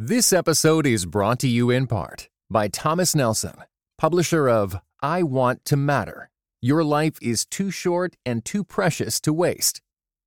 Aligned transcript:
This 0.00 0.32
episode 0.32 0.86
is 0.86 1.06
brought 1.06 1.40
to 1.40 1.48
you 1.48 1.70
in 1.70 1.88
part 1.88 2.28
by 2.48 2.68
Thomas 2.68 3.16
Nelson, 3.16 3.64
publisher 3.98 4.48
of 4.48 4.78
I 5.02 5.24
Want 5.24 5.64
to 5.64 5.76
Matter. 5.76 6.30
Your 6.62 6.84
life 6.84 7.18
is 7.20 7.44
too 7.44 7.72
short 7.72 8.14
and 8.24 8.44
too 8.44 8.62
precious 8.62 9.20
to 9.22 9.32
waste. 9.32 9.80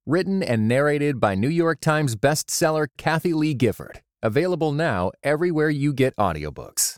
Written 0.05 0.43
and 0.43 0.67
narrated 0.67 1.21
by 1.21 1.35
New 1.35 1.47
York 1.47 1.79
Times 1.79 2.17
bestseller 2.17 2.87
Kathie 2.97 3.31
Lee 3.31 3.53
Gifford. 3.53 4.01
Available 4.21 4.73
now 4.73 5.11
everywhere 5.23 5.69
you 5.69 5.93
get 5.93 6.13
audiobooks. 6.17 6.97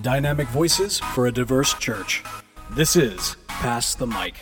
Dynamic 0.00 0.48
voices 0.48 0.98
for 0.98 1.26
a 1.26 1.30
diverse 1.30 1.74
church. 1.74 2.24
This 2.70 2.96
is 2.96 3.36
Pass 3.48 3.94
the 3.94 4.06
Mic. 4.06 4.36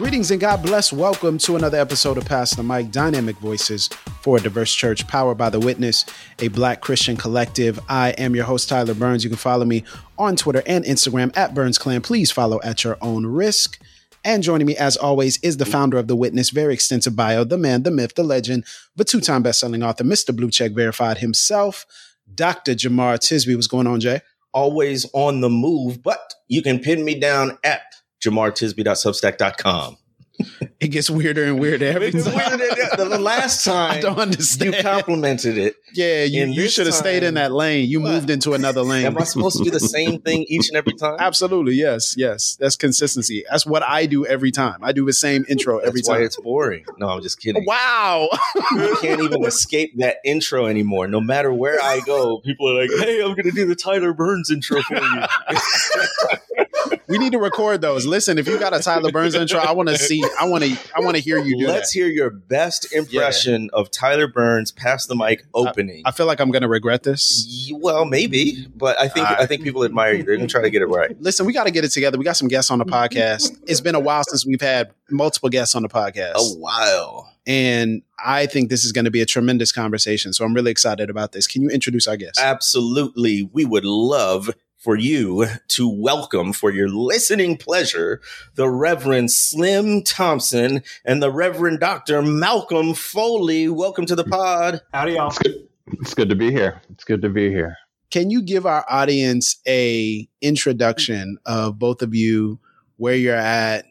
Greetings 0.00 0.30
and 0.30 0.40
God 0.40 0.62
bless. 0.62 0.94
Welcome 0.94 1.36
to 1.36 1.56
another 1.56 1.78
episode 1.78 2.16
of 2.16 2.24
Pass 2.24 2.54
the 2.54 2.62
Mic 2.62 2.90
Dynamic 2.90 3.36
Voices 3.36 3.88
for 4.22 4.38
a 4.38 4.40
Diverse 4.40 4.74
Church, 4.74 5.06
powered 5.06 5.36
by 5.36 5.50
The 5.50 5.60
Witness, 5.60 6.06
a 6.38 6.48
black 6.48 6.80
Christian 6.80 7.18
collective. 7.18 7.78
I 7.86 8.12
am 8.12 8.34
your 8.34 8.46
host, 8.46 8.70
Tyler 8.70 8.94
Burns. 8.94 9.24
You 9.24 9.28
can 9.28 9.36
follow 9.36 9.66
me 9.66 9.84
on 10.16 10.36
Twitter 10.36 10.62
and 10.64 10.86
Instagram 10.86 11.36
at 11.36 11.52
Burns 11.52 11.76
Clan. 11.76 12.00
Please 12.00 12.30
follow 12.30 12.62
at 12.64 12.82
your 12.82 12.96
own 13.02 13.26
risk. 13.26 13.78
And 14.24 14.42
joining 14.42 14.66
me, 14.66 14.74
as 14.74 14.96
always, 14.96 15.38
is 15.42 15.58
the 15.58 15.66
founder 15.66 15.98
of 15.98 16.08
The 16.08 16.16
Witness, 16.16 16.48
very 16.48 16.72
extensive 16.72 17.14
bio, 17.14 17.44
the 17.44 17.58
man, 17.58 17.82
the 17.82 17.90
myth, 17.90 18.14
the 18.14 18.22
legend, 18.22 18.64
the 18.96 19.04
two 19.04 19.20
time 19.20 19.44
bestselling 19.44 19.86
author, 19.86 20.04
Mr. 20.04 20.34
Blue 20.34 20.50
Check 20.50 20.72
Verified 20.72 21.18
himself, 21.18 21.84
Dr. 22.34 22.72
Jemar 22.72 23.18
Tisby. 23.18 23.54
What's 23.54 23.66
going 23.66 23.86
on, 23.86 24.00
Jay? 24.00 24.22
always 24.52 25.06
on 25.12 25.40
the 25.40 25.50
move, 25.50 26.02
but 26.02 26.34
you 26.48 26.62
can 26.62 26.78
pin 26.78 27.04
me 27.04 27.18
down 27.18 27.58
at 27.64 27.82
jemartisby.substack.com. 28.20 29.96
It 30.80 30.88
gets 30.88 31.10
weirder 31.10 31.44
and 31.44 31.60
weirder 31.60 31.84
every 31.84 32.12
time. 32.12 32.34
weirder 32.34 32.74
than- 32.96 33.10
the 33.10 33.18
last 33.18 33.62
time 33.62 33.90
I 33.98 34.00
don't 34.00 34.18
understand. 34.18 34.74
you 34.74 34.80
complimented 34.82 35.58
it. 35.58 35.74
Yeah, 35.92 36.24
you, 36.24 36.46
you 36.46 36.66
should 36.70 36.86
have 36.86 36.94
stayed 36.94 37.22
in 37.24 37.34
that 37.34 37.52
lane. 37.52 37.90
You 37.90 38.00
What? 38.00 38.12
moved 38.12 38.30
into 38.30 38.54
another 38.54 38.80
lane. 38.80 39.04
Am 39.04 39.18
I 39.18 39.24
supposed 39.24 39.58
to 39.58 39.64
do 39.64 39.70
the 39.70 39.78
same 39.80 40.18
thing 40.22 40.46
each 40.48 40.68
and 40.68 40.78
every 40.78 40.94
time? 40.94 41.16
Absolutely, 41.18 41.74
yes, 41.74 42.14
yes. 42.16 42.56
That's 42.58 42.76
consistency. 42.76 43.44
That's 43.50 43.66
what 43.66 43.82
I 43.82 44.06
do 44.06 44.24
every 44.24 44.50
time. 44.50 44.78
I 44.82 44.92
do 44.92 45.04
the 45.04 45.12
same 45.12 45.44
intro 45.46 45.76
every 45.80 46.00
That's 46.00 46.08
why 46.08 46.14
time. 46.16 46.24
it's 46.24 46.40
boring. 46.40 46.86
No, 46.96 47.08
I'm 47.08 47.20
just 47.20 47.38
kidding. 47.38 47.62
Wow. 47.66 48.30
I 48.32 48.96
can't 49.02 49.20
even 49.20 49.44
escape 49.50 49.98
that 49.98 50.18
intro 50.24 50.64
anymore. 50.64 51.06
No 51.06 51.20
matter 51.20 51.52
where 51.52 51.82
I 51.82 52.00
go, 52.06 52.38
people 52.38 52.66
are 52.70 52.80
like, 52.80 52.90
"Hey, 52.98 53.20
I'm 53.20 53.32
going 53.34 53.44
to 53.44 53.50
do 53.50 53.66
the 53.66 53.74
Tyler 53.76 54.14
Burns 54.14 54.50
intro 54.50 54.80
for 54.80 54.94
you." 54.96 55.22
we 57.08 57.18
need 57.18 57.32
to 57.32 57.38
record 57.38 57.80
those. 57.80 58.06
Listen, 58.06 58.38
if 58.38 58.46
you 58.46 58.58
got 58.58 58.74
a 58.74 58.80
Tyler 58.80 59.10
Burns 59.12 59.34
intro, 59.34 59.58
I 59.58 59.72
want 59.72 59.88
to 59.88 59.98
see. 59.98 60.24
I 60.38 60.46
want 60.46 60.64
to. 60.64 60.76
I 60.96 61.00
want 61.00 61.16
to 61.16 61.22
hear 61.22 61.38
you 61.38 61.58
do 61.58 61.66
Let's 61.66 61.92
that. 61.92 61.98
hear 61.98 62.08
your 62.08 62.30
best 62.30 62.92
impression 62.92 63.70
of 63.72 63.90
Tyler 63.90 64.28
Burns 64.28 64.70
pass 64.70 65.06
the 65.06 65.16
mic 65.16 65.44
opening. 65.54 66.02
I 66.04 66.12
feel 66.12 66.26
like 66.26 66.40
I'm 66.40 66.50
going 66.50 66.62
to 66.62 66.68
regret 66.68 67.02
this. 67.02 67.70
Well, 67.74 68.04
maybe, 68.04 68.66
but 68.74 68.98
I 68.98 69.08
think 69.08 69.28
right. 69.28 69.40
I 69.40 69.46
think 69.46 69.62
people 69.62 69.84
admire 69.84 70.14
you. 70.14 70.22
They're 70.22 70.36
going 70.36 70.48
to 70.48 70.52
try 70.52 70.62
to 70.62 70.70
get 70.70 70.82
it 70.82 70.86
right. 70.86 71.20
Listen, 71.20 71.46
we 71.46 71.52
got 71.52 71.64
to 71.64 71.70
get 71.70 71.84
it 71.84 71.90
together. 71.90 72.18
We 72.18 72.24
got 72.24 72.36
some 72.36 72.48
guests 72.48 72.70
on 72.70 72.78
the 72.78 72.84
mm-hmm. 72.84 72.94
podcast. 72.94 73.58
It's 73.66 73.80
been 73.80 73.94
a 73.94 74.00
while 74.00 74.24
since 74.24 74.46
we've 74.46 74.60
had 74.60 74.90
multiple 75.10 75.48
guests 75.48 75.74
on 75.74 75.82
the 75.82 75.88
podcast. 75.88 76.34
A 76.36 76.58
while. 76.58 77.32
And 77.46 78.02
I 78.24 78.46
think 78.46 78.68
this 78.68 78.84
is 78.84 78.92
going 78.92 79.06
to 79.06 79.10
be 79.10 79.22
a 79.22 79.26
tremendous 79.26 79.72
conversation. 79.72 80.32
So 80.32 80.44
I'm 80.44 80.54
really 80.54 80.70
excited 80.70 81.10
about 81.10 81.32
this. 81.32 81.46
Can 81.46 81.62
you 81.62 81.70
introduce 81.70 82.06
our 82.06 82.16
guest? 82.16 82.38
Absolutely. 82.38 83.48
We 83.52 83.64
would 83.64 83.84
love 83.84 84.50
for 84.80 84.96
you 84.96 85.46
to 85.68 85.86
welcome 85.86 86.54
for 86.54 86.70
your 86.70 86.88
listening 86.88 87.54
pleasure 87.54 88.18
the 88.54 88.66
Reverend 88.68 89.30
Slim 89.30 90.02
Thompson 90.02 90.82
and 91.04 91.22
the 91.22 91.30
Reverend 91.30 91.80
Dr. 91.80 92.22
Malcolm 92.22 92.94
Foley. 92.94 93.68
Welcome 93.68 94.06
to 94.06 94.16
the 94.16 94.24
pod. 94.24 94.80
Howdy, 94.94 95.12
y'all. 95.12 95.34
It's 96.00 96.14
good 96.14 96.30
to 96.30 96.34
be 96.34 96.50
here. 96.50 96.80
It's 96.90 97.04
good 97.04 97.20
to 97.20 97.28
be 97.28 97.50
here. 97.50 97.76
Can 98.10 98.30
you 98.30 98.40
give 98.40 98.64
our 98.64 98.86
audience 98.88 99.60
a 99.68 100.26
introduction 100.40 101.36
of 101.44 101.78
both 101.78 102.00
of 102.00 102.14
you, 102.14 102.58
where 102.96 103.14
you're 103.14 103.36
at, 103.36 103.84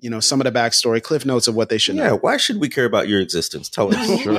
you 0.00 0.10
know, 0.10 0.20
some 0.20 0.40
of 0.40 0.44
the 0.44 0.52
backstory, 0.52 1.02
cliff 1.02 1.24
notes 1.24 1.48
of 1.48 1.54
what 1.54 1.70
they 1.70 1.78
should 1.78 1.96
Yeah, 1.96 2.08
know? 2.08 2.16
why 2.18 2.36
should 2.36 2.60
we 2.60 2.68
care 2.68 2.84
about 2.84 3.08
your 3.08 3.20
existence? 3.22 3.70
Tell 3.70 3.94
us. 3.94 4.20
Sure. 4.22 4.38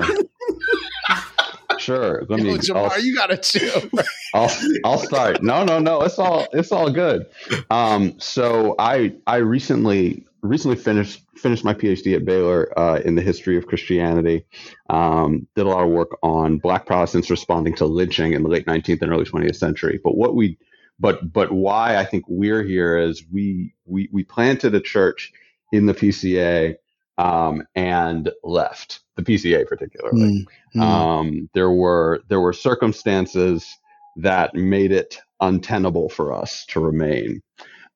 Sure. 1.87 2.25
Let 2.27 2.39
Yo, 2.39 2.45
me. 2.45 2.57
Jemar, 2.57 2.91
I'll, 2.91 3.01
you 3.01 3.15
gotta 3.15 3.37
chill. 3.37 3.81
I'll, 4.33 4.51
I'll 4.83 4.97
start. 4.97 5.41
No, 5.41 5.63
no, 5.63 5.79
no. 5.79 6.01
It's 6.01 6.19
all. 6.19 6.45
It's 6.51 6.73
all 6.73 6.91
good. 6.91 7.27
Um. 7.69 8.19
So 8.19 8.75
I 8.77 9.15
I 9.25 9.37
recently 9.37 10.25
recently 10.41 10.75
finished 10.75 11.21
finished 11.37 11.63
my 11.63 11.73
PhD 11.73 12.13
at 12.13 12.25
Baylor 12.25 12.77
uh, 12.77 12.99
in 13.05 13.15
the 13.15 13.21
history 13.21 13.55
of 13.55 13.67
Christianity. 13.67 14.43
Um, 14.89 15.47
did 15.55 15.65
a 15.65 15.69
lot 15.69 15.85
of 15.85 15.89
work 15.89 16.17
on 16.23 16.57
Black 16.57 16.85
Protestants 16.85 17.29
responding 17.29 17.73
to 17.75 17.85
lynching 17.85 18.33
in 18.33 18.43
the 18.43 18.49
late 18.49 18.65
19th 18.65 19.01
and 19.01 19.09
early 19.09 19.23
20th 19.23 19.55
century. 19.55 19.97
But 20.03 20.17
what 20.17 20.35
we 20.35 20.57
but 20.99 21.31
but 21.31 21.53
why 21.53 21.95
I 21.95 22.03
think 22.03 22.25
we're 22.27 22.63
here 22.63 22.97
is 22.97 23.23
we 23.31 23.73
we 23.85 24.09
we 24.11 24.25
planted 24.25 24.75
a 24.75 24.81
church 24.81 25.31
in 25.71 25.85
the 25.85 25.93
PCA 25.93 26.75
um, 27.17 27.65
and 27.75 28.29
left 28.43 28.99
the 29.17 29.23
PCA 29.23 29.67
particularly. 29.67 30.47
Mm, 30.75 30.79
mm. 30.79 30.81
Um, 30.81 31.49
there 31.53 31.71
were 31.71 32.21
there 32.29 32.39
were 32.39 32.53
circumstances 32.53 33.77
that 34.17 34.55
made 34.55 34.91
it 34.91 35.19
untenable 35.39 36.09
for 36.09 36.33
us 36.33 36.65
to 36.67 36.79
remain. 36.79 37.41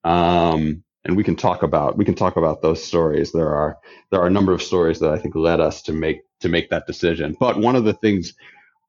Um, 0.03 0.83
and 1.03 1.17
we 1.17 1.23
can 1.23 1.35
talk 1.35 1.63
about 1.63 1.97
we 1.97 2.05
can 2.05 2.15
talk 2.15 2.35
about 2.35 2.61
those 2.61 2.83
stories. 2.83 3.31
There 3.31 3.55
are 3.55 3.77
there 4.11 4.21
are 4.21 4.27
a 4.27 4.31
number 4.31 4.53
of 4.53 4.61
stories 4.61 4.99
that 4.99 5.11
I 5.11 5.17
think 5.17 5.35
led 5.35 5.59
us 5.59 5.83
to 5.83 5.93
make 5.93 6.21
to 6.41 6.49
make 6.49 6.69
that 6.69 6.87
decision. 6.87 7.35
But 7.39 7.57
one 7.57 7.75
of 7.75 7.85
the 7.85 7.93
things, 7.93 8.33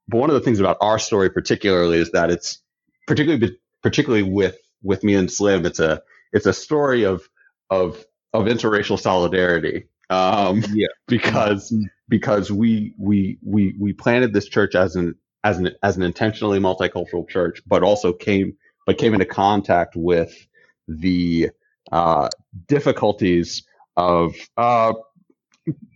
but 0.07 0.17
one 0.17 0.29
of 0.29 0.35
the 0.35 0.41
things 0.41 0.59
about 0.59 0.77
our 0.81 0.99
story 0.99 1.29
particularly 1.29 1.99
is 1.99 2.11
that 2.11 2.29
it's 2.29 2.61
particularly 3.07 3.57
particularly 3.81 4.23
with 4.23 4.57
with 4.83 5.03
me 5.03 5.15
and 5.15 5.31
Slim, 5.31 5.65
it's 5.65 5.79
a 5.79 6.01
it's 6.31 6.45
a 6.45 6.53
story 6.53 7.03
of 7.03 7.27
of 7.69 8.03
of 8.33 8.45
interracial 8.45 8.99
solidarity. 8.99 9.85
Um, 10.09 10.63
Yeah. 10.73 10.87
because 11.07 11.71
Mm. 11.71 11.85
Because 12.09 12.51
we 12.51 12.93
we 12.97 13.37
we 13.43 13.75
we 13.79 13.93
planted 13.93 14.33
this 14.33 14.47
church 14.47 14.75
as 14.75 14.95
an 14.95 15.15
as 15.43 15.57
an 15.57 15.71
as 15.83 15.97
an 15.97 16.03
intentionally 16.03 16.59
multicultural 16.59 17.27
church, 17.27 17.61
but 17.65 17.83
also 17.83 18.13
came 18.13 18.55
but 18.85 18.97
came 18.97 19.13
into 19.13 19.25
contact 19.25 19.95
with 19.95 20.47
the 20.87 21.49
uh, 21.91 22.29
difficulties 22.67 23.63
of 23.95 24.35
uh, 24.57 24.93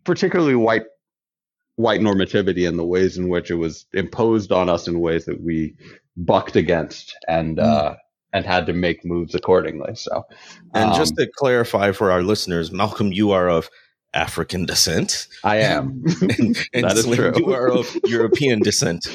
particularly 0.05 0.55
white 0.55 0.83
white 1.75 2.01
normativity 2.01 2.67
and 2.67 2.77
the 2.77 2.85
ways 2.85 3.17
in 3.17 3.29
which 3.29 3.51
it 3.51 3.55
was 3.55 3.85
imposed 3.93 4.51
on 4.51 4.69
us 4.69 4.87
in 4.87 4.99
ways 4.99 5.25
that 5.25 5.41
we 5.41 5.75
bucked 6.15 6.55
against 6.55 7.15
and 7.27 7.59
uh, 7.59 7.95
and 8.33 8.45
had 8.45 8.65
to 8.65 8.73
make 8.73 9.05
moves 9.05 9.35
accordingly. 9.35 9.95
So, 9.95 10.25
And 10.73 10.91
um, 10.91 10.97
just 10.97 11.15
to 11.15 11.29
clarify 11.37 11.91
for 11.91 12.11
our 12.11 12.23
listeners, 12.23 12.71
Malcolm, 12.71 13.11
you 13.11 13.31
are 13.31 13.49
of 13.49 13.69
African 14.13 14.65
descent. 14.65 15.27
I 15.43 15.57
am. 15.57 16.03
And, 16.21 16.57
and 16.73 16.83
That 16.85 16.97
is 16.97 17.03
Slim, 17.03 17.17
true. 17.17 17.33
you 17.37 17.53
are 17.53 17.69
of 17.71 17.95
European 18.05 18.59
descent, 18.59 19.05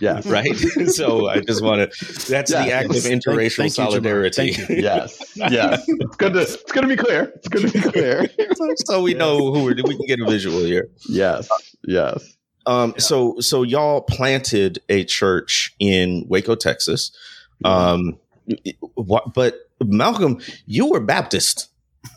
Yeah. 0.00 0.20
right? 0.26 0.56
so 0.86 1.28
I 1.28 1.40
just 1.40 1.62
want 1.62 1.92
to, 1.92 2.14
that's 2.30 2.50
the 2.50 2.72
act 2.72 2.90
of 2.90 2.96
interracial 3.04 3.56
thank 3.56 3.76
you, 3.78 3.84
Jemar. 3.84 3.90
solidarity. 3.90 4.52
Thank 4.52 4.68
you. 4.70 4.76
yes, 4.76 5.22
yes. 5.36 5.84
It's 5.86 6.16
good 6.16 6.32
to 6.34 6.40
it's 6.40 6.72
good 6.72 6.82
to 6.82 6.88
be 6.88 6.96
clear. 6.96 7.32
It's 7.36 7.48
good 7.48 7.70
to 7.70 7.72
be 7.72 7.80
clear. 7.80 8.26
so 8.86 9.02
we 9.02 9.14
know 9.14 9.52
who 9.52 9.64
we're, 9.64 9.74
we 9.84 9.96
can 9.96 10.06
get 10.06 10.20
a 10.20 10.26
visual 10.26 10.60
here. 10.60 10.88
yes, 11.08 11.48
yes. 11.84 12.34
Um, 12.66 12.94
so 12.98 13.36
so 13.40 13.62
y'all 13.62 14.02
planted 14.02 14.80
a 14.90 15.04
church 15.04 15.74
in 15.78 16.24
Waco, 16.28 16.54
Texas. 16.54 17.12
Um, 17.64 18.18
what, 18.94 19.32
but 19.34 19.54
Malcolm, 19.82 20.40
you 20.66 20.86
were 20.86 21.00
Baptist. 21.00 21.68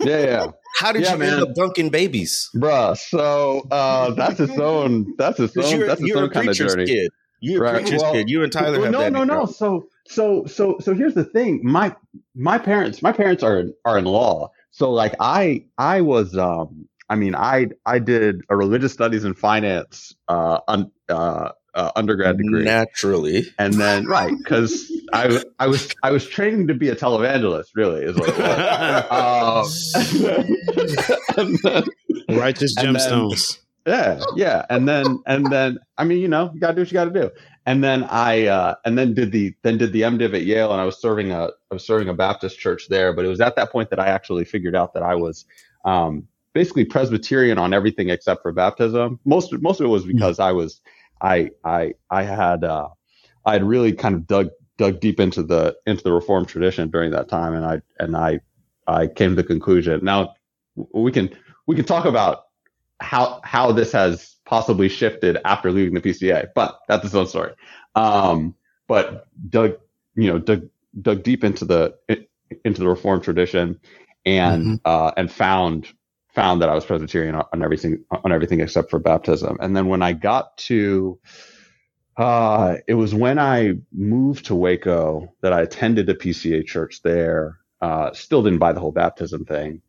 Yeah, 0.02 0.20
yeah, 0.24 0.48
How 0.78 0.92
did 0.92 1.04
Yeah, 1.04 1.14
you 1.14 1.18
man. 1.20 1.34
end 1.34 1.42
up 1.44 1.56
dunking 1.56 1.90
babies? 1.90 2.50
bruh. 2.56 2.98
So 2.98 3.68
uh, 3.72 4.12
that's 4.12 4.40
its 4.40 4.58
own. 4.58 5.14
That's 5.18 5.40
its 5.40 5.54
'Cause 5.54 5.72
own. 5.72 5.80
you're, 5.80 5.88
That's 5.88 6.02
its 6.02 6.12
a 6.12 6.20
own 6.20 6.30
kind 6.30 6.50
of 6.50 6.56
journey. 6.56 6.86
kid. 6.86 7.12
You're 7.42 7.66
a 7.66 7.72
Right. 7.74 7.82
preacher's 7.82 8.02
Well- 8.02 8.14
kid. 8.14 8.30
You 8.30 8.44
and 8.44 8.52
Tyler 8.52 8.80
Well, 8.80 8.92
no, 8.92 9.10
no, 9.10 9.24
no. 9.24 9.46
So, 9.46 9.88
so, 10.08 10.46
so, 10.46 10.78
so 10.80 10.94
here's 10.94 11.14
the 11.16 11.24
thing. 11.24 11.62
My 11.64 11.96
my 12.36 12.58
parents, 12.58 13.02
my 13.02 13.12
parents 13.12 13.44
are 13.44 13.66
are 13.86 13.98
in 13.98 14.06
law. 14.06 14.52
So, 14.72 14.92
like, 14.92 15.16
I 15.20 15.66
I 15.78 16.02
was, 16.02 16.38
um, 16.38 16.88
I 17.10 17.16
mean, 17.16 17.36
I 17.36 17.68
I 17.86 18.00
did 18.00 18.42
a 18.50 18.56
religious 18.56 18.94
studies 18.94 19.24
and 19.26 19.38
finance 19.38 20.16
uh, 20.30 20.60
un, 20.68 20.92
uh, 21.10 21.50
uh, 21.74 21.92
undergrad 21.96 22.38
degree. 22.38 22.64
Naturally. 22.64 23.46
and 23.60 23.74
then 23.76 24.06
right 24.08 24.34
because 24.38 24.92
I 25.14 25.42
I 25.60 25.68
was 25.68 25.90
I 26.04 26.12
was 26.12 26.28
training 26.28 26.68
to 26.68 26.74
be 26.74 26.90
a 26.90 26.96
televangelist. 26.96 27.68
Really, 27.76 28.04
is 28.04 28.16
what 28.18 28.30
it 28.30 28.38
was. 28.38 29.96
um, 31.38 31.58
then, 31.64 31.84
Righteous 32.38 32.76
And 32.78 32.96
then- 32.96 32.96
gemstones. 32.96 33.60
yeah, 33.86 34.22
yeah. 34.36 34.66
And 34.70 34.88
then 34.88 35.22
and 35.26 35.52
then 35.52 35.80
I 35.98 36.04
mean, 36.04 36.20
you 36.20 36.28
know, 36.28 36.52
you 36.54 36.60
gotta 36.60 36.76
do 36.76 36.82
what 36.82 36.92
you 36.92 36.94
gotta 36.96 37.12
do. 37.12 37.32
And 37.66 37.84
then 37.84 38.04
I 38.06 38.48
uh, 38.48 38.76
and 38.86 38.98
then 38.98 39.14
did 39.14 39.32
the 39.32 39.54
then 39.64 39.78
did 39.78 39.94
the 39.94 40.02
MDiv 40.02 40.34
at 40.34 40.44
Yale, 40.46 40.72
and 40.72 40.82
I 40.82 40.86
was 40.86 41.00
serving 41.00 41.32
a 41.32 41.46
I 41.46 41.74
was 41.74 41.86
serving 41.86 42.10
a 42.10 42.14
Baptist 42.14 42.60
church 42.60 42.88
there. 42.90 43.14
But 43.14 43.26
it 43.26 43.28
was 43.28 43.40
at 43.42 43.56
that 43.56 43.72
point 43.72 43.90
that 43.92 44.00
I 44.00 44.08
actually 44.08 44.46
figured 44.46 44.76
out 44.76 44.94
that 44.96 45.04
I 45.04 45.16
was 45.16 45.46
um, 45.86 46.28
basically 46.54 46.86
Presbyterian 46.86 47.58
on 47.60 47.74
everything 47.74 48.10
except 48.10 48.42
for 48.42 48.52
baptism. 48.52 49.20
Most 49.26 49.54
most 49.62 49.80
of 49.80 49.86
it 49.86 49.90
was 49.90 50.06
because 50.06 50.40
I 50.40 50.52
was 50.52 50.82
I 51.22 51.52
I 51.64 51.94
I 52.10 52.24
had 52.24 52.64
uh, 52.64 52.90
I 53.46 53.54
had 53.54 53.64
really 53.64 53.94
kind 53.94 54.16
of 54.16 54.28
dug 54.28 54.50
dug 54.78 55.00
deep 55.00 55.20
into 55.20 55.44
the 55.44 55.76
into 55.86 56.04
the 56.04 56.12
Reformed 56.12 56.48
tradition 56.48 56.90
during 56.90 57.12
that 57.12 57.30
time, 57.30 57.54
and 57.54 57.66
I 57.66 57.82
and 58.00 58.16
I 58.18 58.40
I 58.88 59.08
came 59.08 59.32
to 59.32 59.36
the 59.36 59.44
conclusion. 59.44 60.04
Now 60.04 60.34
we 60.94 61.12
can 61.12 61.30
we 61.68 61.76
can 61.76 61.86
talk 61.86 62.06
about 62.06 62.46
how 63.00 63.42
how 63.44 63.72
this 63.72 63.92
has 63.92 64.36
possibly 64.46 64.90
shifted 64.90 65.38
after 65.46 65.72
leaving 65.72 65.94
the 65.94 66.02
PCA, 66.02 66.48
but 66.56 66.80
that's 66.88 67.06
its 67.06 67.16
own 67.16 67.28
story. 67.28 67.54
Um, 67.96 68.56
but 68.88 69.28
dug 69.50 69.78
you 70.16 70.32
know 70.32 70.40
dug 70.40 70.68
dug 71.00 71.24
deep 71.24 71.44
into 71.44 71.66
the 71.66 71.96
into 72.66 72.82
the 72.82 72.88
Reformed 72.88 73.24
tradition, 73.24 73.80
and 74.26 74.64
mm-hmm. 74.64 74.76
uh, 74.86 75.12
and 75.18 75.32
found 75.32 75.88
found 76.34 76.62
that 76.62 76.70
I 76.70 76.76
was 76.76 76.86
Presbyterian 76.86 77.36
on 77.36 77.64
everything 77.64 78.04
on 78.12 78.32
everything 78.32 78.62
except 78.62 78.90
for 78.90 79.00
baptism. 79.00 79.58
And 79.60 79.76
then 79.76 79.88
when 79.88 80.02
I 80.02 80.14
got 80.14 80.58
to 80.60 81.20
uh, 82.18 82.78
it 82.88 82.94
was 82.96 83.16
when 83.16 83.40
I 83.40 83.74
moved 83.92 84.46
to 84.46 84.56
Waco 84.56 85.34
that 85.42 85.54
I 85.54 85.62
attended 85.62 86.10
a 86.10 86.14
PCA 86.14 86.66
church 86.66 87.02
there. 87.02 87.58
Uh, 87.82 88.14
still 88.14 88.44
didn't 88.44 88.60
buy 88.60 88.72
the 88.74 88.80
whole 88.80 88.92
baptism 88.92 89.44
thing, 89.44 89.82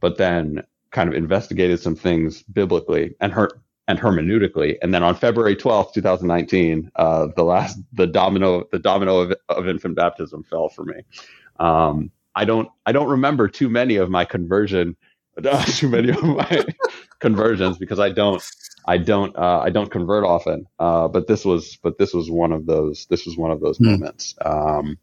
but 0.00 0.18
then 0.18 0.64
kind 0.90 1.08
of 1.08 1.14
investigated 1.14 1.78
some 1.78 1.94
things 1.94 2.42
biblically 2.42 3.14
and 3.20 3.32
her 3.32 3.50
and 3.86 4.00
hermeneutically. 4.00 4.76
And 4.82 4.92
then 4.92 5.04
on 5.04 5.14
February 5.14 5.54
12th, 5.54 5.92
2019, 5.94 6.90
uh, 6.96 7.28
the 7.36 7.44
last 7.44 7.78
the 7.92 8.06
domino 8.06 8.64
the 8.72 8.80
domino 8.80 9.18
of, 9.18 9.34
of 9.48 9.68
infant 9.68 9.94
baptism 9.94 10.42
fell 10.42 10.68
for 10.68 10.84
me. 10.84 11.02
Um, 11.60 12.10
I 12.34 12.44
don't 12.44 12.68
I 12.84 12.92
don't 12.92 13.08
remember 13.08 13.46
too 13.46 13.68
many 13.68 13.96
of 13.96 14.10
my 14.10 14.24
conversion 14.24 14.96
too 15.66 15.88
many 15.88 16.10
of 16.10 16.22
my 16.22 16.64
conversions 17.20 17.78
because 17.78 17.98
I 17.98 18.10
don't 18.10 18.42
I 18.86 18.98
don't 18.98 19.36
uh, 19.36 19.60
I 19.60 19.70
don't 19.70 19.90
convert 19.90 20.24
often. 20.24 20.66
Uh, 20.78 21.08
but 21.08 21.26
this 21.26 21.44
was 21.44 21.76
but 21.82 21.98
this 21.98 22.14
was 22.14 22.30
one 22.30 22.52
of 22.52 22.66
those 22.66 23.06
this 23.10 23.26
was 23.26 23.36
one 23.36 23.50
of 23.50 23.60
those 23.60 23.78
mm. 23.78 23.92
moments. 23.92 24.34
Um, 24.44 24.98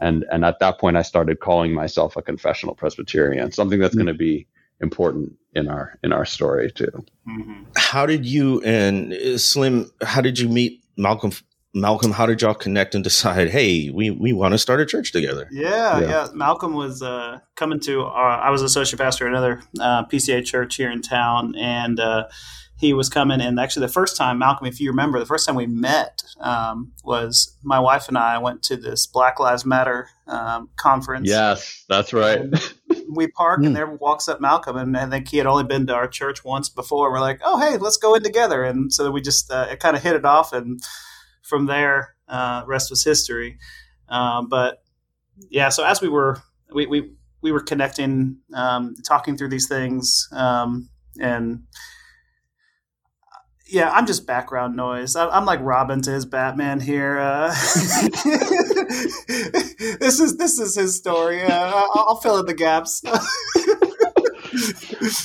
and 0.00 0.24
and 0.30 0.44
at 0.44 0.60
that 0.60 0.78
point 0.78 0.96
I 0.96 1.02
started 1.02 1.40
calling 1.40 1.74
myself 1.74 2.16
a 2.16 2.22
confessional 2.22 2.74
Presbyterian, 2.74 3.52
something 3.52 3.78
that's 3.78 3.94
mm. 3.94 3.98
going 3.98 4.06
to 4.06 4.14
be 4.14 4.46
important 4.80 5.32
in 5.54 5.68
our 5.68 5.98
in 6.02 6.12
our 6.12 6.24
story 6.24 6.70
too. 6.70 7.04
Mm-hmm. 7.28 7.62
How 7.76 8.06
did 8.06 8.26
you 8.26 8.62
and 8.62 9.12
uh, 9.12 9.38
Slim? 9.38 9.90
How 10.02 10.20
did 10.20 10.38
you 10.38 10.48
meet 10.48 10.82
Malcolm 10.96 11.32
Malcolm, 11.74 12.12
how 12.12 12.26
did 12.26 12.40
y'all 12.40 12.54
connect 12.54 12.94
and 12.94 13.04
decide, 13.04 13.50
hey, 13.50 13.90
we, 13.90 14.10
we 14.10 14.32
want 14.32 14.52
to 14.52 14.58
start 14.58 14.80
a 14.80 14.86
church 14.86 15.12
together? 15.12 15.48
Yeah, 15.52 16.00
yeah. 16.00 16.08
yeah. 16.08 16.28
Malcolm 16.32 16.74
was 16.74 17.02
uh, 17.02 17.40
coming 17.56 17.80
to, 17.80 18.02
our, 18.02 18.40
I 18.40 18.50
was 18.50 18.62
associate 18.62 18.98
pastor 18.98 19.26
at 19.26 19.32
another 19.32 19.62
uh, 19.80 20.04
PCA 20.06 20.44
church 20.44 20.76
here 20.76 20.90
in 20.90 21.02
town, 21.02 21.54
and 21.56 22.00
uh, 22.00 22.28
he 22.78 22.94
was 22.94 23.08
coming. 23.08 23.40
And 23.40 23.60
actually, 23.60 23.86
the 23.86 23.92
first 23.92 24.16
time, 24.16 24.38
Malcolm, 24.38 24.66
if 24.66 24.80
you 24.80 24.90
remember, 24.90 25.18
the 25.18 25.26
first 25.26 25.46
time 25.46 25.56
we 25.56 25.66
met 25.66 26.22
um, 26.40 26.92
was 27.04 27.56
my 27.62 27.78
wife 27.78 28.08
and 28.08 28.16
I 28.16 28.38
went 28.38 28.62
to 28.64 28.76
this 28.76 29.06
Black 29.06 29.38
Lives 29.38 29.66
Matter 29.66 30.08
um, 30.26 30.70
conference. 30.76 31.28
Yes, 31.28 31.84
that's 31.88 32.14
right. 32.14 32.40
we 33.10 33.26
park, 33.26 33.58
and 33.58 33.68
hmm. 33.68 33.74
there 33.74 33.86
walks 33.86 34.26
up 34.26 34.40
Malcolm, 34.40 34.76
and 34.76 34.96
I 34.96 35.06
think 35.06 35.28
he 35.28 35.36
had 35.36 35.46
only 35.46 35.64
been 35.64 35.86
to 35.88 35.94
our 35.94 36.08
church 36.08 36.44
once 36.44 36.68
before. 36.68 37.10
We're 37.10 37.20
like, 37.20 37.40
oh, 37.44 37.58
hey, 37.58 37.76
let's 37.76 37.98
go 37.98 38.14
in 38.14 38.22
together. 38.22 38.62
And 38.62 38.92
so 38.92 39.10
we 39.10 39.20
just 39.20 39.50
uh, 39.50 39.74
kind 39.76 39.96
of 39.96 40.02
hit 40.02 40.16
it 40.16 40.24
off 40.24 40.52
and 40.52 40.80
from 41.48 41.66
there, 41.66 42.14
uh, 42.28 42.62
rest 42.66 42.90
was 42.90 43.02
history. 43.02 43.58
Uh, 44.08 44.42
but 44.42 44.82
yeah, 45.50 45.68
so 45.70 45.84
as 45.84 46.00
we 46.00 46.08
were 46.08 46.42
we 46.72 46.86
we, 46.86 47.12
we 47.40 47.52
were 47.52 47.60
connecting, 47.60 48.38
um, 48.54 48.94
talking 49.06 49.36
through 49.36 49.48
these 49.48 49.68
things, 49.68 50.28
um, 50.32 50.88
and 51.20 51.62
yeah, 53.66 53.90
I'm 53.90 54.06
just 54.06 54.26
background 54.26 54.76
noise. 54.76 55.14
I'm 55.14 55.44
like 55.44 55.60
Robin 55.62 56.00
to 56.02 56.10
his 56.10 56.24
Batman 56.24 56.80
here. 56.80 57.18
Uh, 57.18 57.48
this 60.00 60.20
is 60.20 60.38
this 60.38 60.58
is 60.58 60.74
his 60.74 60.96
story. 60.96 61.42
Uh, 61.42 61.82
I'll 61.94 62.16
fill 62.16 62.38
in 62.38 62.46
the 62.46 62.54
gaps. 62.54 63.02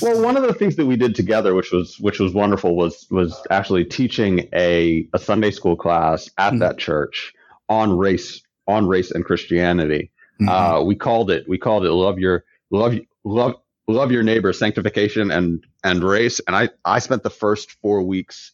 well, 0.01 0.21
one 0.21 0.37
of 0.37 0.43
the 0.43 0.53
things 0.53 0.75
that 0.75 0.85
we 0.85 0.95
did 0.95 1.15
together, 1.15 1.53
which 1.53 1.71
was 1.71 1.99
which 1.99 2.19
was 2.19 2.33
wonderful, 2.33 2.75
was 2.75 3.07
was 3.09 3.35
actually 3.49 3.85
teaching 3.85 4.47
a, 4.53 5.07
a 5.13 5.19
Sunday 5.19 5.51
school 5.51 5.75
class 5.75 6.29
at 6.37 6.51
mm-hmm. 6.51 6.59
that 6.59 6.77
church 6.77 7.33
on 7.69 7.97
race 7.97 8.41
on 8.67 8.87
race 8.87 9.11
and 9.11 9.25
Christianity. 9.25 10.11
Mm-hmm. 10.41 10.49
Uh, 10.49 10.83
we 10.83 10.95
called 10.95 11.29
it 11.29 11.47
we 11.47 11.57
called 11.57 11.85
it 11.85 11.91
love 11.91 12.19
your 12.19 12.43
love 12.71 12.95
love 13.23 13.55
love 13.87 14.11
your 14.11 14.23
neighbor 14.23 14.53
sanctification 14.53 15.31
and 15.31 15.65
and 15.83 16.03
race. 16.03 16.39
And 16.47 16.55
I 16.55 16.69
I 16.85 16.99
spent 16.99 17.23
the 17.23 17.29
first 17.29 17.71
four 17.81 18.01
weeks, 18.01 18.53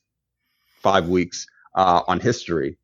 five 0.82 1.08
weeks 1.08 1.46
uh, 1.76 2.02
on 2.08 2.20
history. 2.20 2.78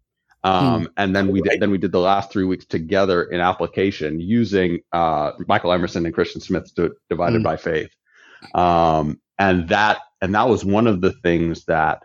Um, 0.45 0.81
hmm. 0.81 0.87
and 0.97 1.15
then 1.15 1.29
we 1.29 1.41
did, 1.41 1.59
then 1.59 1.71
we 1.71 1.79
did 1.79 1.91
the 1.91 1.99
last 1.99 2.31
three 2.31 2.43
weeks 2.43 2.65
together 2.65 3.23
in 3.23 3.41
application 3.41 4.19
using 4.19 4.81
uh, 4.91 5.31
Michael 5.47 5.73
Emerson 5.73 6.05
and 6.05 6.13
Christian 6.13 6.39
Smith's 6.39 6.71
Divided 7.09 7.37
hmm. 7.37 7.43
by 7.43 7.57
Faith. 7.57 7.89
Um, 8.53 9.19
and 9.39 9.69
that 9.69 9.99
and 10.21 10.35
that 10.35 10.47
was 10.47 10.63
one 10.63 10.87
of 10.87 11.01
the 11.01 11.11
things 11.11 11.65
that 11.65 12.03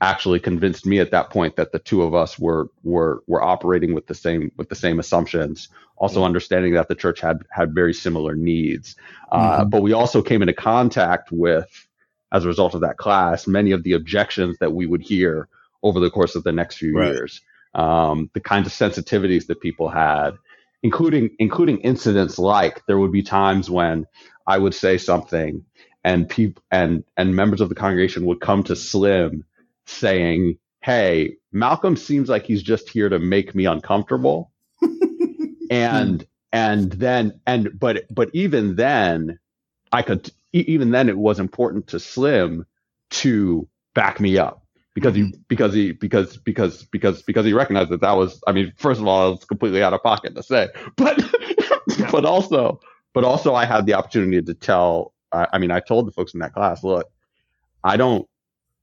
actually 0.00 0.40
convinced 0.40 0.84
me 0.84 0.98
at 0.98 1.12
that 1.12 1.30
point 1.30 1.56
that 1.56 1.72
the 1.72 1.78
two 1.78 2.02
of 2.02 2.14
us 2.14 2.38
were 2.38 2.68
were 2.82 3.22
were 3.26 3.42
operating 3.42 3.94
with 3.94 4.06
the 4.06 4.14
same 4.14 4.52
with 4.56 4.68
the 4.68 4.74
same 4.74 4.98
assumptions 4.98 5.68
also 5.96 6.22
understanding 6.22 6.74
that 6.74 6.88
the 6.88 6.94
church 6.94 7.20
had 7.20 7.38
had 7.50 7.74
very 7.74 7.94
similar 7.94 8.34
needs 8.34 8.96
uh, 9.32 9.60
mm-hmm. 9.60 9.70
but 9.70 9.80
we 9.80 9.94
also 9.94 10.20
came 10.20 10.42
into 10.42 10.52
contact 10.52 11.32
with 11.32 11.88
as 12.30 12.44
a 12.44 12.48
result 12.48 12.74
of 12.74 12.82
that 12.82 12.98
class 12.98 13.46
many 13.46 13.70
of 13.70 13.82
the 13.84 13.92
objections 13.92 14.58
that 14.58 14.72
we 14.72 14.84
would 14.84 15.00
hear 15.00 15.48
over 15.82 15.98
the 15.98 16.10
course 16.10 16.34
of 16.34 16.44
the 16.44 16.52
next 16.52 16.76
few 16.76 16.98
right. 16.98 17.12
years 17.12 17.40
um, 17.76 18.30
the 18.34 18.40
kinds 18.40 18.66
of 18.66 18.72
sensitivities 18.72 19.46
that 19.46 19.60
people 19.60 19.88
had 19.88 20.32
including 20.82 21.30
including 21.38 21.78
incidents 21.78 22.38
like 22.38 22.84
there 22.86 22.98
would 22.98 23.12
be 23.12 23.22
times 23.22 23.70
when 23.70 24.06
I 24.46 24.58
would 24.58 24.74
say 24.74 24.98
something 24.98 25.64
and 26.04 26.28
people 26.28 26.62
and 26.70 27.04
and 27.16 27.34
members 27.34 27.60
of 27.60 27.68
the 27.68 27.74
congregation 27.74 28.26
would 28.26 28.40
come 28.40 28.62
to 28.64 28.76
Slim 28.76 29.44
saying, 29.86 30.58
"Hey, 30.82 31.36
Malcolm 31.52 31.96
seems 31.96 32.28
like 32.28 32.44
he's 32.44 32.62
just 32.62 32.88
here 32.88 33.08
to 33.08 33.18
make 33.18 33.54
me 33.54 33.66
uncomfortable." 33.66 34.52
and 35.70 36.24
and 36.52 36.92
then 36.92 37.40
and 37.46 37.78
but 37.78 38.04
but 38.10 38.30
even 38.32 38.76
then 38.76 39.38
I 39.90 40.02
could 40.02 40.30
even 40.52 40.90
then 40.90 41.08
it 41.08 41.18
was 41.18 41.40
important 41.40 41.88
to 41.88 42.00
Slim 42.00 42.66
to 43.10 43.68
back 43.94 44.20
me 44.20 44.38
up 44.38 44.65
because 44.96 45.14
he 45.14 45.24
mm-hmm. 45.24 45.40
because 45.48 45.74
he 45.74 45.92
because 45.92 46.38
because 46.38 46.84
because 46.84 47.20
because 47.20 47.44
he 47.44 47.52
recognized 47.52 47.90
that 47.90 48.00
that 48.00 48.16
was 48.16 48.42
I 48.46 48.52
mean 48.52 48.72
first 48.78 48.98
of 48.98 49.06
all 49.06 49.28
it 49.28 49.30
was 49.32 49.44
completely 49.44 49.82
out 49.82 49.92
of 49.92 50.02
pocket 50.02 50.34
to 50.34 50.42
say. 50.42 50.68
But 50.96 51.22
yeah. 51.98 52.10
but 52.10 52.24
also 52.24 52.80
but 53.12 53.22
also 53.22 53.54
I 53.54 53.66
had 53.66 53.84
the 53.84 53.92
opportunity 53.92 54.40
to 54.40 54.54
tell 54.54 55.12
I, 55.32 55.46
I 55.52 55.58
mean 55.58 55.70
I 55.70 55.80
told 55.80 56.06
the 56.06 56.12
folks 56.12 56.32
in 56.32 56.40
that 56.40 56.54
class 56.54 56.82
look 56.82 57.06
I 57.84 57.98
don't 57.98 58.26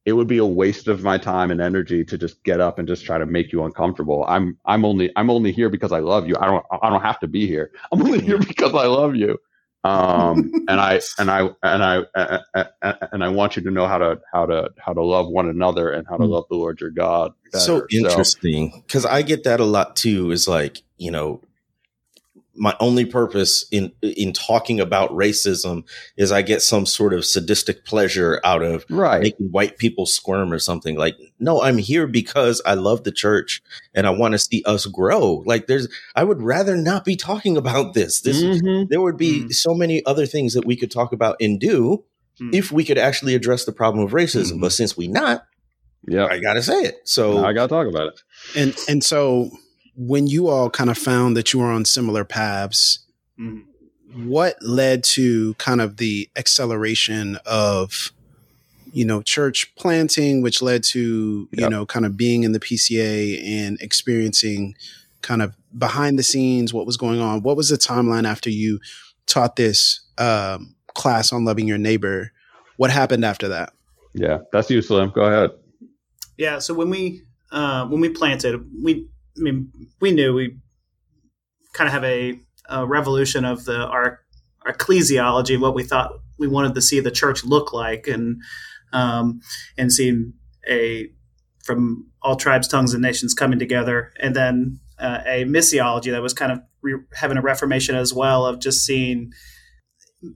it 0.05 0.13
would 0.13 0.27
be 0.27 0.38
a 0.38 0.46
waste 0.46 0.88
of 0.88 1.01
my 1.01 1.17
time 1.17 1.50
and 1.50 1.60
energy 1.60 2.05
to 2.05 2.15
just 2.15 2.43
get 2.43 2.60
up 2.60 2.77
and 2.77 2.88
just 2.88 3.05
try 3.05 3.17
to 3.17 3.25
make 3.25 3.51
you 3.51 3.63
uncomfortable. 3.63 4.24
I'm 4.27 4.55
I'm 4.65 4.86
only 4.86 5.12
I'm 5.15 5.32
only 5.32 5.51
here 5.51 5.70
because 5.70 5.91
I 5.91 6.00
love 6.00 6.27
you. 6.27 6.36
I 6.39 6.46
don't 6.46 6.63
I 6.84 6.91
don't 6.91 7.01
have 7.01 7.20
to 7.22 7.27
be 7.27 7.48
here. 7.48 7.72
I'm 7.91 8.03
only 8.03 8.22
here 8.22 8.38
because 8.38 8.75
I 8.75 8.86
love 8.86 9.15
you 9.15 9.39
um, 9.84 10.52
and 10.68 10.80
I 10.80 11.02
and 11.18 11.30
I 11.30 11.50
and 11.63 11.84
I 11.84 12.04
and 13.12 13.24
I 13.24 13.30
want 13.30 13.56
you 13.56 13.63
to 13.63 13.72
know 13.72 13.88
how 13.88 13.98
to 13.98 14.20
how 14.32 14.46
to 14.46 14.72
how 14.78 14.94
to 14.94 15.04
love 15.04 15.28
one 15.28 15.50
another 15.50 15.92
and 15.92 16.08
how 16.08 16.18
to 16.18 16.25
hmm. 16.25 16.32
love 16.32 16.46
the 16.50 16.56
Lord 16.56 16.80
your 16.82 16.92
God. 16.92 17.34
Better. 17.52 17.63
So 17.63 17.88
interesting 17.92 18.84
because 18.88 19.06
I 19.06 19.22
get 19.22 19.44
that 19.44 19.60
a 19.60 19.66
lot 19.66 19.96
too. 19.96 20.32
Is 20.32 20.48
like 20.48 20.82
you 20.98 21.12
know 21.12 21.42
my 22.55 22.75
only 22.79 23.05
purpose 23.05 23.65
in 23.72 23.91
in 24.01 24.31
talking 24.31 24.79
about 24.79 25.10
racism 25.12 25.83
is 26.17 26.31
I 26.31 26.41
get 26.41 26.62
some 26.62 26.86
sort 26.86 27.13
of 27.13 27.25
sadistic 27.25 27.86
pleasure 27.86 28.39
out 28.43 28.62
of 28.62 28.86
right. 28.89 29.22
making 29.22 29.48
white 29.51 29.77
people 29.77 30.05
squirm 30.05 30.51
or 30.51 30.60
something. 30.60 30.95
Like, 30.95 31.15
no, 31.39 31.62
I'm 31.62 31.77
here 31.77 32.05
because 32.05 32.62
I 32.65 32.75
love 32.75 33.03
the 33.03 33.12
church 33.12 33.62
and 33.93 34.05
I 34.05 34.12
want 34.12 34.33
to 34.33 34.39
see 34.39 34.63
us 34.65 34.86
grow. 34.86 35.43
Like, 35.45 35.67
there's, 35.67 35.88
I 36.15 36.24
would 36.24 36.41
rather 36.41 36.77
not 36.77 37.05
be 37.05 37.15
talking 37.15 37.57
about 37.57 37.93
this. 37.93 38.22
This, 38.22 38.43
mm-hmm. 38.43 38.86
there 38.89 39.01
would 39.01 39.17
be 39.17 39.39
mm-hmm. 39.39 39.50
so 39.50 39.74
many 39.74 40.05
other 40.05 40.25
things 40.25 40.53
that 40.53 40.65
we 40.65 40.75
could 40.75 40.91
talk 40.91 41.12
about 41.12 41.38
and 41.39 41.60
do 41.60 42.03
mm-hmm. 42.39 42.53
if 42.53 42.72
we 42.72 42.83
could 42.83 43.00
actually 43.00 43.33
address 43.33 43.65
the 43.65 43.74
problem 43.74 44.05
of 44.05 44.12
racism. 44.12 44.60
But 44.62 44.67
mm-hmm. 44.67 44.69
since 44.69 44.95
we 44.95 45.07
not, 45.07 45.45
yeah, 46.07 46.25
I 46.25 46.39
gotta 46.39 46.62
say 46.62 46.83
it. 46.83 47.00
So 47.05 47.43
I 47.45 47.53
gotta 47.53 47.69
talk 47.69 47.88
about 47.88 48.10
it. 48.10 48.22
And 48.55 48.75
and 48.89 49.03
so 49.03 49.50
when 49.96 50.28
you 50.28 50.48
all 50.48 50.70
kind 50.70 50.90
of 50.90 50.98
found 50.98 51.38
that 51.38 51.54
you 51.54 51.60
were 51.60 51.72
on 51.72 51.86
similar 51.86 52.24
paths, 52.24 53.00
mm-hmm. 53.40 54.28
what 54.28 54.56
led 54.62 55.04
to 55.04 55.54
kind 55.56 55.82
of 55.82 55.98
the 55.98 56.30
acceleration 56.36 57.38
of 57.46 58.12
you 58.94 59.04
know, 59.04 59.24
church 59.24 59.74
planting, 59.76 60.44
which 60.44 60.62
led 60.62 60.84
to, 60.84 61.50
you 61.52 61.68
know, 61.68 61.84
kind 61.84 62.06
of 62.06 62.16
being 62.16 62.44
in 62.44 62.52
the 62.52 62.60
PCA 62.60 63.44
and 63.44 63.82
experiencing 63.82 64.76
kind 65.24 65.42
of 65.42 65.56
behind 65.76 66.20
the 66.20 66.24
scenes 66.24 66.74
what 66.74 66.86
was 66.86 66.96
going 66.96 67.20
on. 67.20 67.42
What 67.42 67.58
was 67.58 67.70
the 67.70 67.76
timeline 67.76 68.26
after 68.26 68.52
you 68.52 68.80
taught 69.26 69.56
this 69.56 70.00
um, 70.20 70.76
class 70.94 71.34
on 71.34 71.44
loving 71.44 71.68
your 71.68 71.80
neighbor? 71.80 72.32
What 72.78 72.92
happened 72.92 73.26
after 73.26 73.48
that? 73.48 73.74
Yeah, 74.14 74.40
that's 74.52 74.70
you, 74.70 74.84
Slim. 74.84 75.10
Go 75.10 75.24
ahead. 75.24 75.50
Yeah. 76.38 76.60
So 76.60 76.76
when 76.76 76.92
we 76.92 77.24
uh, 77.52 77.88
when 77.88 78.00
we 78.00 78.10
planted, 78.10 78.64
we 78.84 79.08
I 79.38 79.42
mean 79.42 79.72
we 80.00 80.12
knew 80.12 80.34
we 80.34 80.58
kind 81.74 81.88
of 81.88 81.94
have 81.94 82.04
a, 82.04 82.40
a 82.70 82.86
revolution 82.86 83.44
of 83.44 83.66
the 83.66 83.78
our, 83.78 84.22
our 84.66 84.74
ecclesiology, 84.74 85.60
what 85.60 85.75
we 85.75 85.84
thought 85.84 86.13
we 86.40 86.48
wanted 86.48 86.75
to 86.75 86.82
see 86.82 87.00
the 87.00 87.12
church 87.12 87.44
look 87.44 87.74
like, 87.74 88.08
and 88.08 88.42
um, 88.94 89.42
and 89.78 89.92
seeing 89.92 90.34
a 90.70 91.10
from 91.63 92.08
all 92.22 92.36
tribes, 92.36 92.68
tongues, 92.68 92.94
and 92.94 93.02
nations 93.02 93.34
coming 93.34 93.60
together, 93.60 94.13
and 94.20 94.36
then 94.36 94.80
uh, 95.00 95.20
a 95.25 95.44
missiology 95.46 96.12
that 96.12 96.22
was 96.22 96.34
kind 96.34 96.52
of 96.52 96.60
re- 96.82 97.00
having 97.16 97.38
a 97.38 97.42
reformation 97.42 97.96
as 97.96 98.13
well 98.13 98.46
of 98.46 98.60
just 98.60 98.86
seeing 98.86 99.32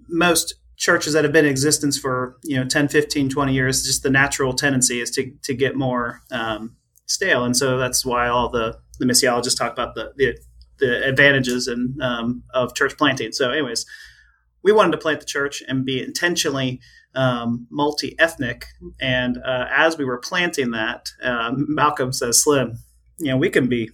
most 0.10 0.56
churches 0.75 1.13
that 1.13 1.24
have 1.24 1.34
been 1.34 1.46
in 1.46 1.51
existence 1.51 1.98
for 1.98 2.38
you 2.44 2.56
know 2.56 2.63
10 2.63 2.88
15 2.89 3.30
20 3.30 3.54
years 3.54 3.84
just 3.84 4.04
the 4.04 4.12
natural 4.12 4.54
tendency 4.54 5.00
is 5.00 5.10
to, 5.10 5.32
to 5.42 5.56
get 5.56 5.75
more 5.75 6.22
um, 6.30 6.75
stale. 7.08 7.44
And 7.44 7.58
so 7.58 7.77
that's 7.77 8.06
why 8.06 8.27
all 8.27 8.50
the 8.50 8.77
the 9.00 9.06
missiologists 9.06 9.58
talk 9.58 9.72
about 9.72 9.96
the 9.96 10.12
the, 10.18 10.38
the 10.80 11.04
advantages 11.08 11.68
and 11.68 12.01
um, 12.01 12.44
of 12.54 12.75
church 12.75 12.98
planting. 12.98 13.32
So 13.32 13.51
anyways 13.51 13.86
we 14.63 14.72
wanted 14.74 14.92
to 14.92 14.98
plant 14.98 15.20
the 15.20 15.25
church 15.25 15.63
and 15.68 15.86
be 15.86 16.04
intentionally 16.04 16.82
um, 17.16 17.68
multi-ethnic. 17.70 18.66
And 19.00 19.38
uh, 19.38 19.68
as 19.72 19.98
we 19.98 20.04
were 20.06 20.18
planting 20.18 20.72
that 20.72 21.10
um, 21.24 21.66
malcolm 21.70 22.12
says 22.12 22.42
slim 22.44 22.80
you 23.20 23.32
know 23.32 23.38
we 23.38 23.50
can 23.50 23.68
be 23.70 23.89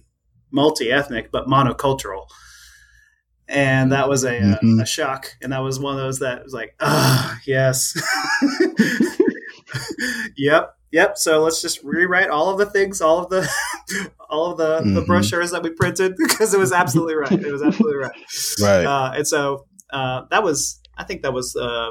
multi-ethnic 0.50 1.30
but 1.32 1.46
monocultural. 1.46 2.26
And 3.46 3.92
that 3.92 4.08
was 4.08 4.24
a, 4.24 4.40
Mhm. 4.40 4.78
a, 4.80 4.82
a 4.82 4.86
shock. 4.86 5.36
And 5.42 5.52
that 5.52 5.58
was 5.62 5.78
one 5.78 5.94
of 5.94 6.00
those 6.00 6.18
that 6.20 6.42
was 6.44 6.52
like 6.54 6.74
ah 6.80 7.38
yes. 7.46 7.94
Yep 10.36 10.74
yep 10.94 11.18
so 11.18 11.42
let's 11.42 11.60
just 11.60 11.82
rewrite 11.82 12.30
all 12.30 12.48
of 12.50 12.58
the 12.58 12.66
things 12.66 13.00
all 13.00 13.18
of 13.22 13.28
the 13.30 13.42
all 14.30 14.52
of 14.52 14.58
the, 14.58 14.78
the 14.94 15.00
Mhm. 15.02 15.06
brochures 15.06 15.50
that 15.50 15.62
we 15.62 15.70
printed 15.70 16.14
because 16.18 16.54
it 16.54 16.58
was 16.60 16.72
absolutely 16.72 17.14
right 17.14 17.32
it 17.32 17.52
was 17.52 17.62
absolutely 17.62 17.98
right 17.98 18.20
Right. 18.60 18.84
uh, 18.86 19.12
and 19.16 19.26
so 19.26 19.66
uh, 19.92 20.22
that 20.30 20.42
was 20.42 20.80
i 20.96 21.04
think 21.04 21.22
that 21.22 21.32
was 21.32 21.54
uh, 21.56 21.90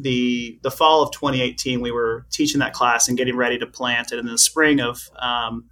the 0.00 0.58
the 0.62 0.70
fall 0.70 1.02
of 1.02 1.10
2018 1.12 1.80
we 1.80 1.90
were 1.90 2.26
teaching 2.30 2.60
that 2.60 2.72
class 2.72 3.08
and 3.08 3.16
getting 3.18 3.36
ready 3.36 3.58
to 3.58 3.66
plant 3.66 4.12
it 4.12 4.18
and 4.18 4.28
in 4.28 4.32
the 4.32 4.38
spring 4.38 4.80
of 4.80 5.08
um, 5.18 5.64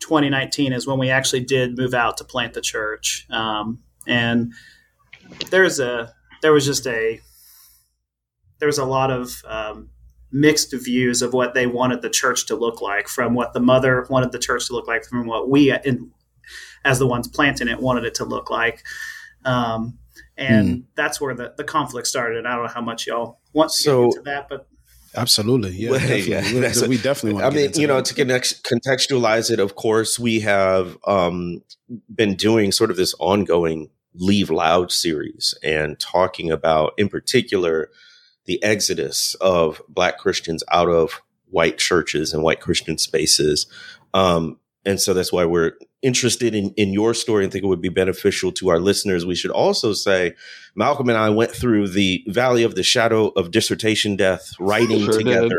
2019 0.00 0.72
is 0.72 0.86
when 0.86 0.98
we 0.98 1.10
actually 1.10 1.40
did 1.40 1.76
move 1.76 1.94
out 1.94 2.16
to 2.18 2.24
plant 2.24 2.54
the 2.54 2.60
church 2.60 3.26
um, 3.30 3.80
and 4.06 4.52
there's 5.50 5.80
a 5.80 6.12
there 6.42 6.52
was 6.52 6.64
just 6.66 6.86
a 6.86 7.20
there 8.60 8.66
was 8.68 8.78
a 8.78 8.84
lot 8.84 9.10
of 9.10 9.42
um, 9.46 9.90
mixed 10.32 10.72
views 10.74 11.22
of 11.22 11.32
what 11.32 11.54
they 11.54 11.66
wanted 11.66 12.02
the 12.02 12.10
church 12.10 12.46
to 12.46 12.56
look 12.56 12.80
like 12.82 13.08
from 13.08 13.34
what 13.34 13.52
the 13.52 13.60
mother 13.60 14.06
wanted 14.10 14.32
the 14.32 14.38
church 14.38 14.66
to 14.66 14.72
look 14.74 14.86
like 14.86 15.04
from 15.04 15.26
what 15.26 15.48
we 15.48 15.72
in, 15.84 16.10
as 16.84 16.98
the 16.98 17.06
ones 17.06 17.28
planting 17.28 17.68
it 17.68 17.80
wanted 17.80 18.04
it 18.04 18.14
to 18.14 18.24
look 18.24 18.50
like 18.50 18.84
um, 19.44 19.98
and 20.36 20.84
that's 20.96 21.20
where 21.20 21.34
the, 21.34 21.54
the 21.56 21.64
conflict 21.64 22.06
started 22.06 22.38
and 22.38 22.46
i 22.48 22.54
don't 22.54 22.64
know 22.66 22.72
how 22.72 22.80
much 22.80 23.06
y'all 23.06 23.38
want 23.52 23.70
to 23.70 23.78
So- 23.78 24.00
get 24.10 24.16
into 24.18 24.22
that 24.22 24.48
but 24.48 24.66
Absolutely. 25.18 25.70
Yeah. 25.70 25.92
Well, 25.92 26.00
definitely. 26.00 26.30
yeah, 26.30 26.42
We- 26.52 26.66
a- 26.66 26.88
we 26.90 26.96
definitely 26.98 27.32
want 27.34 27.46
I 27.46 27.48
to 27.48 27.54
get 27.54 27.56
mean, 27.58 27.66
into 27.68 27.80
you 27.80 27.86
know, 27.86 27.96
that. 27.96 28.04
to 28.04 28.14
connect, 28.14 28.64
contextualize 28.64 29.50
it, 29.50 29.58
of 29.60 29.74
course, 29.74 30.18
we 30.18 30.40
have 30.40 30.98
um, 31.06 31.62
been 32.14 32.34
doing 32.34 32.70
sort 32.70 32.90
of 32.90 32.98
this 32.98 33.14
ongoing 33.18 33.88
Leave 34.14 34.50
Loud 34.50 34.92
series 34.92 35.54
and 35.64 35.98
talking 35.98 36.50
about, 36.50 36.92
in 36.98 37.08
particular, 37.08 37.88
the 38.46 38.62
exodus 38.62 39.34
of 39.40 39.82
Black 39.88 40.18
Christians 40.18 40.64
out 40.70 40.88
of 40.88 41.20
white 41.50 41.78
churches 41.78 42.32
and 42.32 42.42
white 42.42 42.60
Christian 42.60 42.98
spaces. 42.98 43.66
Um, 44.14 44.58
and 44.84 45.00
so 45.00 45.14
that's 45.14 45.32
why 45.32 45.44
we're 45.44 45.72
interested 46.00 46.54
in, 46.54 46.72
in 46.76 46.92
your 46.92 47.12
story 47.12 47.42
and 47.42 47.52
think 47.52 47.64
it 47.64 47.68
would 47.68 47.82
be 47.82 47.88
beneficial 47.88 48.52
to 48.52 48.68
our 48.68 48.78
listeners. 48.78 49.26
We 49.26 49.34
should 49.34 49.50
also 49.50 49.92
say 49.92 50.34
Malcolm 50.76 51.08
and 51.08 51.18
I 51.18 51.30
went 51.30 51.50
through 51.50 51.88
the 51.88 52.24
valley 52.28 52.62
of 52.62 52.76
the 52.76 52.84
shadow 52.84 53.28
of 53.28 53.50
dissertation 53.50 54.14
death, 54.14 54.52
writing 54.60 55.00
Sure 55.00 55.18
did. 55.18 55.24
together 55.24 55.58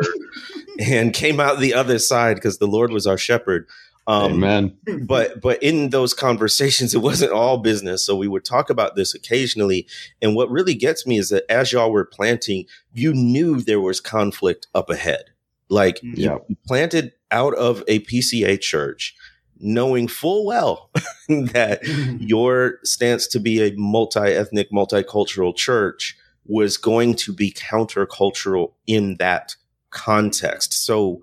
and 0.80 1.14
came 1.14 1.40
out 1.40 1.60
the 1.60 1.74
other 1.74 2.00
side 2.00 2.36
because 2.36 2.60
the 2.60 2.68
Lord 2.68 2.92
was 2.92 3.06
our 3.06 3.18
shepherd. 3.18 3.68
Um, 4.08 4.42
Amen. 4.44 4.78
but 5.06 5.42
but 5.42 5.62
in 5.62 5.90
those 5.90 6.14
conversations, 6.14 6.94
it 6.96 7.00
wasn't 7.00 7.34
all 7.34 7.58
business. 7.58 8.06
So 8.06 8.16
we 8.16 8.28
would 8.28 8.46
talk 8.46 8.70
about 8.70 8.96
this 8.96 9.14
occasionally. 9.14 9.86
And 10.22 10.36
what 10.36 10.50
really 10.50 10.76
gets 10.76 11.06
me 11.06 11.18
is 11.18 11.30
that 11.30 11.44
as 11.52 11.72
y'all 11.74 11.92
were 11.92 12.06
planting, 12.06 12.66
you 12.94 13.14
knew 13.14 13.62
there 13.62 13.82
was 13.82 14.00
conflict 14.00 14.68
up 14.74 14.90
ahead. 14.90 15.26
Like 15.70 16.00
Yeah. 16.02 16.38
you 16.48 16.56
planted 16.66 17.12
out 17.32 17.54
of 17.56 17.84
a 17.90 18.00
PCA 18.00 18.60
church, 18.62 19.14
knowing 19.60 20.08
full 20.08 20.46
well 20.46 20.90
that 21.28 21.80
your 22.22 22.80
stance 22.86 23.28
to 23.28 23.40
be 23.42 23.62
a 23.62 23.74
multi-ethnic, 23.76 24.72
multicultural 24.72 25.54
church 25.54 26.18
was 26.46 26.78
going 26.78 27.14
to 27.16 27.34
be 27.34 27.52
countercultural 27.52 28.72
in 28.86 29.18
that 29.18 29.56
context. 29.90 30.72
So, 30.86 31.22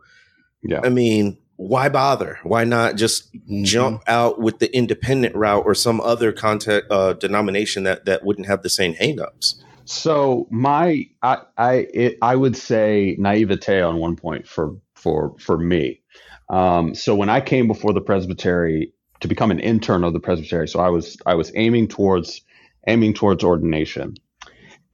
Yeah. 0.63 0.81
I 0.85 0.91
mean, 0.91 1.39
why 1.57 1.89
bother? 1.89 2.39
Why 2.43 2.65
not 2.65 2.97
just 2.97 3.33
Mhm. 3.33 3.65
jump 3.65 4.03
out 4.07 4.41
with 4.41 4.59
the 4.59 4.75
independent 4.77 5.35
route 5.37 5.63
or 5.65 5.75
some 5.75 6.01
other 6.01 6.33
contact 6.33 6.87
uh, 6.91 7.13
denomination 7.15 7.85
that 7.85 8.05
that 8.07 8.25
wouldn't 8.25 8.47
have 8.47 8.63
the 8.63 8.71
same 8.71 8.95
hangups? 8.95 9.55
So 9.85 10.47
my 10.51 11.07
I 11.23 11.39
I 11.57 11.75
it, 11.93 12.19
I 12.23 12.37
would 12.37 12.57
say 12.57 13.17
naivete 13.19 13.81
on 13.81 13.99
one 13.99 14.17
point 14.17 14.47
for 14.49 14.77
for 14.95 15.35
for 15.39 15.59
me. 15.59 16.01
Um, 16.49 16.95
so 16.95 17.15
when 17.15 17.29
I 17.31 17.41
came 17.41 17.67
before 17.67 17.93
the 17.93 18.01
presbytery 18.01 18.93
to 19.21 19.29
become 19.29 19.51
an 19.51 19.61
intern 19.61 20.05
of 20.05 20.13
the 20.13 20.21
presbytery, 20.21 20.69
so 20.69 20.81
I 20.81 20.89
was 20.89 21.17
I 21.27 21.35
was 21.35 21.53
aiming 21.55 21.89
towards 21.89 22.41
aiming 22.87 23.15
towards 23.15 23.45
ordination, 23.45 24.15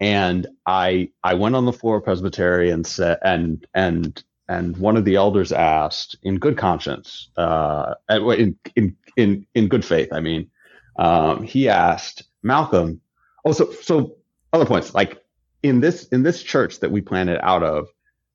and 0.01 0.47
I 0.67 1.11
I 1.25 1.35
went 1.35 1.57
on 1.57 1.65
the 1.65 1.73
floor 1.73 1.97
of 1.99 2.05
presbytery 2.05 2.71
and 2.71 2.87
said 2.87 3.19
and 3.23 3.67
and 3.75 4.23
and 4.51 4.77
one 4.77 4.97
of 4.99 5.05
the 5.05 5.17
elders 5.17 5.53
asked 5.53 6.17
in 6.23 6.39
good 6.39 6.59
conscience, 6.59 7.31
uh, 7.37 7.95
in 8.11 8.57
in 8.77 8.97
in 9.17 9.47
in 9.55 9.69
good 9.69 9.85
faith, 9.85 10.13
I 10.13 10.21
mean, 10.21 10.51
um, 10.99 11.43
he 11.45 11.69
asked 11.69 12.25
Malcolm. 12.43 13.01
Oh, 13.45 13.53
so 13.53 13.73
so 13.73 14.17
other 14.53 14.67
points 14.67 14.95
like 14.95 15.23
in 15.63 15.81
this 15.81 16.09
in 16.09 16.23
this 16.23 16.43
church 16.43 16.81
that 16.81 16.91
we 16.91 17.01
planted 17.01 17.39
out 17.47 17.63
of 17.63 17.89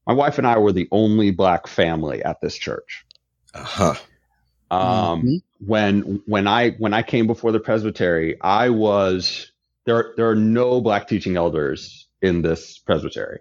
my 0.08 0.14
wife 0.14 0.38
and 0.38 0.48
i 0.48 0.58
were 0.58 0.72
the 0.72 0.88
only 0.92 1.32
black 1.32 1.68
family 1.68 2.24
at 2.24 2.40
this 2.42 2.56
church 2.56 3.06
Uh 3.54 3.64
huh. 3.64 3.96
um, 4.72 5.24
Mhm. 5.24 5.42
when 5.60 6.22
when 6.26 6.48
i 6.48 6.72
when 6.72 6.94
i 6.94 7.02
came 7.04 7.28
before 7.28 7.52
the 7.52 7.60
presbytery 7.60 8.38
i 8.42 8.70
was 8.70 9.52
there 9.86 10.14
there 10.18 10.30
are 10.30 10.36
no 10.36 10.82
black 10.82 11.08
teaching 11.08 11.36
elders 11.38 12.08
in 12.22 12.42
this 12.42 12.78
presbytery 12.80 13.40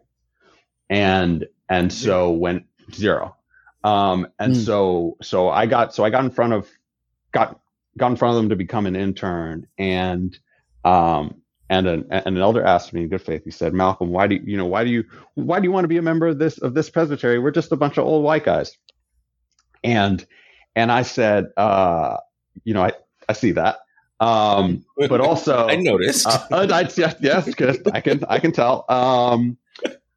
and 0.90 1.47
and 1.75 1.93
so 1.93 2.31
when 2.31 2.64
zero 2.93 3.37
um 3.85 4.26
and 4.38 4.54
Hmm. 4.54 4.64
so 4.64 5.16
so 5.23 5.49
i 5.50 5.66
got 5.66 5.95
so 5.95 6.04
i 6.04 6.11
got 6.11 6.25
in 6.25 6.31
front 6.31 6.52
of 6.52 6.69
got 7.33 7.61
got 7.99 8.11
in 8.11 8.16
front 8.16 8.37
of 8.37 8.43
them 8.43 8.50
to 8.50 8.57
become 8.57 8.87
an 8.87 8.97
intern 8.97 9.66
and 9.78 10.38
um 10.85 11.40
and 11.71 11.87
an, 11.87 12.07
and 12.11 12.26
an 12.26 12.38
elder 12.38 12.62
asked 12.64 12.93
me 12.93 13.02
in 13.02 13.09
good 13.09 13.23
faith 13.23 13.43
he 13.45 13.50
said 13.50 13.75
malcolm 13.75 14.11
why 14.11 14.26
do 14.26 14.37
you, 14.37 14.43
you 14.47 14.57
know 14.57 14.66
why 14.66 14.85
do 14.85 14.90
you 14.90 15.04
why 15.35 15.59
do 15.61 15.64
you 15.64 15.73
want 15.73 15.85
to 15.85 15.88
be 15.88 15.99
a 15.99 16.02
member 16.02 16.28
of 16.28 16.38
this 16.38 16.59
of 16.59 16.75
this 16.75 16.90
presbytery 16.90 17.38
we're 17.38 17.50
just 17.50 17.73
a 17.73 17.76
bunch 17.76 17.99
of 17.99 18.07
old 18.07 18.25
white 18.25 18.45
guys 18.45 18.76
and 19.83 20.26
and 20.76 20.93
i 20.93 21.02
said 21.02 21.47
uh 21.57 22.16
you 22.64 22.75
know 22.75 22.83
i 22.83 22.93
i 23.28 23.33
see 23.33 23.52
that 23.52 23.78
um 24.21 24.85
but 25.09 25.21
also 25.21 25.69
I 25.69 25.76
noticed. 25.76 26.26
uh, 26.26 26.38
I, 26.52 26.83
yes, 26.97 27.16
yes, 27.21 27.49
I 27.93 28.00
can, 28.00 28.25
I 28.28 28.38
can 28.38 28.52
tell. 28.52 28.85
Um, 28.88 29.59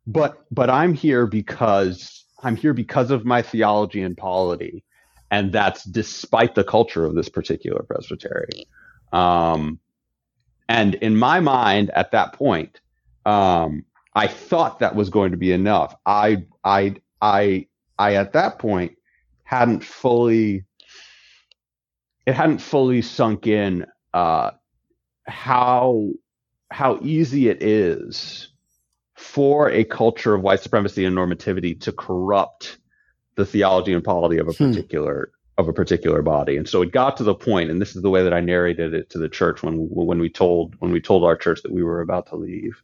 but, 0.08 0.46
but 0.50 0.70
I'm 0.70 0.94
here 0.94 1.28
because 1.28 2.26
I'm 2.42 2.56
here 2.56 2.74
because 2.74 3.12
of 3.12 3.26
my 3.26 3.42
theology 3.42 4.02
and 4.02 4.16
polity, 4.16 4.84
and 5.32 5.52
that's 5.52 5.84
despite 5.84 6.56
the 6.56 6.64
culture 6.64 7.06
of 7.06 7.16
this 7.16 7.30
particular 7.30 7.84
presbytery. 7.84 8.68
Um, 9.12 9.80
and 10.70 10.96
in 10.96 11.16
my 11.16 11.40
mind, 11.40 11.90
at 11.92 12.12
that 12.12 12.34
point, 12.34 12.80
um, 13.26 13.86
I 14.16 14.28
thought 14.28 14.80
that 14.80 14.96
was 14.96 15.10
going 15.10 15.32
to 15.32 15.38
be 15.38 15.52
enough. 15.52 15.96
I, 16.06 16.46
I, 16.64 16.96
I, 17.22 17.68
I 18.00 18.16
at 18.16 18.34
that 18.34 18.60
point 18.60 18.98
hadn't 19.44 19.84
fully, 19.84 20.64
it 22.26 22.34
hadn't 22.34 22.60
fully 22.60 23.02
sunk 23.02 23.48
in. 23.48 23.86
Uh, 24.14 24.52
how 25.28 26.10
how 26.72 27.00
easy 27.02 27.50
it 27.50 27.62
is 27.62 28.50
for 29.17 29.69
a 29.71 29.83
culture 29.83 30.36
of 30.36 30.43
white 30.43 30.59
supremacy 30.59 31.03
and 31.03 31.17
normativity 31.17 31.79
to 31.81 31.91
corrupt 31.91 32.77
the 33.36 33.45
theology 33.45 33.91
and 33.93 34.03
polity 34.03 34.38
of 34.38 34.47
a 34.47 34.53
Hmm. 34.53 34.69
particular 34.69 35.31
of 35.57 35.67
a 35.67 35.74
particular 35.74 36.21
body. 36.21 36.55
And 36.55 36.69
so 36.69 36.83
it 36.83 36.91
got 36.91 37.17
to 37.17 37.24
the 37.24 37.33
point, 37.33 37.71
and 37.71 37.81
this 37.81 37.95
is 37.95 38.03
the 38.03 38.12
way 38.12 38.21
that 38.21 38.31
I 38.31 38.41
narrated 38.41 38.93
it 38.93 39.09
to 39.09 39.17
the 39.17 39.27
church 39.27 39.63
when 39.63 39.88
when 39.89 40.19
we 40.19 40.29
told 40.29 40.75
when 40.79 40.91
we 40.91 41.01
told 41.01 41.24
our 41.24 41.36
church 41.36 41.63
that 41.63 41.71
we 41.71 41.83
were 41.83 42.01
about 42.01 42.27
to 42.27 42.36
leave. 42.36 42.81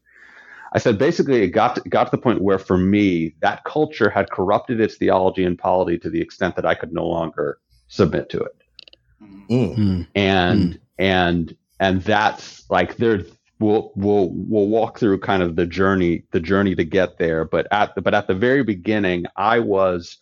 I 0.76 0.80
said 0.80 0.98
basically 0.98 1.44
it 1.44 1.50
got 1.50 1.76
to, 1.76 1.88
got 1.88 2.06
to 2.06 2.12
the 2.12 2.18
point 2.18 2.42
where 2.42 2.58
for 2.58 2.78
me 2.78 3.36
that 3.42 3.64
culture 3.64 4.10
had 4.10 4.32
corrupted 4.32 4.82
its 4.82 4.96
theology 4.96 5.44
and 5.44 5.56
polity 5.58 6.00
to 6.00 6.10
the 6.10 6.20
extent 6.20 6.56
that 6.56 6.66
I 6.66 6.74
could 6.74 6.92
no 6.92 7.06
longer 7.06 7.60
submit 7.90 8.30
to 8.30 8.40
it. 8.40 8.56
Mm. 9.22 9.78
Mm. 9.78 10.08
And 10.16 10.80
and 10.98 11.56
and 11.80 12.02
that's 12.02 12.68
like 12.72 12.98
there 12.98 13.24
we'll 13.60 13.92
we'll 13.96 14.30
we'll 14.34 14.68
walk 14.68 15.00
through 15.00 15.20
kind 15.20 15.44
of 15.44 15.56
the 15.56 15.66
journey 15.66 16.24
the 16.32 16.40
journey 16.40 16.76
to 16.76 16.84
get 16.84 17.18
there 17.18 17.46
but 17.46 17.68
at 17.72 17.96
the 17.96 18.02
but 18.02 18.14
at 18.14 18.28
the 18.28 18.34
very 18.36 18.64
beginning 18.64 19.26
I 19.36 19.60
was 19.60 20.18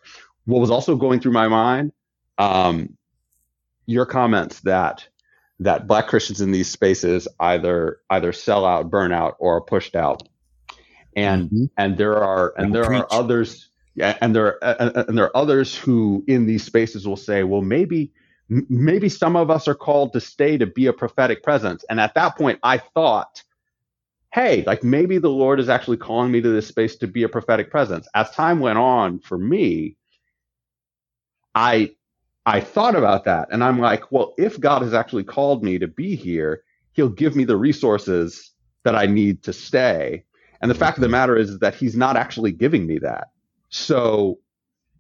what 0.46 0.60
was 0.60 0.72
also 0.72 0.96
going 0.96 1.20
through 1.20 1.34
my 1.34 1.48
mind 1.48 1.92
um 2.38 2.98
your 3.86 4.06
comments 4.06 4.62
that 4.62 5.08
that 5.60 5.88
black 5.88 6.08
Christians 6.08 6.42
in 6.42 6.52
these 6.52 6.70
spaces 6.70 7.28
either 7.40 8.00
either 8.10 8.34
sell 8.34 8.66
out, 8.66 8.90
burn 8.90 9.12
out, 9.12 9.36
or 9.40 9.58
are 9.58 9.62
pushed 9.62 9.96
out, 9.96 10.24
and 11.16 11.52
Mhm. 11.52 11.70
and 11.78 11.98
there 11.98 12.18
are 12.18 12.54
and 12.58 12.74
there 12.74 12.86
Preach. 12.86 13.02
are 13.02 13.08
others, 13.12 13.70
yeah, 13.96 14.18
and 14.22 14.36
there 14.36 14.64
are, 14.64 15.04
and 15.08 15.18
there 15.18 15.26
are 15.26 15.38
others 15.38 15.76
who 15.76 16.24
in 16.28 16.46
these 16.48 16.64
spaces 16.64 17.08
will 17.08 17.18
say, 17.18 17.44
well, 17.44 17.62
maybe 17.62 18.12
maybe 18.70 19.10
some 19.10 19.36
of 19.36 19.50
us 19.50 19.68
are 19.68 19.76
called 19.76 20.14
to 20.14 20.22
stay 20.22 20.58
to 20.58 20.68
be 20.68 20.88
a 20.88 20.94
prophetic 20.94 21.44
presence, 21.44 21.86
and 21.90 22.00
at 22.00 22.16
that 22.16 22.38
point, 22.38 22.60
I 22.64 22.80
thought. 22.80 23.44
Hey, 24.34 24.64
like 24.66 24.84
maybe 24.84 25.18
the 25.18 25.30
Lord 25.30 25.60
is 25.60 25.70
actually 25.70 25.98
calling 25.98 26.32
me 26.32 26.42
to 26.42 26.50
this 26.50 26.68
space 26.68 26.96
to 26.98 27.08
be 27.08 27.24
a 27.24 27.30
prophetic 27.30 27.72
presence. 27.72 28.08
As 28.16 28.32
time 28.32 28.62
went 28.62 28.78
on 28.80 29.20
for 29.20 29.38
me, 29.38 29.98
I 31.56 31.92
I 32.46 32.60
thought 32.62 32.96
about 32.96 33.26
that 33.26 33.50
and 33.52 33.64
I'm 33.64 33.80
like, 33.80 34.12
well, 34.12 34.34
if 34.38 34.60
God 34.60 34.82
has 34.82 34.94
actually 34.94 35.24
called 35.24 35.64
me 35.64 35.78
to 35.80 35.88
be 35.88 36.16
here, 36.16 36.64
he'll 36.94 37.10
give 37.10 37.36
me 37.36 37.44
the 37.44 37.58
resources 37.58 38.52
that 38.84 38.96
I 38.96 39.06
need 39.06 39.44
to 39.44 39.54
stay. 39.54 40.24
And 40.62 40.70
the 40.72 40.76
fact 40.76 40.98
of 40.98 41.02
the 41.04 41.10
matter 41.10 41.38
is 41.38 41.60
that 41.60 41.76
he's 41.76 41.96
not 41.96 42.18
actually 42.18 42.52
giving 42.52 42.88
me 42.88 43.00
that. 43.00 43.30
So 43.70 44.40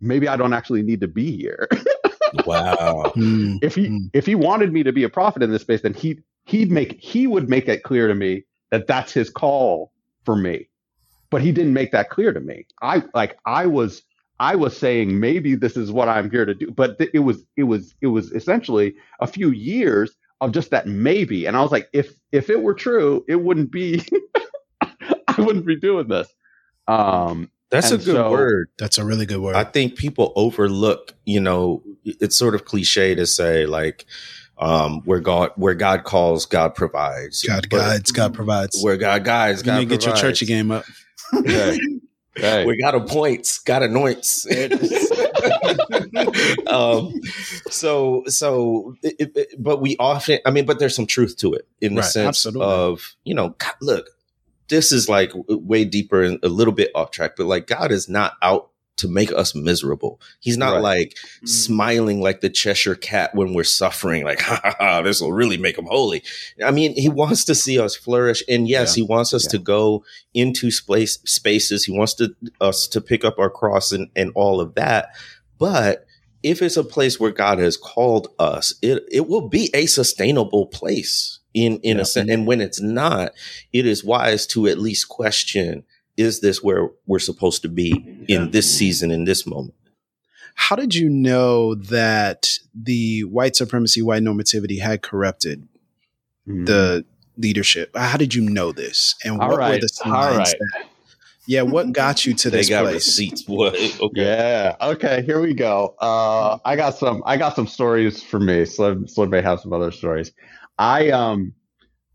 maybe 0.01 0.27
I 0.27 0.37
don't 0.37 0.53
actually 0.53 0.83
need 0.83 1.01
to 1.01 1.07
be 1.07 1.35
here. 1.35 1.67
Wow. 2.33 3.13
Mm. 3.17 3.59
if 3.61 3.75
he 3.75 3.87
Mm. 3.89 4.09
if 4.13 4.25
he 4.25 4.35
wanted 4.35 4.73
me 4.73 4.83
to 4.83 4.93
be 4.93 5.03
a 5.03 5.09
prophet 5.09 5.43
in 5.43 5.51
this 5.51 5.63
space, 5.63 5.81
then 5.81 5.93
he 5.93 6.19
he'd 6.45 6.71
make 6.71 6.99
he 7.01 7.27
would 7.27 7.49
make 7.49 7.67
it 7.69 7.83
clear 7.83 8.07
to 8.07 8.15
me 8.15 8.45
that 8.71 8.87
that's 8.87 9.13
his 9.13 9.29
call 9.29 9.91
for 10.25 10.35
me. 10.35 10.69
But 11.31 11.41
he 11.41 11.51
didn't 11.51 11.73
make 11.73 11.91
that 11.93 12.09
clear 12.09 12.33
to 12.33 12.39
me. 12.39 12.67
I 12.81 13.03
like 13.13 13.37
I 13.45 13.67
was 13.67 14.03
I 14.39 14.55
was 14.55 14.77
saying 14.77 15.19
maybe 15.19 15.55
this 15.55 15.77
is 15.77 15.91
what 15.91 16.09
I'm 16.09 16.31
here 16.31 16.45
to 16.45 16.55
do, 16.55 16.71
but 16.71 16.97
th- 16.99 17.11
it 17.13 17.19
was 17.19 17.45
it 17.57 17.63
was 17.63 17.95
it 18.01 18.07
was 18.07 18.31
essentially 18.33 18.95
a 19.21 19.27
few 19.27 19.51
years 19.51 20.15
of 20.41 20.53
just 20.53 20.71
that 20.71 20.87
maybe, 20.87 21.45
and 21.47 21.57
I 21.57 21.61
was 21.63 21.71
like, 21.71 21.89
if 21.93 22.13
if 22.31 22.49
it 22.49 22.61
were 22.61 22.73
true, 22.75 23.25
it 23.29 23.37
wouldn't 23.37 23.71
be 23.71 24.03
I 25.27 25.41
wouldn't 25.41 25.67
be 25.67 25.77
doing 25.77 26.09
this. 26.09 26.29
Um, 26.87 27.50
That's 27.71 27.89
And 27.91 28.01
a 28.01 28.05
good 28.05 28.15
so- 28.15 28.29
word. 28.31 28.69
That's 28.77 28.97
a 28.99 29.05
really 29.05 29.25
good 29.25 29.39
word. 29.39 29.55
I 29.55 29.63
think 29.63 29.95
people 29.95 30.33
overlook, 30.35 31.13
you 31.25 31.39
know, 31.39 31.81
it's 32.05 32.37
sort 32.37 32.53
of 32.53 32.65
cliche 32.65 33.15
to 33.15 33.25
say 33.25 33.65
like 33.65 34.05
um 34.59 35.01
where 35.05 35.19
God 35.21 35.51
where 35.55 35.73
God 35.73 36.03
calls, 36.03 36.45
God 36.45 36.75
provides. 36.75 37.41
God 37.43 37.67
But 37.71 37.77
guides, 37.77 38.11
God 38.11 38.33
provides. 38.33 38.77
Where 38.83 38.97
God 38.97 39.23
guides, 39.23 39.61
you 39.61 39.65
God 39.67 39.79
need 39.79 39.89
to 39.89 39.95
get 39.97 40.05
your 40.05 40.15
churchy 40.15 40.45
game 40.45 40.69
up. 40.71 40.83
hey, 41.45 41.79
hey. 42.35 42.65
We 42.65 42.77
got 42.77 42.93
appoints, 42.95 43.59
God 43.59 43.83
anoints. 43.83 44.45
um, 46.67 47.13
so, 47.69 48.23
so, 48.27 48.95
it, 49.03 49.15
it- 49.19 49.31
it- 49.35 49.55
but 49.63 49.81
we 49.81 49.95
often, 49.99 50.39
I 50.45 50.51
mean, 50.51 50.65
but 50.65 50.79
there's 50.79 50.95
some 50.95 51.07
truth 51.07 51.37
to 51.37 51.53
it 51.53 51.67
in 51.81 51.95
the 51.95 52.01
Right, 52.01 52.09
sense 52.11 52.45
absolutely. 52.45 52.67
of, 52.73 53.15
you 53.23 53.33
know, 53.33 53.49
God, 53.57 53.73
look, 53.81 54.09
this 54.71 54.91
is 54.91 55.07
like 55.07 55.31
way 55.35 55.85
deeper 55.85 56.23
and 56.23 56.39
a 56.41 56.47
little 56.49 56.73
bit 56.73 56.89
off 56.95 57.11
track, 57.11 57.33
but 57.37 57.45
like 57.45 57.67
God 57.67 57.91
is 57.91 58.09
not 58.09 58.33
out 58.41 58.69
to 58.97 59.07
make 59.07 59.31
us 59.31 59.55
miserable. 59.55 60.19
He's 60.39 60.57
not 60.57 60.73
Right. 60.75 60.81
like 60.83 61.17
Mm. 61.43 61.47
smiling 61.49 62.21
like 62.21 62.41
the 62.41 62.49
Cheshire 62.49 62.93
cat 62.95 63.33
when 63.33 63.53
we're 63.53 63.63
suffering, 63.63 64.23
like, 64.23 64.39
ha 64.49 64.59
ha 64.63 64.75
ha, 64.79 65.01
this 65.01 65.21
will 65.21 65.33
really 65.33 65.57
make 65.57 65.77
him 65.77 65.85
holy. 65.85 66.21
I 66.63 66.71
mean, 66.71 66.93
he 66.95 67.09
wants 67.09 67.43
to 67.45 67.55
see 67.55 67.79
us 67.79 67.95
flourish. 67.95 68.43
And 68.47 68.67
yes, 68.67 68.93
he 68.95 69.01
wants 69.01 69.33
us 69.33 69.45
Yeah. 69.45 69.51
to 69.51 69.57
go 69.59 70.03
into 70.33 70.69
space 70.71 71.17
spaces. 71.25 71.85
He 71.85 71.91
wants 71.97 72.13
to 72.15 72.35
us 72.59 72.87
to 72.89 73.01
pick 73.01 73.23
up 73.25 73.39
our 73.39 73.49
cross 73.49 73.91
and, 73.91 74.09
and 74.15 74.31
all 74.35 74.59
of 74.61 74.75
that. 74.75 75.09
But 75.57 76.05
if 76.43 76.61
it's 76.61 76.77
a 76.77 76.83
place 76.83 77.19
where 77.19 77.31
God 77.31 77.59
has 77.59 77.77
called 77.77 78.27
us, 78.39 78.73
it, 78.81 79.03
it 79.11 79.27
will 79.27 79.47
be 79.47 79.69
a 79.73 79.85
sustainable 79.85 80.65
place 80.67 81.39
in, 81.53 81.77
in 81.79 81.97
Yeah. 81.97 82.01
a 82.03 82.05
sense. 82.05 82.29
And 82.29 82.45
when 82.47 82.61
it's 82.61 82.81
not, 82.81 83.31
it 83.73 83.85
is 83.85 84.03
wise 84.03 84.45
to 84.47 84.67
at 84.67 84.77
least 84.79 85.09
question, 85.09 85.83
is 86.17 86.39
this 86.41 86.61
where 86.63 86.89
we're 87.07 87.19
supposed 87.19 87.61
to 87.63 87.69
be 87.69 88.25
in 88.27 88.51
this 88.51 88.73
season, 88.77 89.11
in 89.11 89.23
this 89.25 89.45
moment? 89.47 89.73
How 90.55 90.75
did 90.75 90.93
you 90.93 91.09
know 91.09 91.75
that 91.75 92.49
the 92.75 93.21
white 93.21 93.55
supremacy, 93.55 94.01
white 94.01 94.23
normativity 94.23 94.79
had 94.81 95.01
corrupted 95.01 95.67
Mm. 96.47 96.65
the 96.65 97.05
leadership? 97.37 97.95
How 97.95 98.17
did 98.17 98.33
you 98.33 98.41
know 98.41 98.71
this? 98.71 99.15
And 99.23 99.39
All 99.39 99.49
what 99.49 99.59
were 99.59 99.79
the 99.79 99.87
signs? 99.89 100.37
right. 100.37 100.45
that- 100.73 100.85
yeah, 101.47 101.63
what 101.63 101.91
got 101.91 102.25
you 102.25 102.33
to 102.35 102.49
They 102.51 102.57
this 102.59 102.69
got 102.69 102.83
place? 102.83 102.93
receipts. 103.07 103.47
What? 103.47 103.73
Okay. 104.01 104.21
Yeah. 104.21 104.75
Okay. 104.79 105.23
Here 105.25 105.41
we 105.41 105.53
go. 105.53 105.95
Uh, 105.99 106.57
I 106.63 106.75
got 106.75 106.95
some. 106.97 107.23
I 107.25 107.37
got 107.37 107.55
some 107.55 107.67
stories 107.67 108.21
for 108.21 108.39
me. 108.39 108.65
Slim, 108.65 109.07
Slim 109.07 109.29
may 109.31 109.41
have 109.41 109.59
some 109.59 109.73
other 109.73 109.91
stories. 109.91 110.31
I 110.81 111.11
um. 111.11 111.53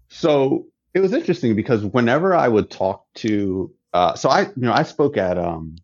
So 0.08 0.66
it 0.94 1.00
was 1.00 1.12
interesting 1.12 1.56
because 1.56 1.84
whenever 1.84 2.34
I 2.34 2.48
would 2.48 2.70
talk 2.70 3.04
to, 3.16 3.72
uh, 3.92 4.14
so 4.14 4.28
I 4.28 4.42
you 4.42 4.52
know 4.56 4.72
I 4.72 4.82
spoke 4.82 5.16
at 5.16 5.38
um 5.38 5.76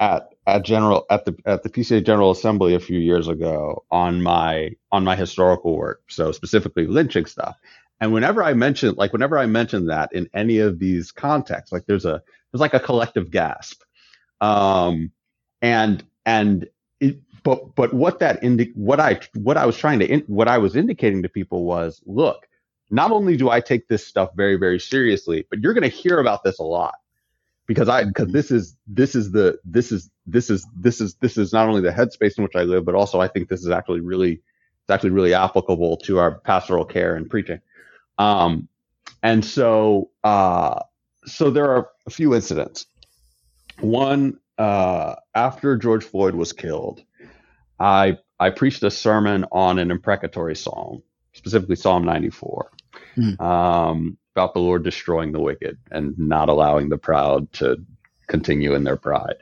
at 0.00 0.30
at 0.46 0.64
general 0.64 1.06
at 1.10 1.24
the 1.24 1.36
at 1.46 1.62
the 1.62 1.70
PCA 1.70 2.04
General 2.04 2.32
Assembly 2.32 2.74
a 2.74 2.80
few 2.80 2.98
years 2.98 3.28
ago 3.28 3.84
on 3.90 4.22
my 4.22 4.70
on 4.92 5.04
my 5.04 5.16
historical 5.16 5.76
work. 5.76 6.02
So 6.08 6.32
specifically 6.32 6.86
lynching 6.86 7.26
stuff. 7.26 7.56
And 8.00 8.12
whenever 8.12 8.42
I 8.42 8.54
mention 8.54 8.94
like 8.96 9.12
whenever 9.12 9.38
I 9.38 9.46
mention 9.46 9.86
that 9.86 10.12
in 10.12 10.28
any 10.34 10.58
of 10.58 10.78
these 10.78 11.12
contexts, 11.12 11.72
like 11.72 11.86
there's 11.86 12.06
a 12.06 12.22
there's 12.52 12.60
like 12.60 12.74
a 12.74 12.80
collective 12.80 13.30
gasp. 13.30 13.82
Um, 14.40 15.12
and 15.62 16.04
and 16.26 16.68
it, 17.00 17.20
but 17.42 17.74
but 17.74 17.92
what 17.94 18.18
that 18.20 18.42
indi- 18.42 18.72
what 18.74 19.00
I 19.00 19.20
what 19.34 19.56
I 19.56 19.66
was 19.66 19.76
trying 19.76 19.98
to 20.00 20.06
in- 20.06 20.24
what 20.26 20.48
I 20.48 20.58
was 20.58 20.76
indicating 20.76 21.22
to 21.22 21.28
people 21.28 21.64
was 21.64 22.02
look 22.06 22.46
not 22.90 23.12
only 23.12 23.36
do 23.36 23.50
I 23.50 23.60
take 23.60 23.88
this 23.88 24.06
stuff 24.06 24.30
very 24.34 24.56
very 24.56 24.80
seriously 24.80 25.46
but 25.50 25.60
you're 25.60 25.74
going 25.74 25.88
to 25.88 25.96
hear 25.96 26.18
about 26.18 26.44
this 26.44 26.58
a 26.58 26.64
lot. 26.64 26.94
Because 27.66 27.88
I 27.88 28.04
because 28.04 28.32
this 28.32 28.50
is 28.50 28.76
this 28.88 29.14
is 29.14 29.30
the 29.30 29.60
this 29.64 29.92
is 29.92 30.10
this 30.26 30.50
is 30.50 30.66
this 30.76 31.00
is 31.00 31.14
this 31.16 31.36
is 31.38 31.52
not 31.52 31.68
only 31.68 31.80
the 31.80 31.90
headspace 31.92 32.36
in 32.36 32.42
which 32.42 32.56
I 32.56 32.62
live 32.62 32.84
but 32.84 32.96
also 32.96 33.20
I 33.20 33.28
think 33.28 33.48
this 33.48 33.60
is 33.60 33.70
actually 33.70 34.00
really 34.00 34.32
it's 34.32 34.90
actually 34.90 35.10
really 35.10 35.34
applicable 35.34 35.98
to 35.98 36.18
our 36.18 36.40
pastoral 36.40 36.84
care 36.84 37.14
and 37.14 37.30
preaching. 37.30 37.60
Um 38.18 38.68
and 39.22 39.44
so 39.44 40.10
uh 40.24 40.80
so 41.26 41.50
there 41.50 41.70
are 41.70 41.90
a 42.06 42.10
few 42.10 42.34
incidents. 42.34 42.86
One 43.80 44.40
uh, 44.58 45.16
after 45.34 45.76
George 45.76 46.04
Floyd 46.04 46.34
was 46.34 46.52
killed, 46.52 47.02
I 47.80 48.18
I 48.40 48.50
preached 48.50 48.84
a 48.84 48.92
sermon 48.92 49.46
on 49.52 49.80
an 49.80 49.92
imprecatory 49.92 50.56
psalm, 50.56 51.02
specifically 51.34 51.76
Psalm 51.76 52.04
94, 52.04 52.72
Hmm. 53.16 53.42
um, 53.42 54.18
about 54.36 54.54
the 54.54 54.60
Lord 54.60 54.84
destroying 54.84 55.32
the 55.32 55.40
wicked 55.40 55.78
and 55.92 56.18
not 56.18 56.50
allowing 56.50 56.90
the 56.90 56.98
proud 56.98 57.52
to 57.54 57.78
continue 58.28 58.74
in 58.74 58.84
their 58.84 58.98
pride. 58.98 59.36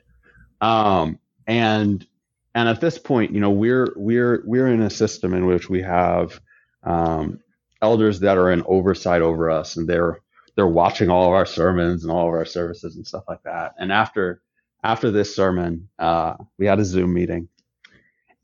Um, 0.61 1.21
and 1.47 2.07
and 2.55 2.69
at 2.69 2.81
this 2.83 2.99
point, 2.99 3.33
you 3.33 3.41
know, 3.41 3.51
we're 3.53 3.93
we're 3.97 4.43
we're 4.47 4.69
in 4.69 4.83
a 4.83 4.91
system 4.91 5.35
in 5.35 5.47
which 5.47 5.71
we 5.71 5.83
have 5.83 6.41
um, 6.85 7.41
elders 7.83 8.21
that 8.21 8.39
are 8.39 8.53
in 8.53 8.65
oversight 8.67 9.23
over 9.23 9.51
us, 9.51 9.77
and 9.77 9.89
they're 9.89 10.21
they're 10.57 10.67
watching 10.69 11.11
all 11.11 11.29
of 11.29 11.35
our 11.35 11.47
sermons 11.47 12.05
and 12.05 12.13
all 12.13 12.29
of 12.29 12.35
our 12.35 12.47
services 12.47 12.97
and 12.97 13.07
stuff 13.07 13.25
like 13.29 13.43
that. 13.45 13.75
And 13.79 13.93
after 13.93 14.43
after 14.85 15.11
this 15.13 15.35
sermon, 15.37 15.89
uh, 15.99 16.37
we 16.59 16.67
had 16.67 16.81
a 16.81 16.87
Zoom 16.87 17.15
meeting, 17.15 17.49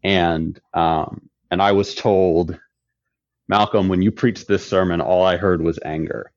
and 0.05 0.61
um, 0.75 1.29
and 1.51 1.61
I 1.63 1.73
was 1.73 1.95
told, 1.95 2.59
Malcolm, 3.49 3.89
when 3.89 4.03
you 4.03 4.13
preached 4.13 4.47
this 4.47 4.67
sermon, 4.67 5.01
all 5.01 5.25
I 5.25 5.37
heard 5.37 5.63
was 5.63 5.79
anger. 5.85 6.31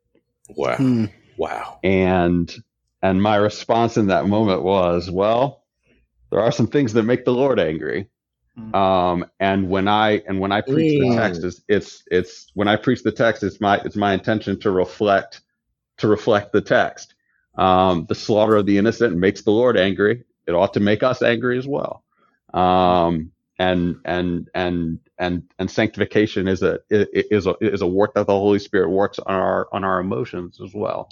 Wow. 0.55 0.77
Hmm. 0.77 1.05
Wow. 1.37 1.79
And 1.83 2.53
and 3.01 3.21
my 3.21 3.35
response 3.35 3.97
in 3.97 4.07
that 4.07 4.27
moment 4.27 4.63
was, 4.63 5.11
well, 5.11 5.63
there 6.31 6.41
are 6.41 6.51
some 6.51 6.67
things 6.67 6.93
that 6.93 7.03
make 7.03 7.25
the 7.25 7.33
Lord 7.33 7.59
angry. 7.59 8.09
Mm. 8.57 8.75
Um, 8.75 9.25
and 9.39 9.69
when 9.69 9.87
I 9.87 10.23
and 10.27 10.39
when 10.39 10.51
I 10.51 10.61
preach 10.61 10.99
the 10.99 11.15
text, 11.15 11.43
it's, 11.43 11.61
it's 11.67 12.03
it's 12.09 12.51
when 12.55 12.67
I 12.67 12.75
preach 12.75 13.03
the 13.03 13.11
text, 13.11 13.43
it's 13.43 13.61
my 13.61 13.77
it's 13.85 13.95
my 13.95 14.13
intention 14.13 14.59
to 14.61 14.71
reflect 14.71 15.41
to 15.97 16.07
reflect 16.07 16.53
the 16.53 16.61
text. 16.61 17.13
Um, 17.55 18.05
the 18.07 18.15
slaughter 18.15 18.55
of 18.55 18.65
the 18.65 18.77
innocent 18.77 19.17
makes 19.17 19.41
the 19.41 19.51
Lord 19.51 19.77
angry. 19.77 20.23
It 20.47 20.53
ought 20.53 20.73
to 20.73 20.79
make 20.79 21.03
us 21.03 21.21
angry 21.21 21.57
as 21.57 21.67
well. 21.67 22.03
Um, 22.53 23.31
and 23.59 23.97
and 24.05 24.49
and 24.53 24.99
and 25.17 25.43
and 25.57 25.71
sanctification 25.71 26.47
is 26.47 26.61
a 26.61 26.79
is 26.89 27.47
a 27.47 27.55
is 27.61 27.81
a 27.81 27.87
work 27.87 28.13
that 28.13 28.27
the 28.27 28.33
Holy 28.33 28.59
Spirit 28.59 28.89
works 28.89 29.19
on 29.19 29.35
our 29.35 29.67
on 29.71 29.83
our 29.83 29.99
emotions 29.99 30.61
as 30.63 30.73
well. 30.73 31.09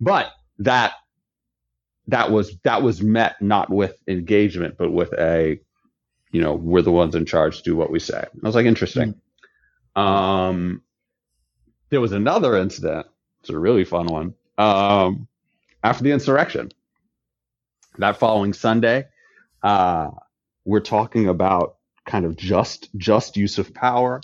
But 0.00 0.32
that 0.58 0.94
that 2.08 2.30
was 2.30 2.56
that 2.64 2.82
was 2.82 3.02
met 3.02 3.40
not 3.40 3.70
with 3.70 3.96
engagement, 4.08 4.76
but 4.76 4.90
with 4.90 5.12
a 5.14 5.60
you 6.32 6.40
know 6.40 6.54
we're 6.54 6.82
the 6.82 6.90
ones 6.90 7.14
in 7.14 7.26
charge, 7.26 7.62
do 7.62 7.76
what 7.76 7.90
we 7.90 8.00
say. 8.00 8.22
I 8.22 8.46
was 8.46 8.54
like 8.54 8.66
interesting. 8.66 9.14
Mm-hmm. 9.96 10.00
Um, 10.00 10.82
there 11.90 12.00
was 12.00 12.12
another 12.12 12.56
incident. 12.56 13.06
It's 13.40 13.50
a 13.50 13.58
really 13.58 13.84
fun 13.84 14.06
one. 14.06 14.34
Um, 14.58 15.28
after 15.84 16.02
the 16.02 16.10
insurrection, 16.10 16.72
that 17.98 18.16
following 18.16 18.52
Sunday, 18.52 19.06
uh, 19.62 20.10
we're 20.64 20.80
talking 20.80 21.28
about 21.28 21.73
kind 22.06 22.24
of 22.24 22.36
just 22.36 22.88
just 22.96 23.36
use 23.36 23.58
of 23.58 23.74
power. 23.74 24.20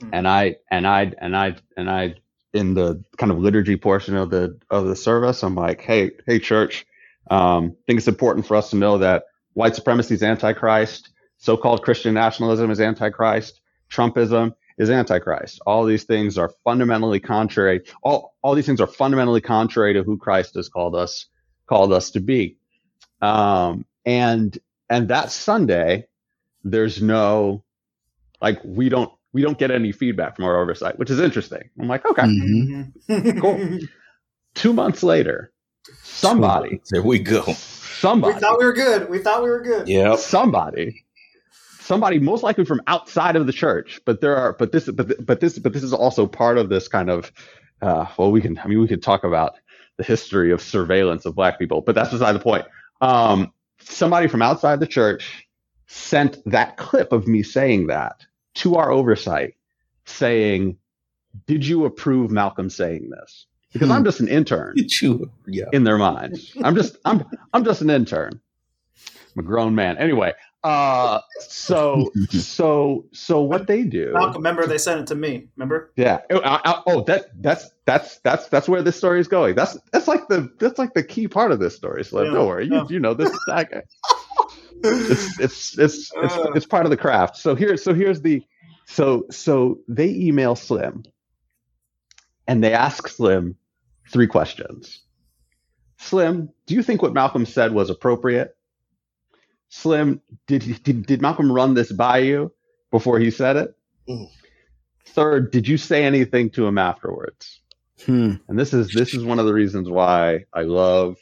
Mm-hmm. 0.00 0.14
and 0.14 0.26
i 0.28 0.56
and 0.70 0.86
i 0.86 1.12
and 1.18 1.36
i 1.36 1.56
and 1.76 1.90
i 1.90 2.14
in 2.54 2.72
the 2.72 3.04
kind 3.18 3.30
of 3.30 3.38
liturgy 3.38 3.76
portion 3.76 4.16
of 4.16 4.30
the 4.30 4.58
of 4.70 4.86
the 4.86 4.96
service 4.96 5.42
i'm 5.42 5.54
like 5.54 5.82
hey 5.82 6.12
hey 6.26 6.38
church 6.38 6.86
um, 7.30 7.76
i 7.76 7.82
think 7.86 7.98
it's 7.98 8.08
important 8.08 8.46
for 8.46 8.56
us 8.56 8.70
to 8.70 8.76
know 8.76 8.98
that 8.98 9.24
white 9.52 9.74
supremacy 9.74 10.14
is 10.14 10.22
antichrist. 10.22 11.10
So-called 11.36 11.82
christian 11.82 12.14
nationalism 12.14 12.70
is 12.70 12.80
antichrist. 12.80 13.60
Trumpism 13.90 14.54
is 14.78 14.88
antichrist. 14.88 15.60
All 15.66 15.84
these 15.84 16.04
things 16.04 16.38
are 16.38 16.50
fundamentally 16.64 17.20
contrary. 17.20 17.82
All 18.02 18.34
all 18.42 18.54
these 18.54 18.66
things 18.66 18.80
are 18.80 18.86
fundamentally 18.86 19.42
contrary 19.42 19.92
to 19.94 20.02
who 20.02 20.16
christ 20.16 20.54
has 20.54 20.68
called 20.70 20.94
us 20.96 21.26
called 21.66 21.92
us 21.92 22.10
to 22.12 22.20
be. 22.20 22.56
Um, 23.20 23.84
and 24.06 24.58
and 24.88 25.08
that 25.08 25.30
sunday 25.30 26.06
there's 26.64 27.02
no 27.02 27.62
like 28.40 28.60
we 28.64 28.88
don't 28.88 29.12
we 29.32 29.42
don't 29.42 29.58
get 29.58 29.70
any 29.70 29.92
feedback 29.92 30.36
from 30.36 30.44
our 30.44 30.60
oversight, 30.60 30.98
which 30.98 31.10
is 31.10 31.20
interesting. 31.20 31.70
I'm 31.78 31.88
like, 31.88 32.04
okay, 32.04 32.22
mm-hmm. 32.22 33.38
cool. 33.40 33.78
Two 34.54 34.72
months 34.72 35.02
later, 35.02 35.52
somebody 36.02 36.80
there 36.90 37.02
we 37.02 37.18
go. 37.18 37.42
Somebody 37.52 38.34
we 38.34 38.40
thought 38.40 38.58
we 38.58 38.64
were 38.64 38.72
good. 38.72 39.10
We 39.10 39.18
thought 39.18 39.42
we 39.42 39.50
were 39.50 39.62
good. 39.62 39.88
Yeah. 39.88 40.16
Somebody 40.16 41.04
somebody 41.90 42.20
most 42.20 42.44
likely 42.44 42.64
from 42.64 42.80
outside 42.86 43.34
of 43.34 43.46
the 43.48 43.52
church 43.52 44.00
but 44.04 44.20
there 44.20 44.36
are 44.36 44.52
but 44.52 44.70
this 44.70 44.88
but, 44.88 45.26
but 45.26 45.40
this 45.40 45.58
but 45.58 45.72
this 45.72 45.82
is 45.82 45.92
also 45.92 46.24
part 46.24 46.56
of 46.56 46.68
this 46.68 46.86
kind 46.86 47.10
of 47.10 47.32
uh, 47.82 48.06
well 48.16 48.30
we 48.30 48.40
can 48.40 48.56
i 48.58 48.66
mean 48.68 48.78
we 48.78 48.86
could 48.86 49.02
talk 49.02 49.24
about 49.24 49.54
the 49.96 50.04
history 50.04 50.52
of 50.52 50.62
surveillance 50.62 51.26
of 51.26 51.34
black 51.34 51.58
people 51.58 51.80
but 51.80 51.96
that's 51.96 52.10
beside 52.10 52.32
the 52.32 52.38
point 52.38 52.64
um, 53.00 53.52
somebody 53.80 54.28
from 54.28 54.40
outside 54.40 54.78
the 54.78 54.86
church 54.86 55.48
sent 55.92 56.38
that 56.46 56.76
clip 56.76 57.12
of 57.12 57.26
me 57.26 57.42
saying 57.42 57.88
that 57.88 58.24
to 58.54 58.76
our 58.76 58.92
oversight 58.92 59.54
saying, 60.04 60.76
did 61.46 61.66
you 61.66 61.84
approve 61.84 62.30
Malcolm 62.30 62.70
saying 62.70 63.10
this? 63.10 63.46
Because 63.72 63.88
hmm. 63.88 63.92
I'm 63.94 64.04
just 64.04 64.20
an 64.20 64.28
intern 64.28 64.74
you, 64.76 65.30
yeah. 65.48 65.64
in 65.72 65.82
their 65.82 65.98
minds. 65.98 66.52
I'm 66.62 66.76
just, 66.76 66.96
I'm, 67.04 67.24
I'm 67.52 67.64
just 67.64 67.82
an 67.82 67.90
intern. 67.90 68.40
I'm 69.36 69.40
a 69.40 69.42
grown 69.42 69.74
man. 69.74 69.98
Anyway, 69.98 70.32
uh, 70.62 71.20
so, 71.40 72.12
so, 72.30 73.06
so 73.12 73.40
what 73.40 73.66
they 73.66 73.82
do? 73.82 74.12
Malcolm, 74.12 74.36
remember 74.36 74.66
they 74.66 74.78
sent 74.78 75.00
it 75.00 75.06
to 75.08 75.16
me. 75.16 75.48
Remember? 75.56 75.90
Yeah. 75.96 76.20
Oh, 76.30 76.38
I, 76.38 76.60
I, 76.64 76.82
oh, 76.86 77.02
that, 77.02 77.30
that's, 77.42 77.68
that's, 77.84 78.18
that's, 78.18 78.46
that's 78.46 78.68
where 78.68 78.82
this 78.82 78.96
story 78.96 79.18
is 79.18 79.28
going. 79.28 79.56
That's, 79.56 79.76
that's 79.92 80.06
like 80.06 80.28
the, 80.28 80.52
that's 80.60 80.78
like 80.78 80.94
the 80.94 81.02
key 81.02 81.26
part 81.26 81.50
of 81.50 81.58
this 81.58 81.74
story. 81.74 82.04
So 82.04 82.22
yeah, 82.22 82.30
don't 82.30 82.46
worry, 82.46 82.66
you, 82.66 82.86
you 82.88 83.00
know 83.00 83.14
this. 83.14 83.36
it's 84.82 85.40
it's 85.40 85.78
it's 85.78 86.12
it's, 86.16 86.36
uh. 86.36 86.52
it's 86.54 86.66
part 86.66 86.86
of 86.86 86.90
the 86.90 86.96
craft. 86.96 87.36
So 87.36 87.54
here 87.54 87.76
so 87.76 87.94
here's 87.94 88.22
the 88.22 88.42
so 88.86 89.26
so 89.30 89.80
they 89.88 90.08
email 90.08 90.56
Slim 90.56 91.04
and 92.46 92.62
they 92.62 92.72
ask 92.72 93.08
Slim 93.08 93.56
three 94.10 94.26
questions. 94.26 95.00
Slim, 95.98 96.50
do 96.66 96.74
you 96.74 96.82
think 96.82 97.02
what 97.02 97.12
Malcolm 97.12 97.46
said 97.46 97.72
was 97.72 97.90
appropriate? 97.90 98.56
Slim, 99.68 100.20
did 100.46 100.82
did, 100.82 101.06
did 101.06 101.22
Malcolm 101.22 101.52
run 101.52 101.74
this 101.74 101.92
by 101.92 102.18
you 102.18 102.52
before 102.90 103.18
he 103.18 103.30
said 103.30 103.56
it? 103.56 103.76
Mm. 104.08 104.28
Third, 105.06 105.50
did 105.50 105.68
you 105.68 105.76
say 105.76 106.04
anything 106.04 106.50
to 106.50 106.66
him 106.66 106.78
afterwards? 106.78 107.60
Hmm. 108.06 108.34
And 108.48 108.58
this 108.58 108.72
is 108.72 108.92
this 108.92 109.14
is 109.14 109.24
one 109.24 109.38
of 109.38 109.46
the 109.46 109.52
reasons 109.52 109.88
why 109.88 110.46
I 110.52 110.62
love 110.62 111.16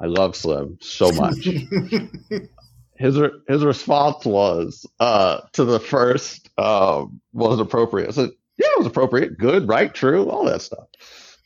I 0.00 0.06
love 0.06 0.36
Slim 0.36 0.78
so 0.80 1.10
much. 1.12 1.46
his 2.98 3.18
his 3.48 3.64
response 3.64 4.24
was 4.24 4.86
uh, 5.00 5.40
to 5.52 5.64
the 5.64 5.80
first 5.80 6.50
um, 6.58 7.20
was 7.32 7.60
appropriate. 7.60 8.14
So 8.14 8.22
yeah, 8.58 8.68
it 8.68 8.78
was 8.78 8.86
appropriate, 8.86 9.38
good, 9.38 9.68
right, 9.68 9.92
true, 9.92 10.30
all 10.30 10.44
that 10.46 10.62
stuff. 10.62 10.86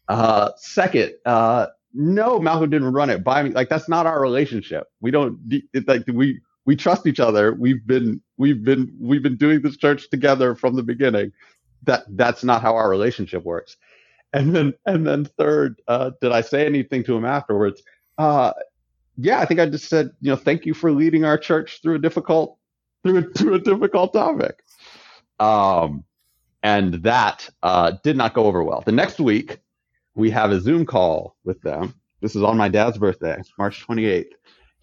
Uh, 0.08 0.50
second, 0.56 1.12
uh, 1.26 1.66
no, 1.92 2.38
Malcolm 2.38 2.70
didn't 2.70 2.92
run 2.92 3.10
it 3.10 3.24
by 3.24 3.42
me. 3.42 3.50
Like 3.50 3.68
that's 3.68 3.88
not 3.88 4.06
our 4.06 4.20
relationship. 4.20 4.88
We 5.00 5.10
don't 5.10 5.38
it, 5.72 5.86
like 5.88 6.04
we 6.06 6.40
we 6.66 6.76
trust 6.76 7.06
each 7.06 7.20
other. 7.20 7.52
We've 7.52 7.84
been 7.86 8.20
we've 8.36 8.62
been 8.62 8.94
we've 9.00 9.22
been 9.22 9.36
doing 9.36 9.62
this 9.62 9.76
church 9.76 10.08
together 10.10 10.54
from 10.54 10.76
the 10.76 10.82
beginning. 10.82 11.32
That 11.84 12.04
that's 12.10 12.44
not 12.44 12.62
how 12.62 12.76
our 12.76 12.88
relationship 12.88 13.44
works. 13.44 13.76
And 14.32 14.54
then 14.54 14.74
and 14.86 15.06
then 15.06 15.24
third, 15.24 15.80
uh, 15.88 16.12
did 16.20 16.30
I 16.32 16.42
say 16.42 16.64
anything 16.64 17.02
to 17.04 17.16
him 17.16 17.24
afterwards? 17.24 17.82
Yeah, 19.22 19.40
I 19.40 19.44
think 19.44 19.60
I 19.60 19.66
just 19.66 19.88
said, 19.88 20.10
you 20.20 20.30
know, 20.30 20.36
thank 20.36 20.66
you 20.66 20.74
for 20.74 20.92
leading 20.92 21.24
our 21.24 21.38
church 21.38 21.80
through 21.82 21.96
a 21.96 21.98
difficult 21.98 22.56
through 23.02 23.18
a, 23.18 23.22
through 23.36 23.54
a 23.54 23.58
difficult 23.58 24.12
topic. 24.12 24.62
Um, 25.38 26.04
and 26.62 26.94
that 27.02 27.48
uh, 27.62 27.92
did 28.02 28.16
not 28.16 28.34
go 28.34 28.44
over 28.44 28.62
well. 28.62 28.82
The 28.84 28.92
next 28.92 29.18
week, 29.20 29.58
we 30.14 30.30
have 30.30 30.50
a 30.50 30.60
Zoom 30.60 30.84
call 30.84 31.36
with 31.44 31.60
them. 31.62 31.94
This 32.20 32.36
is 32.36 32.42
on 32.42 32.56
my 32.56 32.68
dad's 32.68 32.98
birthday, 32.98 33.40
March 33.58 33.86
28th, 33.86 34.32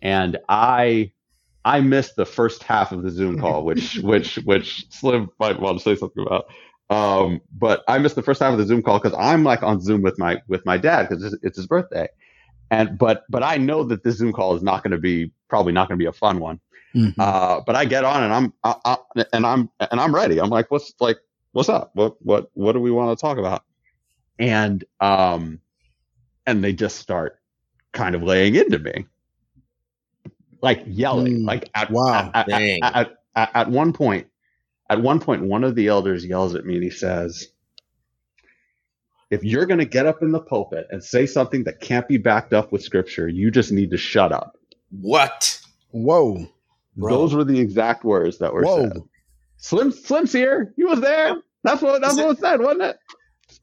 and 0.01 0.37
I 0.49 1.11
I 1.63 1.81
missed 1.81 2.15
the 2.15 2.25
first 2.25 2.63
half 2.63 2.91
of 2.91 3.03
the 3.03 3.11
Zoom 3.11 3.39
call, 3.39 3.63
which 3.65 3.97
which 4.03 4.35
which 4.37 4.85
Slim 4.89 5.29
might 5.39 5.59
want 5.59 5.77
to 5.77 5.83
say 5.83 5.95
something 5.95 6.25
about. 6.25 6.45
Um, 6.89 7.41
but 7.51 7.83
I 7.87 7.97
missed 7.97 8.15
the 8.15 8.23
first 8.23 8.41
half 8.41 8.53
of 8.53 8.57
the 8.57 8.65
Zoom 8.65 8.81
call 8.81 8.99
because 8.99 9.17
I'm 9.19 9.43
like 9.43 9.61
on 9.61 9.81
Zoom 9.81 10.01
with 10.01 10.17
my 10.17 10.41
with 10.47 10.65
my 10.65 10.77
dad 10.77 11.09
because 11.09 11.23
it's, 11.23 11.35
it's 11.43 11.57
his 11.57 11.67
birthday, 11.67 12.07
and 12.71 12.97
but 12.97 13.23
but 13.29 13.43
I 13.43 13.57
know 13.57 13.83
that 13.83 14.03
this 14.03 14.17
Zoom 14.17 14.33
call 14.33 14.55
is 14.55 14.63
not 14.63 14.83
going 14.83 14.91
to 14.91 14.97
be 14.97 15.31
probably 15.47 15.73
not 15.73 15.87
going 15.87 15.97
to 15.97 16.03
be 16.03 16.07
a 16.07 16.13
fun 16.13 16.39
one. 16.39 16.59
Mm-hmm. 16.95 17.19
Uh, 17.19 17.61
but 17.65 17.75
I 17.75 17.85
get 17.85 18.03
on 18.03 18.23
and 18.23 18.33
I'm 18.33 18.53
I, 18.63 18.75
I, 19.15 19.25
and 19.33 19.45
I'm 19.45 19.69
and 19.79 19.99
I'm 19.99 20.13
ready. 20.13 20.39
I'm 20.39 20.49
like, 20.49 20.71
what's 20.71 20.93
like 20.99 21.17
what's 21.51 21.69
up? 21.69 21.91
What 21.93 22.15
what 22.21 22.49
what 22.53 22.73
do 22.73 22.79
we 22.79 22.91
want 22.91 23.17
to 23.17 23.21
talk 23.21 23.37
about? 23.37 23.63
And 24.39 24.83
um 24.99 25.59
and 26.45 26.63
they 26.63 26.73
just 26.73 26.97
start 26.97 27.39
kind 27.91 28.15
of 28.15 28.23
laying 28.23 28.55
into 28.55 28.79
me, 28.79 29.05
like 30.61 30.83
yelling, 30.85 31.39
mm, 31.39 31.45
like 31.45 31.69
at, 31.75 31.91
wow, 31.91 32.31
at, 32.33 32.49
at, 32.49 33.17
at, 33.35 33.51
at 33.53 33.69
one 33.69 33.91
point, 33.91 34.27
at 34.89 35.01
one 35.01 35.19
point, 35.19 35.43
one 35.43 35.63
of 35.63 35.75
the 35.75 35.87
elders 35.87 36.25
yells 36.25 36.55
at 36.55 36.65
me 36.65 36.75
and 36.75 36.83
he 36.83 36.89
says, 36.89 37.47
if 39.29 39.43
you're 39.43 39.65
going 39.65 39.79
to 39.79 39.85
get 39.85 40.05
up 40.05 40.21
in 40.21 40.31
the 40.31 40.39
pulpit 40.39 40.87
and 40.89 41.03
say 41.03 41.25
something 41.25 41.63
that 41.65 41.81
can't 41.81 42.07
be 42.07 42.17
backed 42.17 42.53
up 42.53 42.71
with 42.71 42.81
scripture, 42.81 43.27
you 43.27 43.51
just 43.51 43.71
need 43.71 43.91
to 43.91 43.97
shut 43.97 44.31
up. 44.31 44.57
What? 44.91 45.61
Whoa. 45.91 46.47
Bro. 46.95 47.13
Those 47.13 47.35
were 47.35 47.43
the 47.43 47.59
exact 47.59 48.03
words 48.03 48.37
that 48.39 48.53
were 48.53 48.63
Whoa. 48.63 48.83
said. 48.83 48.97
Slim 49.57 49.91
Slim's 49.91 50.31
here. 50.31 50.73
He 50.75 50.83
was 50.83 51.01
there. 51.01 51.35
That's 51.63 51.81
what 51.81 52.01
that's 52.01 52.15
what 52.15 52.27
was 52.27 52.39
said, 52.39 52.59
wasn't 52.59 52.83
it? 52.83 52.97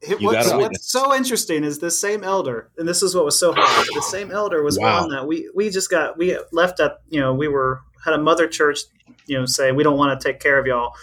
it 0.01 0.21
what's, 0.21 0.51
what's, 0.53 0.91
so 0.91 1.15
interesting 1.15 1.63
is 1.63 1.79
this 1.79 1.99
same 1.99 2.23
elder, 2.23 2.69
and 2.77 2.87
this 2.87 3.01
is 3.01 3.15
what 3.15 3.25
was 3.25 3.39
so 3.39 3.53
hard. 3.55 3.87
The 3.93 4.01
same 4.01 4.31
elder 4.31 4.61
was 4.61 4.77
wow. 4.77 5.01
one 5.01 5.09
that 5.11 5.25
we 5.25 5.49
we 5.55 5.69
just 5.69 5.89
got 5.89 6.17
we 6.17 6.37
left 6.51 6.79
at 6.79 6.99
you 7.09 7.19
know 7.19 7.33
we 7.33 7.47
were 7.47 7.81
had 8.03 8.13
a 8.13 8.17
mother 8.17 8.47
church 8.47 8.79
you 9.25 9.39
know 9.39 9.45
say 9.45 9.71
we 9.71 9.83
don't 9.83 9.97
want 9.97 10.19
to 10.19 10.27
take 10.27 10.39
care 10.39 10.59
of 10.59 10.67
y'all 10.67 10.93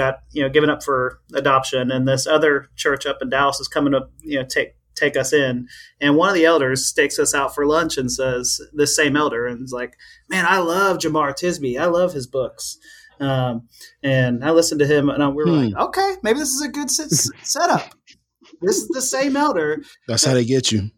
got 0.00 0.20
you 0.32 0.42
know 0.42 0.48
given 0.48 0.70
up 0.70 0.82
for 0.82 1.20
adoption, 1.34 1.90
and 1.90 2.08
this 2.08 2.26
other 2.26 2.68
church 2.76 3.06
up 3.06 3.18
in 3.20 3.28
Dallas 3.28 3.60
is 3.60 3.68
coming 3.68 3.92
to 3.92 4.02
you 4.20 4.38
know 4.38 4.46
take 4.48 4.74
take 4.94 5.16
us 5.16 5.32
in. 5.32 5.68
And 6.00 6.16
one 6.16 6.28
of 6.28 6.34
the 6.34 6.44
elders 6.44 6.92
takes 6.92 7.18
us 7.18 7.34
out 7.34 7.54
for 7.54 7.66
lunch 7.66 7.96
and 7.96 8.12
says, 8.12 8.60
this 8.72 8.94
same 8.94 9.16
elder, 9.16 9.46
and 9.46 9.64
is 9.64 9.72
like, 9.72 9.94
man, 10.28 10.44
I 10.46 10.58
love 10.58 10.98
Jemar 10.98 11.32
Tisby. 11.32 11.80
I 11.80 11.86
love 11.86 12.12
his 12.12 12.26
books. 12.26 12.78
Um, 13.18 13.68
and 14.02 14.44
I 14.44 14.50
listened 14.50 14.80
to 14.80 14.86
him, 14.86 15.08
and 15.08 15.34
we 15.34 15.44
were 15.44 15.50
hmm. 15.50 15.74
like, 15.74 15.88
okay, 15.88 16.16
maybe 16.22 16.38
this 16.38 16.50
is 16.50 16.62
a 16.62 16.68
good 16.68 16.90
setup. 16.90 17.94
This 18.62 18.76
is 18.76 18.88
the 18.88 19.02
same 19.02 19.36
elder. 19.36 19.82
That's 20.06 20.24
how 20.24 20.34
they 20.34 20.44
get 20.44 20.70
you. 20.72 20.90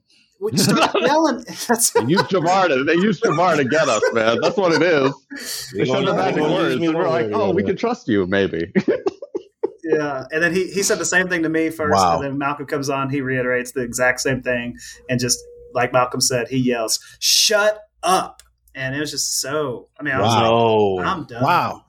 We 0.43 0.57
start 0.59 0.91
yelling. 1.01 1.45
they 1.45 2.03
use 2.11 2.23
Jemar 2.23 2.67
to 2.69 2.83
they 2.85 2.95
use 2.95 3.21
Jemar 3.21 3.57
to 3.57 3.65
get 3.65 3.89
us, 3.89 4.03
man. 4.13 4.41
That's 4.41 4.57
what 4.57 4.73
it 4.73 4.83
is. 4.83 5.71
They 5.73 5.85
show 5.85 6.05
the 6.05 6.13
magic 6.15 6.43
words, 6.43 6.75
and 6.85 6.95
we're 6.95 7.09
like, 7.09 7.29
oh, 7.33 7.53
we 7.53 7.63
can 7.63 7.77
trust 7.77 8.09
you, 8.09 8.27
maybe. 8.27 8.73
yeah, 9.85 10.25
and 10.33 10.43
then 10.43 10.53
he 10.53 10.67
he 10.71 10.83
said 10.83 10.99
the 10.99 11.05
same 11.05 11.29
thing 11.29 11.45
to 11.45 11.49
me 11.49 11.71
first, 11.71 11.95
wow. 11.97 12.17
and 12.17 12.25
then 12.25 12.39
Malcolm 12.39 12.67
comes 12.67 12.91
on, 12.91 13.09
he 13.09 13.21
reiterates 13.21 13.71
the 13.71 13.83
exact 13.83 14.21
same 14.21 14.43
thing, 14.43 14.77
and 15.09 15.21
just 15.21 15.39
like 15.75 15.93
Malcolm 15.93 16.21
said, 16.21 16.49
he 16.49 16.59
yells, 16.59 16.99
"Shut 17.21 17.79
up!" 18.03 18.43
And 18.75 18.97
it 18.97 18.99
was 18.99 19.13
just 19.13 19.41
so. 19.41 19.91
I 19.99 20.03
mean, 20.03 20.15
I 20.15 20.21
was 20.21 20.27
Wow. 20.35 20.97
like, 20.97 21.07
"I'm 21.07 21.25
done." 21.27 21.43
Wow. 21.45 21.85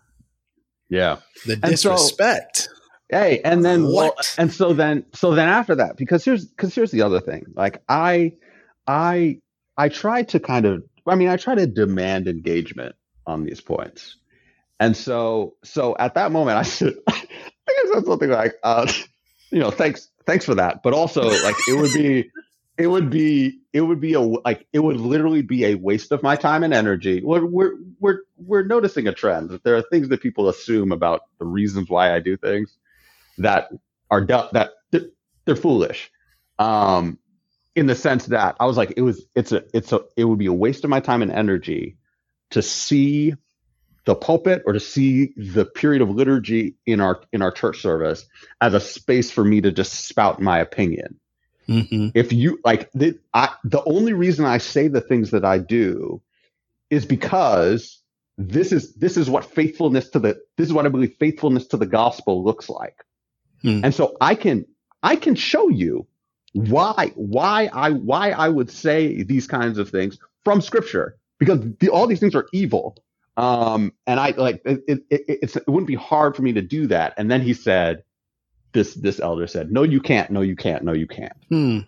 Yeah. 0.90 1.18
The 1.48 1.56
disrespect. 1.56 2.70
Hey, 3.10 3.42
and 3.44 3.64
then 3.66 3.84
well, 3.84 4.14
What? 4.16 4.36
and 4.38 4.52
so 4.52 4.74
then 4.74 5.06
so 5.14 5.34
then 5.36 5.48
after 5.50 5.76
that, 5.76 5.98
because 5.98 6.24
here's 6.24 6.46
because 6.46 6.74
here's 6.74 6.92
the 6.92 7.02
other 7.02 7.20
thing. 7.20 7.46
Like 7.56 7.82
I 7.90 8.34
I 8.88 9.40
I 9.78 9.90
try 9.90 10.24
to 10.24 10.40
kind 10.40 10.66
of 10.66 10.84
I 11.08 11.16
mean 11.16 11.30
I 11.30 11.38
try 11.38 11.56
to 11.56 11.68
demand 11.68 12.28
engagement 12.28 12.96
on 13.26 13.44
these 13.46 13.62
points. 13.62 14.18
And 14.80 14.96
so 14.98 15.56
so 15.64 15.96
at 16.00 16.16
that 16.16 16.32
moment 16.32 16.58
I 16.58 16.64
said 16.64 16.96
I 17.08 17.12
think 17.14 17.30
I 17.70 17.92
said 17.94 18.06
something 18.06 18.30
like 18.30 18.56
uh 18.64 18.92
you 19.52 19.60
know, 19.60 19.72
thanks 19.72 20.10
thanks 20.26 20.46
for 20.46 20.56
that. 20.56 20.84
But 20.84 20.94
also 20.94 21.24
like 21.24 21.56
it 21.68 21.74
would 21.74 21.94
be 21.94 22.32
it 22.78 22.88
would 22.88 23.10
be 23.10 23.60
it 23.72 23.82
would 23.82 24.00
be 24.02 24.14
a 24.14 24.22
like 24.22 24.68
it 24.74 24.80
would 24.80 24.98
literally 24.98 25.42
be 25.44 25.66
a 25.66 25.76
waste 25.76 26.12
of 26.12 26.24
my 26.24 26.36
time 26.36 26.64
and 26.64 26.74
energy. 26.74 27.22
We're 27.24 27.46
we're 27.46 27.74
we're 28.00 28.20
we're 28.38 28.64
noticing 28.66 29.08
a 29.08 29.14
trend 29.14 29.50
that 29.52 29.64
there 29.64 29.78
are 29.78 29.84
things 29.84 30.10
that 30.10 30.22
people 30.22 30.50
assume 30.50 30.92
about 30.92 31.22
the 31.40 31.46
reasons 31.46 31.90
why 31.90 32.16
I 32.16 32.20
do 32.20 32.38
things 32.38 32.76
that 33.40 33.70
are 34.12 34.26
that 34.26 34.72
they're, 34.92 35.08
they're 35.46 35.56
foolish. 35.56 36.12
Um, 36.60 37.20
in 37.76 37.88
the 37.88 37.96
sense 37.96 38.28
that 38.28 38.56
I 38.60 38.66
was 38.66 38.78
like, 38.78 38.94
it 38.98 39.02
was 39.02 39.26
it's 39.36 39.52
a 39.52 39.64
it's 39.74 39.92
a 39.92 40.02
it 40.16 40.26
would 40.26 40.40
be 40.40 40.48
a 40.48 40.54
waste 40.54 40.84
of 40.84 40.90
my 40.90 41.00
time 41.00 41.22
and 41.22 41.32
energy 41.32 41.98
to 42.52 42.62
see 42.62 43.34
the 44.06 44.16
pulpit 44.16 44.64
or 44.66 44.74
to 44.74 44.80
see 44.80 45.34
the 45.38 45.66
period 45.66 46.02
of 46.02 46.10
liturgy 46.10 46.76
in 46.86 47.00
our 47.00 47.22
in 47.32 47.42
our 47.42 47.52
church 47.52 47.82
service 47.82 48.26
as 48.62 48.74
a 48.74 48.80
space 48.80 49.32
for 49.32 49.44
me 49.44 49.62
to 49.62 49.72
just 49.72 50.06
spout 50.06 50.42
my 50.42 50.60
opinion 50.60 51.20
Mm-hmm. 51.68 52.10
if 52.14 52.34
you 52.34 52.60
like 52.66 52.92
the, 52.92 53.18
I, 53.34 53.54
the 53.64 53.82
only 53.86 54.12
reason 54.12 54.44
I 54.44 54.58
say 54.58 54.90
the 54.90 55.00
things 55.00 55.32
that 55.32 55.46
I 55.46 55.60
do 55.60 56.22
is 56.90 57.06
because 57.06 58.02
this 58.38 58.74
is 58.74 58.94
this 58.96 59.16
is 59.16 59.30
what 59.30 59.46
faithfulness 59.46 60.10
to 60.10 60.20
the 60.20 60.42
this 60.58 60.68
is 60.68 60.74
what 60.74 60.86
I 60.86 60.90
believe 60.90 61.16
faithfulness 61.20 61.68
to 61.68 61.78
the 61.78 61.86
gospel 61.86 62.44
looks 62.44 62.68
like. 62.68 63.06
Hmm. 63.62 63.80
And 63.82 63.96
so 63.96 64.18
I 64.20 64.36
can 64.36 64.66
I 65.02 65.16
can 65.16 65.36
show 65.36 65.70
you 65.70 66.06
why 66.54 67.12
why 67.16 67.70
I 67.74 67.92
why 67.92 68.32
I 68.32 68.50
would 68.50 68.72
say 68.72 69.24
these 69.24 69.48
kinds 69.48 69.78
of 69.78 69.90
things 69.90 70.20
from 70.44 70.62
scripture 70.62 71.18
because 71.40 71.60
the, 71.80 71.90
all 71.90 72.08
these 72.08 72.20
things 72.20 72.36
are 72.36 72.48
evil. 72.54 72.98
Um, 73.38 73.94
and 74.08 74.20
I 74.20 74.32
like 74.32 74.62
it, 74.66 74.84
it, 74.88 75.00
it, 75.10 75.24
it's, 75.28 75.56
it 75.56 75.68
wouldn't 75.68 75.88
be 75.88 75.96
hard 75.96 76.36
for 76.36 76.44
me 76.44 76.54
to 76.54 76.62
do 76.62 76.88
that. 76.88 77.16
And 77.18 77.32
then 77.32 77.42
he 77.42 77.54
said, 77.54 78.04
this 78.74 78.94
this 78.96 79.20
elder 79.20 79.48
said, 79.48 79.72
"No, 79.72 79.84
you 79.84 80.02
can't. 80.02 80.32
No, 80.32 80.42
you 80.42 80.56
can't. 80.56 80.84
No, 80.84 80.94
you 80.94 81.08
can't." 81.08 81.34
Hmm. 81.50 81.80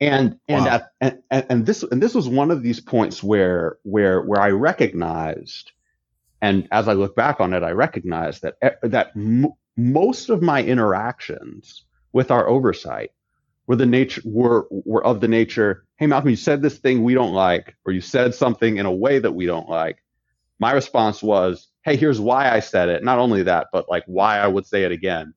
and 0.00 0.38
and, 0.48 0.66
Wow. 0.66 0.80
and 1.00 1.22
and 1.30 1.66
this 1.66 1.82
and 1.84 2.02
this 2.02 2.14
was 2.14 2.28
one 2.28 2.50
of 2.50 2.62
these 2.62 2.80
points 2.80 3.22
where 3.22 3.78
where 3.84 4.22
where 4.22 4.40
I 4.40 4.50
recognized, 4.50 5.72
and 6.42 6.68
as 6.72 6.88
I 6.88 6.94
look 6.94 7.16
back 7.16 7.40
on 7.40 7.54
it, 7.54 7.62
I 7.64 7.72
recognized 7.72 8.42
that 8.42 8.56
e- 8.64 8.88
that 8.88 9.12
m- 9.16 9.52
most 9.76 10.30
of 10.30 10.42
my 10.42 10.62
interactions 10.62 11.84
with 12.12 12.30
our 12.30 12.48
oversight 12.48 13.10
were 13.68 13.76
the 13.76 13.86
nature 13.86 14.22
were 14.24 14.66
were 14.70 15.04
of 15.04 15.20
the 15.20 15.28
nature. 15.28 15.84
Hey, 15.96 16.06
Malcolm, 16.06 16.30
you 16.30 16.36
said 16.36 16.62
this 16.62 16.78
thing 16.78 17.04
we 17.04 17.14
don't 17.14 17.34
like, 17.34 17.76
or 17.84 17.92
you 17.92 18.00
said 18.00 18.34
something 18.34 18.78
in 18.78 18.86
a 18.86 18.92
way 18.92 19.18
that 19.20 19.32
we 19.32 19.46
don't 19.46 19.68
like. 19.68 20.02
My 20.58 20.72
response 20.72 21.22
was, 21.22 21.68
"Hey, 21.84 21.94
here's 21.94 22.18
why 22.18 22.50
I 22.50 22.60
said 22.60 22.88
it. 22.88 23.04
Not 23.04 23.18
only 23.20 23.44
that, 23.44 23.68
but 23.72 23.88
like 23.88 24.04
why 24.06 24.38
I 24.38 24.48
would 24.48 24.66
say 24.66 24.82
it 24.82 24.90
again." 24.90 25.34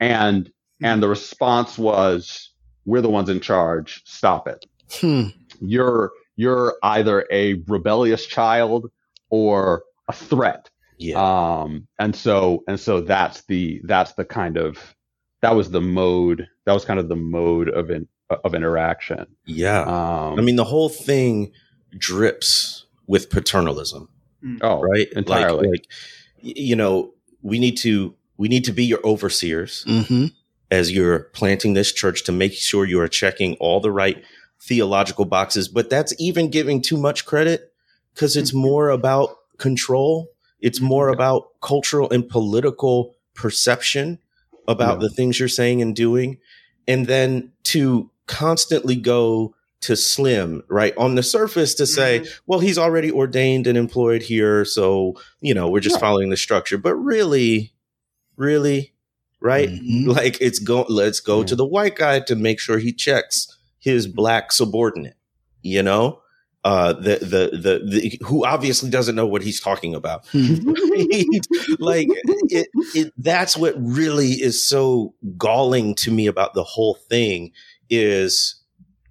And 0.00 0.50
and 0.82 1.02
the 1.02 1.08
response 1.08 1.76
was, 1.76 2.50
"We're 2.86 3.02
the 3.02 3.10
ones 3.10 3.28
in 3.28 3.40
charge. 3.40 4.02
Stop 4.06 4.46
it. 4.48 4.64
Hmm. 4.92 5.28
You're 5.60 6.12
you're 6.36 6.76
either 6.82 7.26
a 7.30 7.54
rebellious 7.66 8.24
child 8.24 8.90
or 9.30 9.82
a 10.08 10.12
threat." 10.12 10.70
Yeah. 10.98 11.16
Um, 11.18 11.88
and 11.98 12.14
so 12.14 12.62
and 12.68 12.78
so 12.78 13.00
that's 13.00 13.42
the 13.46 13.80
that's 13.82 14.12
the 14.12 14.24
kind 14.24 14.58
of 14.58 14.94
that 15.42 15.56
was 15.56 15.72
the 15.72 15.80
mode 15.80 16.46
that 16.64 16.72
was 16.72 16.84
kind 16.84 16.98
of 17.00 17.08
the 17.08 17.16
mode 17.16 17.68
of 17.68 17.90
in, 17.90 18.08
of 18.30 18.54
interaction. 18.54 19.26
yeah. 19.46 19.82
Um, 19.82 20.38
I 20.38 20.42
mean, 20.42 20.56
the 20.56 20.64
whole 20.64 20.88
thing 20.88 21.52
drips 21.96 22.86
with 23.06 23.30
paternalism, 23.30 24.08
oh, 24.62 24.80
right? 24.80 25.06
entirely. 25.12 25.68
Like, 25.68 25.86
like, 26.42 26.56
you 26.56 26.76
know, 26.76 27.12
we 27.42 27.58
need 27.58 27.76
to 27.78 28.14
we 28.36 28.48
need 28.48 28.64
to 28.64 28.72
be 28.72 28.84
your 28.84 29.00
overseers 29.04 29.84
Mm-hmm. 29.86 30.26
as 30.70 30.90
you're 30.90 31.20
planting 31.34 31.74
this 31.74 31.92
church 31.92 32.24
to 32.24 32.32
make 32.32 32.52
sure 32.52 32.84
you 32.84 33.00
are 33.00 33.08
checking 33.08 33.54
all 33.56 33.80
the 33.80 33.92
right 33.92 34.22
theological 34.60 35.24
boxes. 35.24 35.68
But 35.68 35.90
that's 35.90 36.14
even 36.18 36.50
giving 36.50 36.82
too 36.82 36.96
much 36.96 37.26
credit 37.26 37.72
because 38.14 38.36
it's 38.36 38.52
more 38.54 38.88
about 38.90 39.36
control. 39.58 40.28
It's 40.60 40.80
more 40.80 41.08
about 41.10 41.60
cultural 41.60 42.10
and 42.10 42.28
political 42.28 43.14
perception 43.34 44.18
about 44.66 44.94
Yeah. 45.00 45.08
the 45.08 45.14
things 45.14 45.38
you're 45.38 45.48
saying 45.48 45.82
and 45.82 45.94
doing. 45.94 46.38
And 46.86 47.06
then 47.06 47.52
to 47.64 48.10
constantly 48.26 48.96
go 48.96 49.54
to 49.80 49.96
Slim, 49.96 50.62
right? 50.68 50.96
On 50.96 51.14
the 51.14 51.22
surface 51.22 51.74
to 51.74 51.86
say, 51.86 52.24
well, 52.46 52.58
he's 52.60 52.78
already 52.78 53.10
ordained 53.12 53.66
and 53.66 53.76
employed 53.76 54.22
here. 54.22 54.64
So, 54.64 55.14
you 55.42 55.52
know, 55.52 55.68
we're 55.68 55.80
just 55.80 55.96
Right. 55.96 56.00
following 56.00 56.30
the 56.30 56.36
structure. 56.38 56.78
But 56.78 56.94
really, 56.96 57.72
really, 58.36 58.92
right? 59.40 59.68
Mhm. 59.68 60.06
Like 60.06 60.38
it's 60.40 60.58
go 60.58 60.86
let's 60.88 61.20
go 61.20 61.40
Yeah. 61.40 61.46
to 61.46 61.56
the 61.56 61.66
white 61.66 61.96
guy 61.96 62.20
to 62.20 62.34
make 62.34 62.60
sure 62.60 62.78
he 62.78 62.92
checks 62.92 63.48
his 63.78 64.06
black 64.06 64.52
subordinate, 64.52 65.16
you 65.62 65.82
know? 65.82 66.20
Uh 66.64 66.94
the, 66.94 67.16
the 67.20 67.58
the 67.58 67.78
the 67.84 68.18
who 68.24 68.46
obviously 68.46 68.88
doesn't 68.88 69.14
know 69.14 69.26
what 69.26 69.42
he's 69.42 69.60
talking 69.60 69.94
about. 69.94 70.24
like 71.78 72.08
it, 72.50 72.68
it 72.94 73.12
that's 73.18 73.56
what 73.56 73.74
really 73.78 74.30
is 74.32 74.66
so 74.66 75.14
galling 75.36 75.94
to 75.96 76.10
me 76.10 76.26
about 76.26 76.54
the 76.54 76.64
whole 76.64 76.94
thing 76.94 77.52
is 77.90 78.62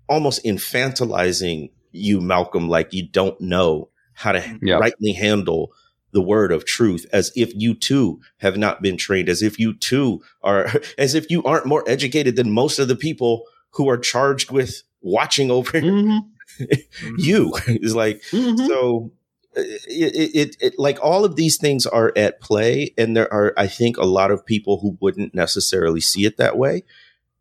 almost 0.10 0.44
infantilizing 0.44 1.70
you 1.92 2.20
malcolm 2.20 2.68
like 2.68 2.92
you 2.94 3.08
don't 3.08 3.40
know 3.40 3.90
how 4.14 4.32
to 4.32 4.60
Yeah. 4.62 4.76
rightly 4.78 5.14
handle 5.14 5.72
the 6.12 6.22
word 6.22 6.52
of 6.52 6.66
truth 6.66 7.06
as 7.14 7.32
if 7.36 7.52
you 7.56 7.74
too 7.76 8.20
have 8.38 8.58
not 8.58 8.82
been 8.82 8.98
trained 8.98 9.30
as 9.30 9.42
if 9.42 9.60
you 9.60 9.74
too 9.78 10.22
are 10.42 10.70
as 10.98 11.14
if 11.16 11.30
you 11.30 11.44
aren't 11.44 11.66
more 11.66 11.84
educated 11.88 12.36
than 12.36 12.52
most 12.52 12.80
of 12.80 12.88
the 12.88 12.96
people 12.96 13.44
who 13.72 13.90
are 13.90 13.98
charged 13.98 14.52
with 14.52 14.84
watching 15.02 15.52
over 15.52 15.80
Mhm. 15.82 16.20
you 17.18 17.54
is 17.68 17.96
like 17.96 18.22
Mhm. 18.32 18.68
so 18.68 19.12
uh, 19.56 19.62
it, 19.62 20.16
it, 20.16 20.36
it, 20.36 20.58
it 20.60 20.74
like 20.80 20.98
all 21.04 21.24
of 21.26 21.36
these 21.36 21.58
things 21.58 21.86
are 21.86 22.12
at 22.16 22.42
play 22.42 22.94
and 22.98 23.16
there 23.16 23.32
are 23.32 23.54
i 23.58 23.68
think 23.68 23.98
a 23.98 24.06
lot 24.06 24.32
of 24.32 24.46
people 24.46 24.80
who 24.80 24.98
wouldn't 25.00 25.34
necessarily 25.36 26.02
see 26.02 26.26
it 26.26 26.38
that 26.38 26.58
way 26.58 26.84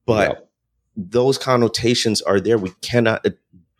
but 0.06 0.28
Yeah. 0.28 0.44
those 0.96 1.38
connotations 1.38 2.20
are 2.22 2.40
there 2.40 2.58
we 2.58 2.70
cannot 2.82 3.24
uh, 3.26 3.30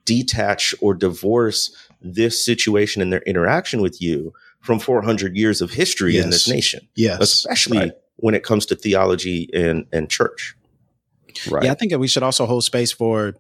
detach 0.05 0.75
or 0.81 0.95
divorce 0.95 1.77
this 2.01 2.43
situation 2.45 3.03
and 3.03 3.13
their 3.13 3.23
interaction 3.23 3.81
with 3.83 4.01
you 4.01 4.33
from 4.61 4.79
400 4.81 5.37
years 5.37 5.61
of 5.61 5.71
history 5.73 6.17
in 6.17 6.31
this 6.31 6.49
nation 6.49 6.89
Yes. 6.97 7.21
especially 7.21 7.79
Right. 7.79 7.93
when 8.17 8.35
it 8.35 8.43
comes 8.45 8.65
to 8.67 8.75
theology 8.77 9.49
and 9.53 9.87
and 9.93 10.09
church 10.11 10.55
right. 11.51 11.65
Yeah, 11.65 11.73
I 11.73 11.75
think 11.75 11.91
that 11.93 11.99
we 11.99 12.09
should 12.09 12.23
also 12.23 12.47
hold 12.47 12.65
space 12.65 12.93
for 12.93 13.35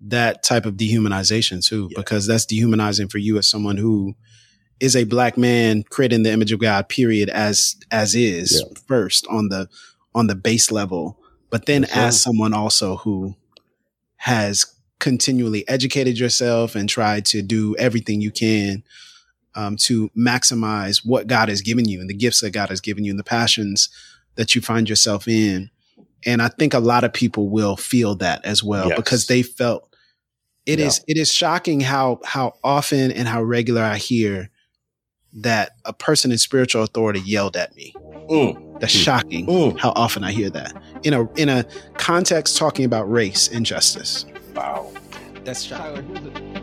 that 0.00 0.42
type 0.42 0.66
of 0.66 0.74
dehumanization 0.74 1.64
too, 1.66 1.88
Yeah. 1.90 1.96
because 2.00 2.26
that's 2.26 2.44
dehumanizing 2.46 3.08
for 3.08 3.18
you 3.18 3.38
as 3.38 3.48
someone 3.48 3.76
who 3.76 4.14
is 4.78 4.94
a 4.94 5.04
black 5.04 5.38
man 5.38 5.84
creating 5.88 6.22
the 6.22 6.30
image 6.32 6.52
of 6.52 6.60
God, 6.60 6.88
period, 6.88 7.28
as 7.30 7.76
as 7.90 8.14
is 8.14 8.52
Yeah. 8.62 8.78
first 8.86 9.26
on 9.28 9.48
the 9.48 9.68
on 10.14 10.26
the 10.26 10.34
base 10.34 10.70
level, 10.70 11.18
but 11.50 11.66
then 11.66 11.84
sir. 11.86 11.92
as 11.94 12.20
someone 12.20 12.52
also 12.54 12.96
who 12.96 13.34
has 14.16 14.66
continually 14.98 15.66
educated 15.68 16.18
yourself 16.18 16.74
and 16.74 16.88
tried 16.88 17.24
to 17.26 17.42
do 17.42 17.76
everything 17.78 18.20
you 18.20 18.30
can 18.30 18.82
um, 19.54 19.76
to 19.76 20.10
maximize 20.16 21.04
what 21.04 21.26
God 21.26 21.48
has 21.48 21.60
given 21.60 21.86
you 21.86 22.00
and 22.00 22.08
the 22.08 22.14
gifts 22.14 22.40
that 22.40 22.50
God 22.50 22.70
has 22.70 22.80
given 22.80 23.04
you 23.04 23.10
and 23.10 23.18
the 23.18 23.24
passions 23.24 23.88
that 24.36 24.54
you 24.54 24.60
find 24.62 24.88
yourself 24.88 25.28
in. 25.28 25.70
And 26.24 26.40
I 26.42 26.48
think 26.48 26.72
a 26.74 26.78
lot 26.78 27.04
of 27.04 27.12
people 27.12 27.48
will 27.50 27.76
feel 27.76 28.16
that 28.16 28.44
as 28.44 28.62
well 28.64 28.88
Yes. 28.88 28.96
because 28.96 29.26
they 29.26 29.42
felt 29.42 29.85
it 30.66 30.80
is 30.80 30.98
Yeah. 31.06 31.14
it 31.14 31.20
is 31.20 31.32
shocking 31.32 31.80
how 31.80 32.20
how 32.24 32.54
often 32.62 33.10
and 33.12 33.26
how 33.28 33.42
regular 33.42 33.82
I 33.82 33.96
hear 33.96 34.50
that 35.38 35.72
a 35.84 35.92
person 35.92 36.32
in 36.32 36.38
spiritual 36.38 36.82
authority 36.82 37.20
yelled 37.20 37.56
at 37.56 37.74
me. 37.76 37.94
Mm, 38.30 38.80
That's 38.80 38.92
shocking 38.92 39.46
mm. 39.46 39.78
how 39.78 39.90
often 39.94 40.24
I 40.24 40.32
hear 40.32 40.50
that 40.50 40.74
in 41.04 41.14
a 41.14 41.30
in 41.34 41.48
a 41.48 41.64
context 41.98 42.56
talking 42.56 42.84
about 42.84 43.10
race 43.10 43.48
and 43.48 43.64
justice. 43.64 44.24
wow 44.54 44.90
That's 45.44 45.62
shocking. 45.62 46.62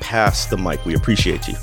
pass 0.00 0.46
the 0.46 0.56
mic. 0.56 0.84
We 0.84 0.94
appreciate 0.94 1.48
you. 1.48 1.54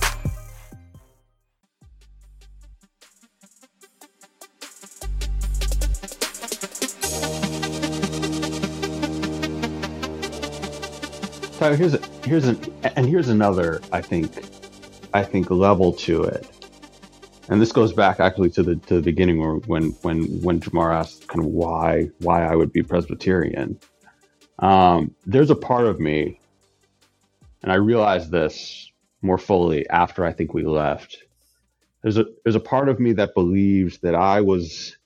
So 11.63 11.75
here's 11.77 11.93
a, 11.93 11.99
here's 12.25 12.45
an 12.45 12.59
and 12.83 13.07
here's 13.07 13.29
another 13.29 13.81
I 13.93 14.01
think 14.01 14.43
I 15.13 15.23
think 15.23 15.49
level 15.49 15.93
to 15.93 16.23
it, 16.23 16.45
and 17.47 17.61
this 17.61 17.71
goes 17.71 17.93
back 17.93 18.19
actually 18.19 18.49
to 18.49 18.63
the 18.63 18.75
to 18.75 18.95
the 18.95 19.01
beginning 19.01 19.39
where 19.39 19.55
when 19.67 19.91
when 20.01 20.23
when 20.41 20.59
Jemar 20.59 20.93
asked 20.93 21.29
kind 21.29 21.39
of 21.39 21.45
why 21.45 22.09
why 22.19 22.43
I 22.43 22.55
would 22.55 22.73
be 22.73 22.83
Presbyterian. 22.83 23.79
Um, 24.59 25.15
there's 25.25 25.51
a 25.51 25.55
part 25.55 25.85
of 25.85 26.01
me, 26.01 26.37
and 27.63 27.71
I 27.71 27.77
realized 27.77 28.31
this 28.31 28.91
more 29.23 29.39
fully 29.39 29.89
after 29.89 30.25
I 30.25 30.33
think 30.33 30.53
we 30.53 30.65
left. 30.65 31.17
There's 32.03 32.17
a 32.17 32.25
there's 32.45 32.55
a 32.55 32.61
part 32.61 32.89
of 32.89 32.99
me 32.99 33.13
that 33.13 33.35
believes 33.35 33.99
that 33.99 34.15
I 34.15 34.41
was 34.41 34.97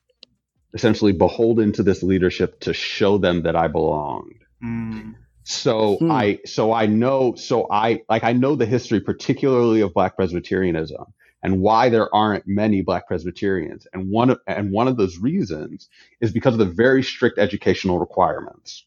essentially 0.74 1.14
beholden 1.14 1.74
to 1.74 1.84
this 1.84 2.04
leadership 2.04 2.60
to 2.62 2.74
show 2.74 3.18
them 3.20 3.44
that 3.44 3.56
I 3.58 3.68
belonged 3.68 4.46
Mm. 4.64 5.16
so 5.44 5.98
Hmm. 6.00 6.12
i 6.12 6.40
so 6.46 6.74
i 6.74 6.86
know 6.88 7.36
so 7.36 7.68
i 7.72 8.02
like 8.10 8.24
i 8.24 8.34
know 8.34 8.56
the 8.56 8.66
history 8.68 9.02
particularly 9.02 9.82
of 9.82 9.94
black 9.94 10.16
presbyterianism 10.16 11.06
and 11.44 11.62
why 11.62 11.90
there 11.90 12.14
aren't 12.16 12.48
many 12.48 12.82
black 12.84 13.08
presbyterians 13.08 13.88
and 13.94 14.12
one 14.12 14.32
of 14.32 14.40
and 14.48 14.72
one 14.72 14.88
of 14.88 14.98
those 14.98 15.18
reasons 15.20 15.90
is 16.22 16.32
because 16.34 16.54
of 16.56 16.60
the 16.60 16.66
very 16.66 17.04
strict 17.04 17.40
educational 17.40 18.00
requirements 18.00 18.86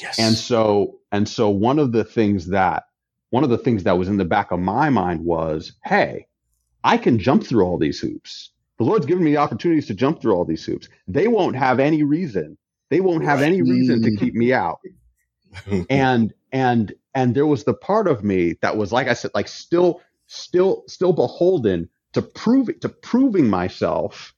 Yes. 0.00 0.18
and 0.18 0.36
so 0.36 1.00
and 1.12 1.28
so 1.28 1.50
one 1.50 1.78
of 1.78 1.92
the 1.92 2.04
things 2.04 2.48
that 2.48 2.84
one 3.34 3.42
of 3.42 3.50
the 3.50 3.58
things 3.58 3.82
that 3.82 3.98
was 3.98 4.08
in 4.08 4.16
the 4.16 4.24
back 4.24 4.52
of 4.52 4.60
my 4.60 4.88
mind 4.88 5.18
was 5.24 5.72
hey 5.84 6.24
i 6.84 6.96
can 6.96 7.18
jump 7.18 7.44
through 7.44 7.64
all 7.64 7.78
these 7.78 7.98
hoops. 7.98 8.50
The 8.78 8.84
lord's 8.84 9.06
given 9.06 9.24
me 9.24 9.32
the 9.32 9.38
opportunities 9.38 9.88
to 9.88 9.94
jump 9.94 10.20
through 10.20 10.34
all 10.34 10.44
these 10.44 10.64
hoops. 10.64 10.88
They 11.08 11.26
won't 11.26 11.56
have 11.56 11.80
any 11.80 12.04
reason. 12.04 12.56
They 12.90 13.00
won't 13.00 13.24
have 13.24 13.42
any 13.42 13.60
reason 13.60 14.02
to 14.02 14.16
keep 14.20 14.34
me 14.34 14.52
out. 14.52 14.78
And 15.90 16.32
and 16.52 16.92
and 17.12 17.34
there 17.34 17.46
was 17.46 17.64
the 17.64 17.74
part 17.74 18.06
of 18.06 18.22
me 18.22 18.54
that 18.62 18.76
was 18.76 18.92
like 18.92 19.08
i 19.08 19.14
said 19.14 19.32
like 19.34 19.48
still 19.48 20.00
still 20.28 20.84
still 20.86 21.12
beholden 21.12 21.88
to 22.12 22.22
proving 22.22 22.78
to 22.80 22.88
proving 22.88 23.50
myself 23.50 24.32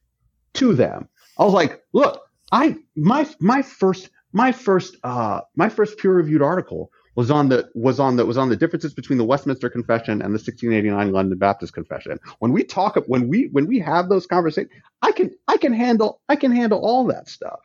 to 0.54 0.72
them. 0.72 1.06
I 1.38 1.44
was 1.44 1.52
like 1.52 1.82
look 1.92 2.22
i 2.50 2.74
my 2.96 3.28
my 3.40 3.60
first 3.60 4.08
my 4.32 4.52
first 4.52 4.96
uh 5.04 5.42
my 5.54 5.68
first 5.68 5.98
peer 5.98 6.14
reviewed 6.14 6.40
article 6.40 6.90
was 7.16 7.30
on 7.30 7.48
the 7.48 7.68
was 7.74 7.98
on 7.98 8.16
the 8.16 8.24
was 8.24 8.38
on 8.38 8.48
the 8.48 8.56
differences 8.56 8.94
between 8.94 9.18
the 9.18 9.24
westminster 9.24 9.68
confession 9.68 10.22
and 10.22 10.30
the 10.32 10.38
1689 10.38 11.12
london 11.12 11.36
baptist 11.38 11.72
confession 11.72 12.18
when 12.38 12.52
we 12.52 12.62
talk 12.62 12.96
when 13.06 13.28
we 13.28 13.48
when 13.52 13.66
we 13.66 13.78
have 13.78 14.08
those 14.08 14.26
conversations 14.26 14.70
i 15.02 15.10
can 15.10 15.30
i 15.48 15.56
can 15.56 15.72
handle 15.72 16.20
i 16.28 16.36
can 16.36 16.54
handle 16.54 16.78
all 16.78 17.04
that 17.06 17.28
stuff 17.28 17.60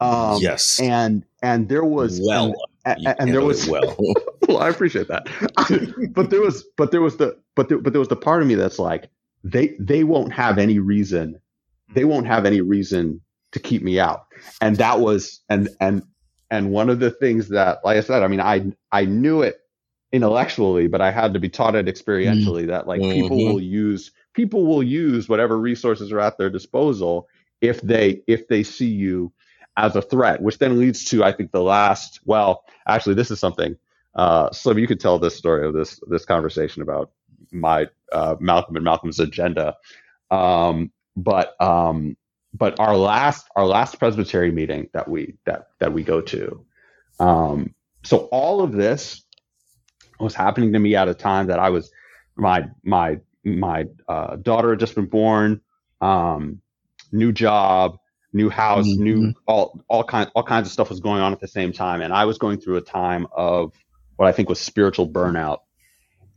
um 0.00 0.38
yes. 0.40 0.80
and 0.80 1.24
and 1.42 1.68
there 1.68 1.84
was 1.84 2.20
well, 2.24 2.54
and, 2.86 3.06
and, 3.06 3.16
and 3.20 3.34
there 3.34 3.42
was 3.42 3.68
well. 3.68 3.96
well, 4.48 4.58
I 4.58 4.68
appreciate 4.68 5.08
that. 5.08 5.26
but 6.14 6.30
there 6.30 6.40
was, 6.40 6.64
but 6.76 6.90
there 6.90 7.00
was 7.02 7.16
the, 7.16 7.38
but 7.54 7.68
there, 7.68 7.78
but 7.78 7.92
there 7.92 8.00
was 8.00 8.08
the 8.08 8.16
part 8.16 8.42
of 8.42 8.48
me 8.48 8.54
that's 8.54 8.78
like, 8.78 9.10
they, 9.42 9.76
they 9.78 10.04
won't 10.04 10.32
have 10.32 10.58
any 10.58 10.78
reason, 10.78 11.38
they 11.94 12.04
won't 12.04 12.26
have 12.26 12.46
any 12.46 12.60
reason 12.60 13.20
to 13.52 13.58
keep 13.58 13.82
me 13.82 14.00
out. 14.00 14.26
And 14.60 14.76
that 14.76 15.00
was, 15.00 15.40
and, 15.48 15.68
and, 15.80 16.02
and 16.54 16.70
one 16.70 16.88
of 16.88 17.00
the 17.00 17.10
things 17.10 17.48
that, 17.48 17.84
like 17.84 17.96
I 17.96 18.00
said, 18.00 18.22
I 18.22 18.28
mean, 18.28 18.40
I, 18.40 18.72
I 18.92 19.04
knew 19.04 19.42
it 19.42 19.60
intellectually, 20.12 20.86
but 20.86 21.00
I 21.00 21.10
had 21.10 21.34
to 21.34 21.40
be 21.40 21.48
taught 21.48 21.74
it 21.74 21.86
experientially 21.86 22.68
that 22.68 22.86
like 22.86 23.00
people 23.10 23.38
Mhm. 23.38 23.44
will 23.46 23.60
use, 23.60 24.12
people 24.34 24.64
will 24.64 24.82
use 24.82 25.28
whatever 25.28 25.58
resources 25.58 26.12
are 26.12 26.20
at 26.20 26.38
their 26.38 26.50
disposal 26.50 27.28
if 27.60 27.80
they, 27.82 28.22
if 28.28 28.46
they 28.46 28.62
see 28.62 28.88
you 28.88 29.32
as 29.76 29.96
a 29.96 30.02
threat, 30.02 30.40
which 30.40 30.58
then 30.58 30.78
leads 30.78 31.04
to, 31.06 31.24
I 31.24 31.32
think, 31.32 31.50
the 31.50 31.62
last. 31.62 32.20
Well, 32.24 32.62
actually, 32.86 33.16
this 33.16 33.32
is 33.32 33.40
something. 33.40 33.76
Uh, 34.14 34.52
Slim, 34.52 34.78
you 34.78 34.86
could 34.86 35.00
tell 35.00 35.18
this 35.18 35.36
story 35.36 35.66
of 35.66 35.74
this 35.74 36.00
this 36.08 36.24
conversation 36.24 36.82
about 36.82 37.10
my 37.50 37.88
uh, 38.12 38.36
Malcolm 38.38 38.76
and 38.76 38.84
Malcolm's 38.84 39.18
agenda. 39.18 39.74
Um, 40.30 40.92
but 41.16 41.60
um, 41.60 42.16
but 42.56 42.78
our 42.78 42.96
last 42.96 43.46
our 43.56 43.66
last 43.66 43.98
Presbytery 43.98 44.52
meeting 44.52 44.88
that 44.94 45.08
we 45.08 45.34
that 45.44 45.68
that 45.80 45.92
we 45.92 46.02
go 46.02 46.20
to. 46.20 46.64
Um, 47.20 47.74
so 48.04 48.28
all 48.32 48.62
of 48.62 48.72
this 48.72 49.22
was 50.20 50.34
happening 50.34 50.72
to 50.72 50.78
me 50.78 50.94
at 50.94 51.08
a 51.08 51.14
time 51.14 51.48
that 51.48 51.58
I 51.58 51.70
was 51.70 51.90
my 52.36 52.68
my 52.84 53.20
my 53.44 53.86
uh, 54.08 54.36
daughter 54.36 54.70
had 54.70 54.80
just 54.80 54.94
been 54.94 55.06
born, 55.06 55.60
um, 56.00 56.60
new 57.12 57.32
job, 57.32 57.98
new 58.32 58.48
house, 58.48 58.86
Mhm. 58.86 58.98
new 58.98 59.34
all 59.46 59.80
all 59.88 60.04
kinds 60.04 60.30
all 60.34 60.42
kinds 60.44 60.68
of 60.68 60.72
stuff 60.72 60.90
was 60.90 61.00
going 61.00 61.20
on 61.20 61.32
at 61.32 61.40
the 61.40 61.48
same 61.48 61.72
time, 61.72 62.00
and 62.02 62.12
I 62.12 62.24
was 62.24 62.38
going 62.38 62.58
through 62.60 62.76
a 62.76 62.82
time 62.82 63.26
of 63.36 63.72
what 64.16 64.28
I 64.28 64.32
think 64.32 64.48
was 64.48 64.60
spiritual 64.60 65.08
burnout, 65.08 65.58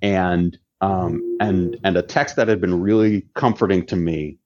and 0.02 0.58
um, 0.82 1.38
and 1.40 1.78
and 1.84 1.98
a 1.98 2.02
text 2.02 2.36
that 2.38 2.48
had 2.48 2.62
been 2.62 2.82
really 2.82 3.26
comforting 3.36 3.86
to 3.88 3.96
me 3.96 4.38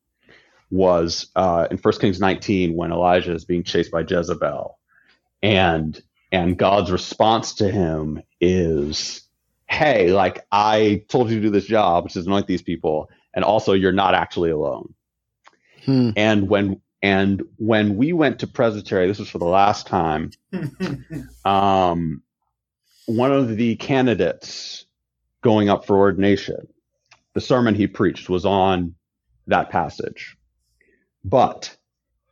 was 0.71 1.27
uh, 1.36 1.67
in 1.69 1.77
1 1.77 1.93
Kings 1.99 2.19
19 2.19 2.75
when 2.75 2.91
Elijah 2.91 3.34
is 3.34 3.45
being 3.45 3.63
chased 3.63 3.91
by 3.91 4.01
Jezebel, 4.01 4.77
and 5.43 6.01
and 6.31 6.57
God's 6.57 6.91
response 6.91 7.53
to 7.55 7.69
him 7.69 8.23
is, 8.39 9.21
"Hey, 9.67 10.12
like 10.12 10.45
I 10.51 11.03
told 11.10 11.29
you 11.29 11.36
to 11.36 11.41
do 11.41 11.49
this 11.49 11.65
job, 11.65 12.05
which 12.05 12.15
is 12.15 12.25
anoint 12.25 12.47
these 12.47 12.62
people, 12.62 13.10
and 13.34 13.43
also 13.43 13.73
you're 13.73 13.91
not 13.91 14.15
actually 14.15 14.49
alone." 14.49 14.93
Hmm. 15.86 16.12
And 16.15 16.49
when 16.49 16.81
and 17.01 17.43
when 17.57 17.97
we 17.97 18.13
went 18.13 18.39
to 18.39 18.47
Presbytery, 18.47 19.07
this 19.07 19.19
was 19.19 19.29
for 19.29 19.39
the 19.39 19.45
last 19.45 19.88
time. 19.88 20.31
Um, 21.43 22.21
one 23.07 23.31
of 23.31 23.57
the 23.57 23.75
candidates 23.77 24.86
going 25.41 25.69
up 25.69 25.86
for 25.86 25.97
ordination, 25.97 26.67
the 27.34 27.41
sermon 27.41 27.73
he 27.73 27.88
preached 27.88 28.29
was 28.29 28.45
on 28.45 28.93
that 29.47 29.71
passage, 29.71 30.38
but 31.23 31.75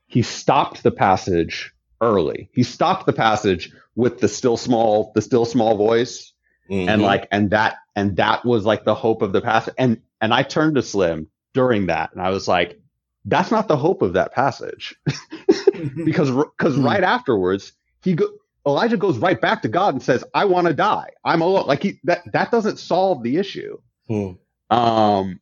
he 0.08 0.22
stopped 0.22 0.84
the 0.84 0.92
passage 0.92 1.74
early. 2.02 2.50
He 2.54 2.64
stopped 2.64 3.06
the 3.06 3.14
passage 3.14 3.72
with 3.96 4.20
the 4.20 4.28
still 4.28 4.58
small, 4.58 5.12
the 5.16 5.22
still 5.22 5.46
small 5.46 5.76
voice, 5.78 6.34
and 6.70 7.02
Mhm. 7.02 7.04
like, 7.04 7.28
and 7.32 7.50
that, 7.52 7.76
and 7.96 8.16
that 8.18 8.46
was 8.46 8.66
like 8.66 8.86
the 8.86 8.96
hope 8.96 9.22
of 9.22 9.34
the 9.34 9.42
passage. 9.42 9.74
And 9.78 10.02
and 10.22 10.34
I 10.34 10.44
turned 10.44 10.76
to 10.76 10.82
Slim 10.82 11.28
during 11.54 11.88
that, 11.88 12.12
and 12.14 12.22
I 12.22 12.30
was 12.30 12.48
like, 12.48 12.80
"That's 13.26 13.52
not 13.52 13.68
the 13.68 13.78
hope 13.78 14.02
of 14.02 14.14
that 14.14 14.34
passage." 14.34 14.96
because 16.06 16.32
because 16.32 16.76
Hmm. 16.76 16.86
right 16.86 17.04
afterwards 17.04 17.74
he 18.02 18.14
go, 18.16 18.28
Elijah 18.66 18.98
goes 18.98 19.18
right 19.18 19.40
back 19.40 19.62
to 19.64 19.68
God 19.68 19.94
and 19.94 20.04
says, 20.04 20.24
"I 20.34 20.46
want 20.46 20.68
to 20.68 20.74
die. 20.74 21.10
I'm 21.26 21.42
alone." 21.42 21.68
Like 21.68 21.84
he 21.84 22.00
that 22.06 22.22
that 22.34 22.52
doesn't 22.52 22.78
solve 22.80 23.24
the 23.24 23.38
issue. 23.38 23.78
Hmm. 24.08 24.32
Um, 24.70 25.40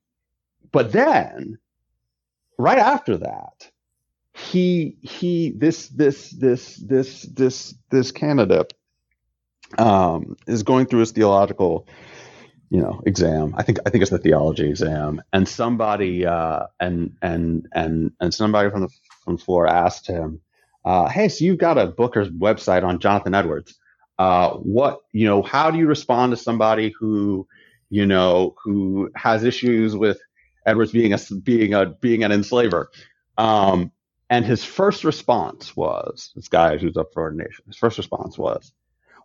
but 0.71 0.91
then 0.91 1.57
right 2.57 2.79
after 2.79 3.17
that, 3.17 3.71
he 4.33 4.97
he 5.01 5.51
this 5.51 5.87
this 5.89 6.29
this 6.31 6.75
this 6.77 7.23
this 7.23 7.75
this 7.89 8.11
candidate 8.11 8.73
um 9.77 10.35
is 10.47 10.63
going 10.63 10.85
through 10.85 10.99
his 11.01 11.11
theological 11.11 11.87
you 12.69 12.81
know 12.81 13.01
exam. 13.05 13.53
I 13.57 13.63
think 13.63 13.79
i 13.85 13.89
think 13.89 14.01
it's 14.03 14.11
the 14.11 14.19
theology 14.19 14.69
exam. 14.69 15.21
And 15.33 15.47
somebody 15.47 16.25
uh 16.25 16.67
and 16.79 17.15
and 17.21 17.67
and 17.73 18.11
and 18.19 18.33
somebody 18.33 18.69
from 18.69 18.81
the 18.81 18.89
from 19.23 19.37
the 19.37 19.43
floor 19.43 19.67
asked 19.67 20.07
him 20.07 20.41
uh 20.85 21.09
hey 21.09 21.29
so 21.29 21.45
you've 21.45 21.57
got 21.59 21.77
a 21.77 21.87
book 21.87 22.17
or 22.17 22.25
website 22.25 22.83
on 22.83 22.99
jonathan 22.99 23.35
edwards. 23.35 23.75
Uh 24.19 24.51
what 24.51 24.99
you 25.13 25.27
know 25.27 25.41
how 25.41 25.71
do 25.71 25.77
you 25.79 25.87
respond 25.87 26.31
to 26.31 26.37
somebody 26.37 26.93
who 26.99 27.47
you 27.89 28.05
know 28.05 28.55
who 28.63 29.09
has 29.15 29.43
issues 29.43 29.95
with 29.95 30.19
edwards 30.67 30.91
being 30.91 31.13
a 31.13 31.17
being 31.43 31.73
a 31.73 31.85
being 31.87 32.23
an 32.23 32.31
enslaver 32.31 32.91
um 33.37 33.91
and 34.29 34.45
his 34.45 34.63
first 34.63 35.03
response 35.03 35.75
was 35.75 36.31
this 36.35 36.49
guy 36.49 36.77
who's 36.77 36.97
up 36.97 37.13
for 37.13 37.23
ordination 37.23 37.63
his 37.67 37.77
first 37.77 37.97
response 37.97 38.37
was 38.37 38.73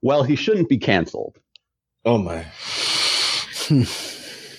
well 0.01 0.23
he 0.23 0.37
shouldn't 0.37 0.69
be 0.69 0.79
canceled 0.79 1.39
Oh 2.05 2.19
my. 2.19 2.45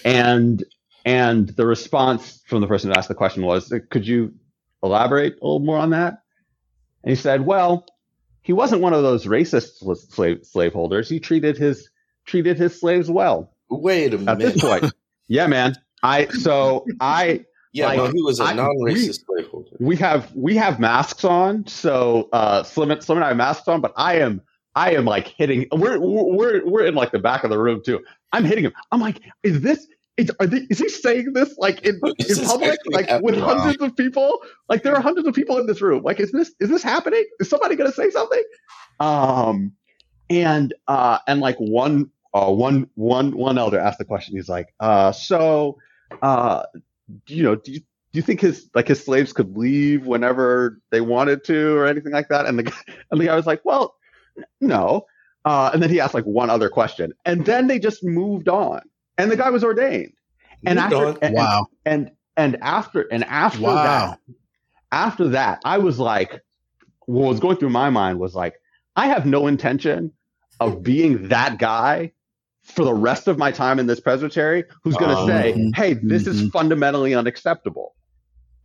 and 0.06 0.64
and 1.06 1.50
the 1.50 1.66
response 1.66 2.42
from 2.48 2.62
the 2.62 2.68
person 2.68 2.90
who 2.90 2.96
asked 2.96 3.10
the 3.10 3.16
question 3.16 3.44
was, 3.44 3.74
"Could 3.90 4.08
you 4.08 4.34
elaborate 4.82 5.34
a 5.34 5.46
little 5.46 5.60
more 5.60 5.78
on 5.78 5.90
that?" 5.90 6.24
And 7.04 7.10
he 7.10 7.16
said, 7.16 7.46
"Well, 7.46 7.86
he 8.42 8.54
wasn't 8.54 8.82
one 8.82 8.94
of 8.94 9.04
those 9.04 9.26
racist 9.26 9.80
slave 10.10 10.40
slaveholders. 10.44 11.10
He 11.10 11.20
treated 11.20 11.58
his 11.58 11.90
treated 12.26 12.58
his 12.58 12.80
slaves 12.80 13.12
well." 13.12 13.54
Wait 13.70 14.14
a 14.14 14.18
minute. 14.18 14.32
At 14.32 14.40
this 14.40 14.62
point, 14.62 14.94
yeah, 15.28 15.48
man. 15.48 15.76
I 16.04 16.28
so 16.28 16.86
I 17.00 17.46
yeah, 17.74 17.88
like, 17.88 17.98
well, 17.98 18.12
he 18.12 18.22
was 18.22 18.40
a 18.40 18.44
I- 18.44 18.54
non-racist 18.54 19.26
slaveholder. 19.26 19.72
we 19.80 19.96
have 19.98 20.32
we 20.36 20.56
have 20.56 20.80
masks 20.80 21.24
on, 21.24 21.66
so 21.66 22.30
uh, 22.34 22.64
Slim, 22.64 22.92
and- 22.92 23.02
Slim 23.04 23.18
and 23.18 23.26
I 23.26 23.30
have 23.30 23.38
masks 23.38 23.68
on, 23.68 23.82
but 23.82 23.94
I 23.98 24.20
am 24.20 24.42
I 24.76 24.92
am 24.94 25.06
like 25.06 25.28
hitting. 25.28 25.68
We're 25.72 26.00
we're 26.00 26.66
we're 26.66 26.86
in 26.86 26.96
like 26.96 27.12
the 27.12 27.20
back 27.20 27.44
of 27.44 27.50
the 27.50 27.58
room 27.58 27.82
too. 27.84 28.04
I'm 28.32 28.44
hitting 28.44 28.66
him. 28.66 28.74
I'm 28.92 29.00
like, 29.00 29.22
is 29.44 29.62
this? 29.62 29.88
Is, 30.16 30.32
are 30.40 30.46
they, 30.46 30.68
is 30.70 30.78
he 30.78 30.90
saying 30.90 31.34
this 31.34 31.58
like 31.58 31.82
in, 31.82 31.96
in 32.20 32.46
public, 32.46 32.78
like 32.92 33.10
with 33.24 33.34
happening? 33.36 33.42
hundreds 33.42 33.82
of 33.82 33.96
people? 33.96 34.44
Like 34.70 34.84
there 34.84 34.96
are 34.96 35.02
hundreds 35.02 35.28
of 35.28 35.34
people 35.34 35.58
in 35.58 35.66
this 35.66 35.82
room. 35.82 36.04
Like, 36.04 36.20
is 36.20 36.32
this 36.32 36.54
is 36.60 36.70
this 36.70 36.84
happening? 36.84 37.24
Is 37.40 37.50
somebody 37.50 37.76
going 37.76 37.90
to 37.90 37.96
say 37.96 38.12
something? 38.12 38.44
Um, 39.00 39.72
and 40.30 40.74
uh, 40.88 41.18
and 41.28 41.40
like 41.40 41.58
one 41.58 42.12
uh 42.36 42.52
one 42.52 42.88
one 42.96 43.36
one 43.36 43.58
elder 43.58 43.80
asked 43.80 43.98
the 43.98 44.06
question. 44.06 44.36
He's 44.36 44.50
like, 44.50 44.74
uh, 44.80 45.12
so 45.12 45.78
uh, 46.22 46.64
you 47.28 47.44
know, 47.44 47.56
do 47.56 47.72
you 47.74 47.80
do 47.80 48.20
you 48.20 48.22
think 48.22 48.42
his 48.42 48.70
like 48.76 48.88
his 48.88 49.04
slaves 49.04 49.34
could 49.34 49.58
leave 49.58 50.06
whenever 50.06 50.80
they 50.92 51.02
wanted 51.02 51.44
to 51.46 51.76
or 51.78 51.86
anything 51.88 52.12
like 52.12 52.30
that? 52.30 52.46
And 52.46 52.60
the 52.60 52.64
guy, 52.64 52.78
and 53.12 53.20
the 53.20 53.26
guy 53.26 53.36
was 53.36 53.46
like, 53.48 53.62
well, 53.66 53.96
no. 54.62 55.06
Uh, 55.46 55.72
and 55.74 55.84
then 55.84 55.90
he 55.90 56.00
asked 56.00 56.14
like 56.14 56.24
one 56.26 56.50
other 56.50 56.70
question, 56.70 57.14
and 57.26 57.46
then 57.46 57.68
they 57.68 57.78
just 57.80 58.04
moved 58.04 58.48
on. 58.48 58.82
And 59.18 59.30
the 59.30 59.36
guy 59.36 59.50
was 59.50 59.64
ordained. 59.64 60.14
And 60.66 60.80
Moved 60.80 60.94
after 60.94 61.08
on. 61.08 61.18
and, 61.22 61.36
Wow. 61.36 61.66
and 61.86 62.12
and 62.38 62.58
after 62.62 63.02
and 63.12 63.24
after 63.26 63.62
Wow. 63.62 63.84
that, 63.84 64.20
after 64.92 65.30
that, 65.30 65.60
I 65.66 65.80
was 65.80 66.00
like, 66.00 66.42
what 67.06 67.28
was 67.28 67.40
going 67.42 67.58
through 67.58 67.72
my 67.72 67.90
mind 67.90 68.20
was 68.20 68.34
like, 68.36 68.56
I 68.96 69.08
have 69.08 69.26
no 69.26 69.48
intention 69.48 70.14
of 70.60 70.82
being 70.84 71.28
that 71.30 71.58
guy 71.58 72.14
for 72.64 72.86
the 72.86 72.94
rest 72.94 73.28
of 73.28 73.38
my 73.38 73.52
time 73.52 73.78
in 73.80 73.88
this 73.88 74.00
presbytery 74.00 74.64
who's 74.84 74.96
going 74.96 75.12
to 75.16 75.22
Um, 75.22 75.28
say, 75.28 75.54
Mhm. 75.54 75.76
hey, 75.76 75.94
this 75.94 76.26
is 76.28 76.44
Mhm. 76.44 76.52
fundamentally 76.52 77.14
unacceptable. 77.14 77.94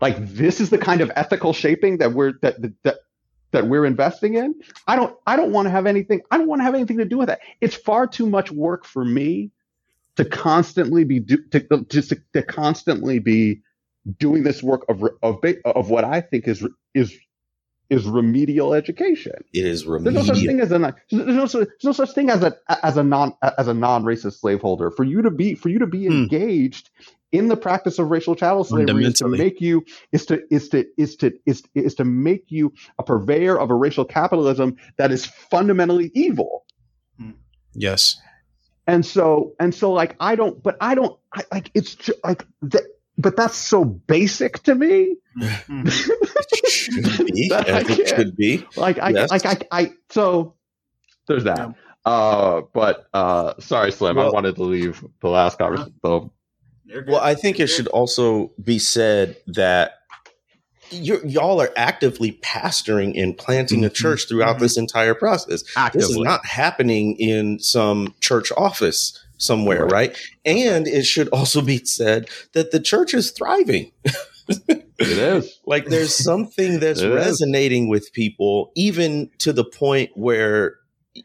Like 0.01 0.17
this 0.29 0.61
is 0.61 0.71
the 0.71 0.79
kind 0.79 1.01
of 1.01 1.11
ethical 1.17 1.53
shaping 1.53 1.99
that 1.99 2.13
we're 2.13 2.35
that 2.43 2.57
that 2.85 2.99
that 3.51 3.67
we're 3.67 3.85
investing 3.85 4.35
in. 4.35 4.55
I 4.87 4.95
don't 4.95 5.17
I 5.27 5.37
don't 5.37 5.51
want 5.53 5.67
to 5.67 5.71
have 5.71 5.87
anything 5.87 6.21
I 6.31 6.39
don't 6.39 6.47
want 6.47 6.61
to 6.61 6.65
have 6.65 6.75
anything 6.77 6.99
to 6.99 7.05
do 7.05 7.19
with 7.19 7.27
that. 7.29 7.41
It's 7.61 7.75
far 7.75 8.07
too 8.07 8.27
much 8.29 8.53
work 8.53 8.85
for 8.85 9.05
me 9.05 9.51
to 10.17 10.25
constantly 10.25 11.05
be 11.05 11.19
do, 11.19 11.39
to 11.51 11.85
just 11.89 12.11
to, 12.11 12.23
to 12.35 12.43
constantly 12.43 13.19
be 13.19 13.63
doing 14.19 14.45
this 14.45 14.63
work 14.63 14.85
of 14.89 15.03
of 15.23 15.43
of 15.65 15.91
what 15.91 16.05
I 16.05 16.21
think 16.21 16.47
is 16.47 16.65
is 16.95 17.13
is 17.91 18.07
remedial 18.07 18.75
education. 18.75 19.33
It 19.53 19.65
is 19.67 19.87
remedial. 19.87 20.13
There's 20.25 20.27
no 20.29 20.35
such 20.35 20.43
remedial. 20.43 20.53
thing 20.53 20.61
as 20.63 20.73
a 20.73 20.79
non- 20.79 20.95
there's 21.11 21.55
no, 21.55 21.61
there's 21.61 21.85
no 21.85 21.93
such 21.93 22.13
thing 22.13 22.31
as 22.31 22.43
a 22.43 22.57
as 22.85 22.97
a 22.97 23.03
non 23.05 23.35
as 23.59 23.69
a 23.69 23.75
non 23.75 24.05
racist 24.05 24.41
slaveholder. 24.41 24.91
For 24.91 25.05
you 25.05 25.23
to 25.23 25.31
be 25.31 25.55
for 25.55 25.69
you 25.69 25.79
to 25.81 25.87
be 25.87 26.07
Hmm. 26.07 26.13
engaged 26.13 26.91
in 27.33 27.49
the 27.49 27.57
practice 27.57 27.99
of 27.99 28.09
racial 28.11 28.35
chattel 28.35 28.65
slavery 28.65 29.05
is 29.05 29.15
to 29.15 29.29
make 29.29 29.61
you 29.61 29.85
is 30.13 30.27
to 30.27 30.43
is 30.51 30.69
to 30.71 30.87
is 30.97 31.17
to 31.17 31.33
is 31.47 31.63
is 31.75 31.95
to 31.97 32.05
make 32.05 32.45
you 32.49 32.73
a 32.99 33.03
purveyor 33.03 33.59
of 33.59 33.71
a 33.71 33.75
racial 33.75 34.05
capitalism 34.07 34.77
that 34.97 35.11
is 35.13 35.27
fundamentally 35.27 36.11
evil. 36.15 36.65
Yes. 37.75 38.19
And 38.87 39.05
so 39.05 39.55
and 39.61 39.75
so 39.75 39.93
like 39.93 40.17
I 40.21 40.35
don't 40.37 40.63
but 40.63 40.77
I 40.81 40.95
don't 40.95 41.19
I, 41.33 41.45
like 41.53 41.71
it's 41.75 41.95
ju- 41.95 42.15
like 42.25 42.47
that 42.63 42.83
but 43.19 43.37
that's 43.37 43.57
so 43.57 43.85
basic 43.85 44.63
to 44.63 44.75
me. 44.75 45.17
It 45.41 45.93
should 46.71 47.27
be, 47.27 47.53
I 47.53 47.61
as 47.61 47.91
it 47.99 48.09
should 48.09 48.37
be. 48.37 48.65
like 48.77 48.99
I 48.99 49.11
Yes. 49.11 49.31
like 49.31 49.45
I 49.47 49.59
I 49.71 49.93
so 50.11 50.55
there's 51.27 51.45
that. 51.45 51.59
Yeah. 51.59 51.73
Uh, 52.05 52.63
but 52.73 53.07
uh, 53.13 53.53
sorry, 53.59 53.93
Slim. 53.93 54.19
I 54.19 54.31
wanted 54.31 54.57
to 54.57 54.63
leave 54.63 55.05
the 55.21 55.29
last 55.29 55.59
conversation. 55.59 55.95
The, 56.03 56.31
You're. 56.85 57.05
Well, 57.07 57.21
I 57.21 57.35
think 57.35 57.61
it 57.61 57.67
should 57.67 57.89
also 57.89 58.53
be 58.63 58.79
said 58.79 59.37
that 59.49 59.93
you're, 60.91 61.23
y'all 61.27 61.61
are 61.61 61.69
actively 61.77 62.33
pastoring 62.43 63.21
and 63.23 63.37
planting 63.37 63.85
a 63.85 63.91
Mhm. 63.91 63.95
church 63.95 64.27
throughout 64.27 64.57
Mhm. 64.57 64.61
this 64.61 64.79
entire 64.79 65.15
process. 65.15 65.65
This 65.93 66.09
is 66.09 66.17
not 66.17 66.47
happening 66.47 67.17
in 67.19 67.59
some 67.59 68.15
church 68.21 68.51
office 68.57 69.23
somewhere, 69.39 69.83
Right. 69.85 69.93
right? 70.11 70.17
And 70.45 70.87
it 70.87 71.05
should 71.05 71.29
also 71.31 71.61
be 71.63 71.79
said 71.85 72.29
that 72.53 72.71
the 72.71 72.81
church 72.81 73.15
is 73.15 73.31
thriving. 73.31 73.93
it 74.69 74.85
is. 74.99 75.59
Like 75.67 75.87
there's 75.87 76.15
something 76.15 76.81
that's 76.81 77.01
It 77.03 77.11
is. 77.11 77.15
resonating 77.15 77.89
with 77.89 78.13
people, 78.13 78.73
even 78.75 79.31
to 79.39 79.53
the 79.53 79.65
point 79.65 80.11
where 80.15 80.77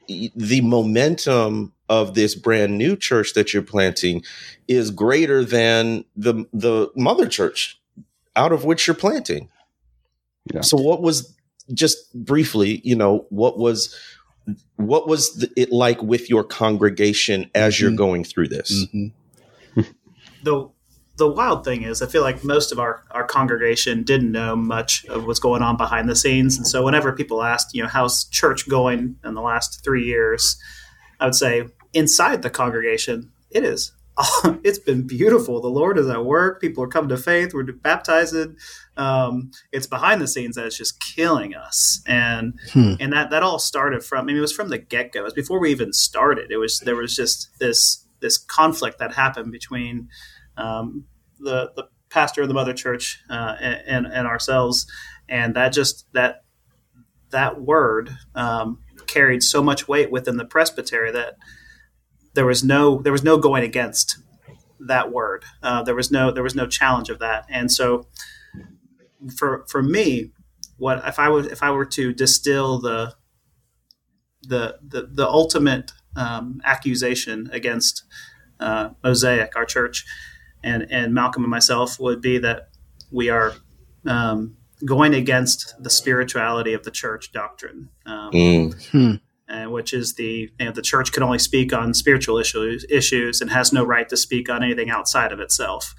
the 0.08 0.62
momentum 0.62 1.74
of 1.90 2.14
this 2.16 2.34
brand 2.36 2.78
new 2.78 2.96
church 2.96 3.34
that 3.34 3.54
you're 3.54 3.62
planting 3.64 4.24
is 4.68 4.90
greater 4.92 5.44
than 5.46 6.06
the 6.16 6.46
the 6.54 6.90
mother 6.96 7.28
church 7.28 7.80
out 8.36 8.52
of 8.52 8.66
which 8.66 8.88
you're 8.88 8.96
planting. 8.96 9.50
Yeah. 10.54 10.62
So 10.62 10.78
what 10.78 11.02
was 11.02 11.34
just 11.74 12.12
briefly, 12.14 12.82
you 12.84 12.96
know, 12.96 13.26
what 13.30 13.58
was 13.60 13.96
what 14.76 15.08
was 15.08 15.34
the, 15.36 15.50
it 15.56 15.72
like 15.72 16.02
with 16.04 16.30
your 16.30 16.44
congregation 16.44 17.50
as 17.56 17.80
you're 17.80 17.92
Mhm. 17.92 17.98
going 17.98 18.24
through 18.24 18.50
this? 18.50 18.86
Mhm. 18.94 19.12
the 20.44 20.70
the 21.16 21.28
wild 21.30 21.64
thing 21.64 21.84
is, 21.84 22.02
I 22.02 22.08
feel 22.08 22.24
like 22.24 22.44
most 22.44 22.72
of 22.72 22.80
our, 22.80 23.04
our 23.12 23.24
congregation 23.24 24.02
didn't 24.02 24.32
know 24.32 24.56
much 24.56 25.06
of 25.06 25.28
what's 25.28 25.40
going 25.40 25.62
on 25.62 25.78
behind 25.78 26.10
the 26.10 26.16
scenes, 26.16 26.58
and 26.58 26.66
so 26.68 26.84
whenever 26.84 27.14
people 27.14 27.44
asked, 27.44 27.76
you 27.76 27.84
know, 27.84 27.88
how's 27.88 28.24
church 28.26 28.68
going 28.68 29.16
in 29.24 29.36
the 29.36 29.42
last 29.42 29.84
three 29.84 30.04
years, 30.06 30.58
I 31.20 31.26
would 31.26 31.36
say 31.36 31.66
inside 31.94 32.42
the 32.42 32.50
congregation, 32.50 33.32
it 33.52 33.64
is. 33.64 33.92
It's 34.64 34.80
been 34.80 35.06
beautiful. 35.06 35.60
The 35.60 35.68
Lord 35.68 35.98
is 35.98 36.08
at 36.08 36.24
work. 36.24 36.62
People 36.62 36.84
are 36.84 36.88
coming 36.88 37.10
to 37.10 37.18
faith. 37.18 37.54
We're 37.54 37.64
baptizing. 37.64 38.56
Um, 38.96 39.52
it's 39.72 39.88
behind 39.88 40.22
the 40.22 40.28
scenes 40.28 40.56
that 40.56 40.66
is 40.66 40.78
just 40.78 41.02
killing 41.02 41.54
us, 41.56 42.02
and 42.06 42.60
Hmm. 42.72 42.94
and 43.00 43.12
that 43.14 43.30
that 43.32 43.44
all 43.44 43.60
started 43.60 44.04
from. 44.04 44.20
I 44.22 44.24
mean, 44.26 44.38
it 44.38 44.42
was 44.42 44.54
from 44.54 44.70
the 44.70 44.78
get 44.78 45.12
go. 45.12 45.22
It 45.22 45.24
was 45.24 45.34
before 45.34 45.60
we 45.60 45.72
even 45.72 45.92
started. 45.94 46.52
It 46.52 46.58
was 46.58 46.80
there 46.80 46.96
was 46.96 47.16
just 47.16 47.50
this 47.60 48.06
this 48.20 48.38
conflict 48.38 49.00
that 49.00 49.14
happened 49.16 49.52
between 49.52 50.08
um, 50.58 51.06
the 51.40 51.72
the 51.76 51.86
pastor 52.10 52.44
of 52.44 52.48
the 52.48 52.54
mother 52.54 52.74
church 52.74 53.20
uh, 53.30 53.56
and 53.60 54.06
and 54.06 54.28
ourselves, 54.28 54.86
and 55.28 55.56
that 55.56 55.74
just 55.74 56.06
that 56.14 56.44
that 57.32 57.60
word 57.62 58.12
um, 58.36 58.80
carried 59.08 59.42
so 59.44 59.62
much 59.64 59.88
weight 59.88 60.12
within 60.12 60.38
the 60.38 60.46
presbytery 60.46 61.12
that 61.12 61.36
there 62.34 62.46
was 62.46 62.64
no 62.64 63.02
there 63.02 63.12
was 63.12 63.24
no 63.24 63.38
going 63.38 63.64
against 63.64 64.18
that 64.80 65.12
word. 65.12 65.46
Uh, 65.62 65.84
there 65.84 65.96
was 65.96 66.12
no 66.12 66.32
there 66.32 66.44
was 66.44 66.56
no 66.56 66.68
challenge 66.68 67.10
of 67.10 67.20
that, 67.20 67.46
and 67.50 67.72
so 67.72 68.08
for 69.36 69.66
for 69.70 69.82
me, 69.82 70.32
what 70.78 71.06
if 71.08 71.20
I 71.20 71.30
was 71.30 71.48
if 71.48 71.64
I 71.64 71.72
were 71.72 71.86
to 71.86 72.14
distill 72.14 72.80
the 72.80 73.16
the 74.42 74.80
the, 74.86 75.08
the 75.12 75.28
ultimate 75.28 75.92
um, 76.16 76.62
accusation 76.66 77.50
against 77.52 78.04
uh, 78.60 78.90
Mosaic, 79.04 79.56
our 79.56 79.66
church, 79.66 80.06
and 80.64 80.86
and 80.92 81.14
Malcolm 81.14 81.44
and 81.44 81.52
myself 81.52 82.00
would 82.00 82.22
be 82.22 82.38
that 82.40 82.70
we 83.12 83.30
are 83.30 83.54
um, 84.06 84.58
going 84.86 85.14
against 85.14 85.82
the 85.82 85.90
spirituality 85.90 86.74
of 86.74 86.84
the 86.84 86.92
church 86.92 87.32
doctrine, 87.32 87.90
um, 88.06 88.32
Mm. 88.92 89.22
And 89.48 89.72
which 89.72 89.94
is 89.94 90.16
the 90.16 90.50
you 90.60 90.66
know, 90.66 90.72
the 90.72 90.82
church 90.82 91.12
can 91.12 91.24
only 91.24 91.40
speak 91.40 91.74
on 91.74 91.94
spiritual 91.94 92.38
issues 92.38 92.86
issues 92.90 93.42
and 93.42 93.52
has 93.52 93.74
no 93.74 93.84
right 93.84 94.10
to 94.10 94.18
speak 94.18 94.50
on 94.50 94.64
anything 94.64 94.90
outside 94.90 95.32
of 95.32 95.40
itself. 95.40 95.94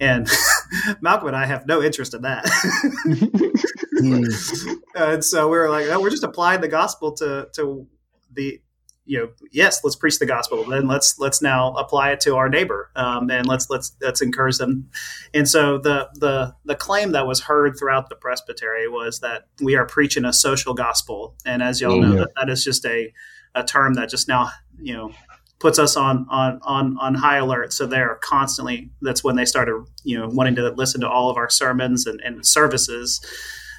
And 0.00 0.28
Malcolm 1.00 1.28
and 1.28 1.36
I 1.36 1.46
have 1.46 1.66
no 1.66 1.82
interest 1.82 2.14
in 2.14 2.22
that. 2.22 2.48
Hmm. 4.02 4.24
and 4.96 5.24
so 5.24 5.48
we 5.48 5.58
were 5.58 5.68
like, 5.68 5.86
oh, 5.86 6.00
we're 6.00 6.10
just 6.10 6.24
applying 6.24 6.60
the 6.60 6.68
gospel 6.68 7.12
to 7.16 7.48
to 7.54 7.86
the 8.32 8.60
you 9.04 9.18
know 9.18 9.28
yes 9.50 9.82
let's 9.82 9.96
preach 9.96 10.18
the 10.18 10.26
gospel 10.26 10.64
then 10.64 10.86
let's 10.86 11.18
let's 11.18 11.42
now 11.42 11.72
apply 11.74 12.12
it 12.12 12.20
to 12.20 12.36
our 12.36 12.48
neighbor 12.48 12.90
um, 12.94 13.30
and 13.30 13.46
let's 13.46 13.68
let's 13.70 13.96
let's 14.00 14.22
encourage 14.22 14.58
them. 14.58 14.88
And 15.34 15.48
so 15.48 15.78
the 15.78 16.08
the 16.14 16.54
the 16.64 16.74
claim 16.74 17.12
that 17.12 17.26
was 17.26 17.40
heard 17.40 17.76
throughout 17.78 18.08
the 18.08 18.16
presbytery 18.16 18.88
was 18.88 19.20
that 19.20 19.46
we 19.60 19.74
are 19.74 19.86
preaching 19.86 20.24
a 20.24 20.32
social 20.32 20.74
gospel. 20.74 21.34
And 21.44 21.62
as 21.62 21.80
y'all 21.80 22.00
know 22.00 22.16
that, 22.16 22.30
that 22.36 22.48
is 22.48 22.64
just 22.64 22.84
a 22.84 23.12
a 23.54 23.64
term 23.64 23.94
that 23.94 24.08
just 24.08 24.28
now 24.28 24.50
you 24.80 24.94
know 24.94 25.12
puts 25.58 25.78
us 25.78 25.96
on 25.96 26.26
on 26.28 26.60
on 26.62 26.96
on 26.98 27.14
high 27.14 27.38
alert. 27.38 27.72
So 27.72 27.86
they're 27.86 28.18
constantly 28.22 28.90
that's 29.00 29.24
when 29.24 29.36
they 29.36 29.44
started 29.44 29.84
you 30.04 30.18
know 30.18 30.28
wanting 30.28 30.54
to 30.56 30.70
listen 30.70 31.00
to 31.00 31.08
all 31.08 31.30
of 31.30 31.36
our 31.36 31.50
sermons 31.50 32.06
and, 32.06 32.20
and 32.20 32.46
services. 32.46 33.20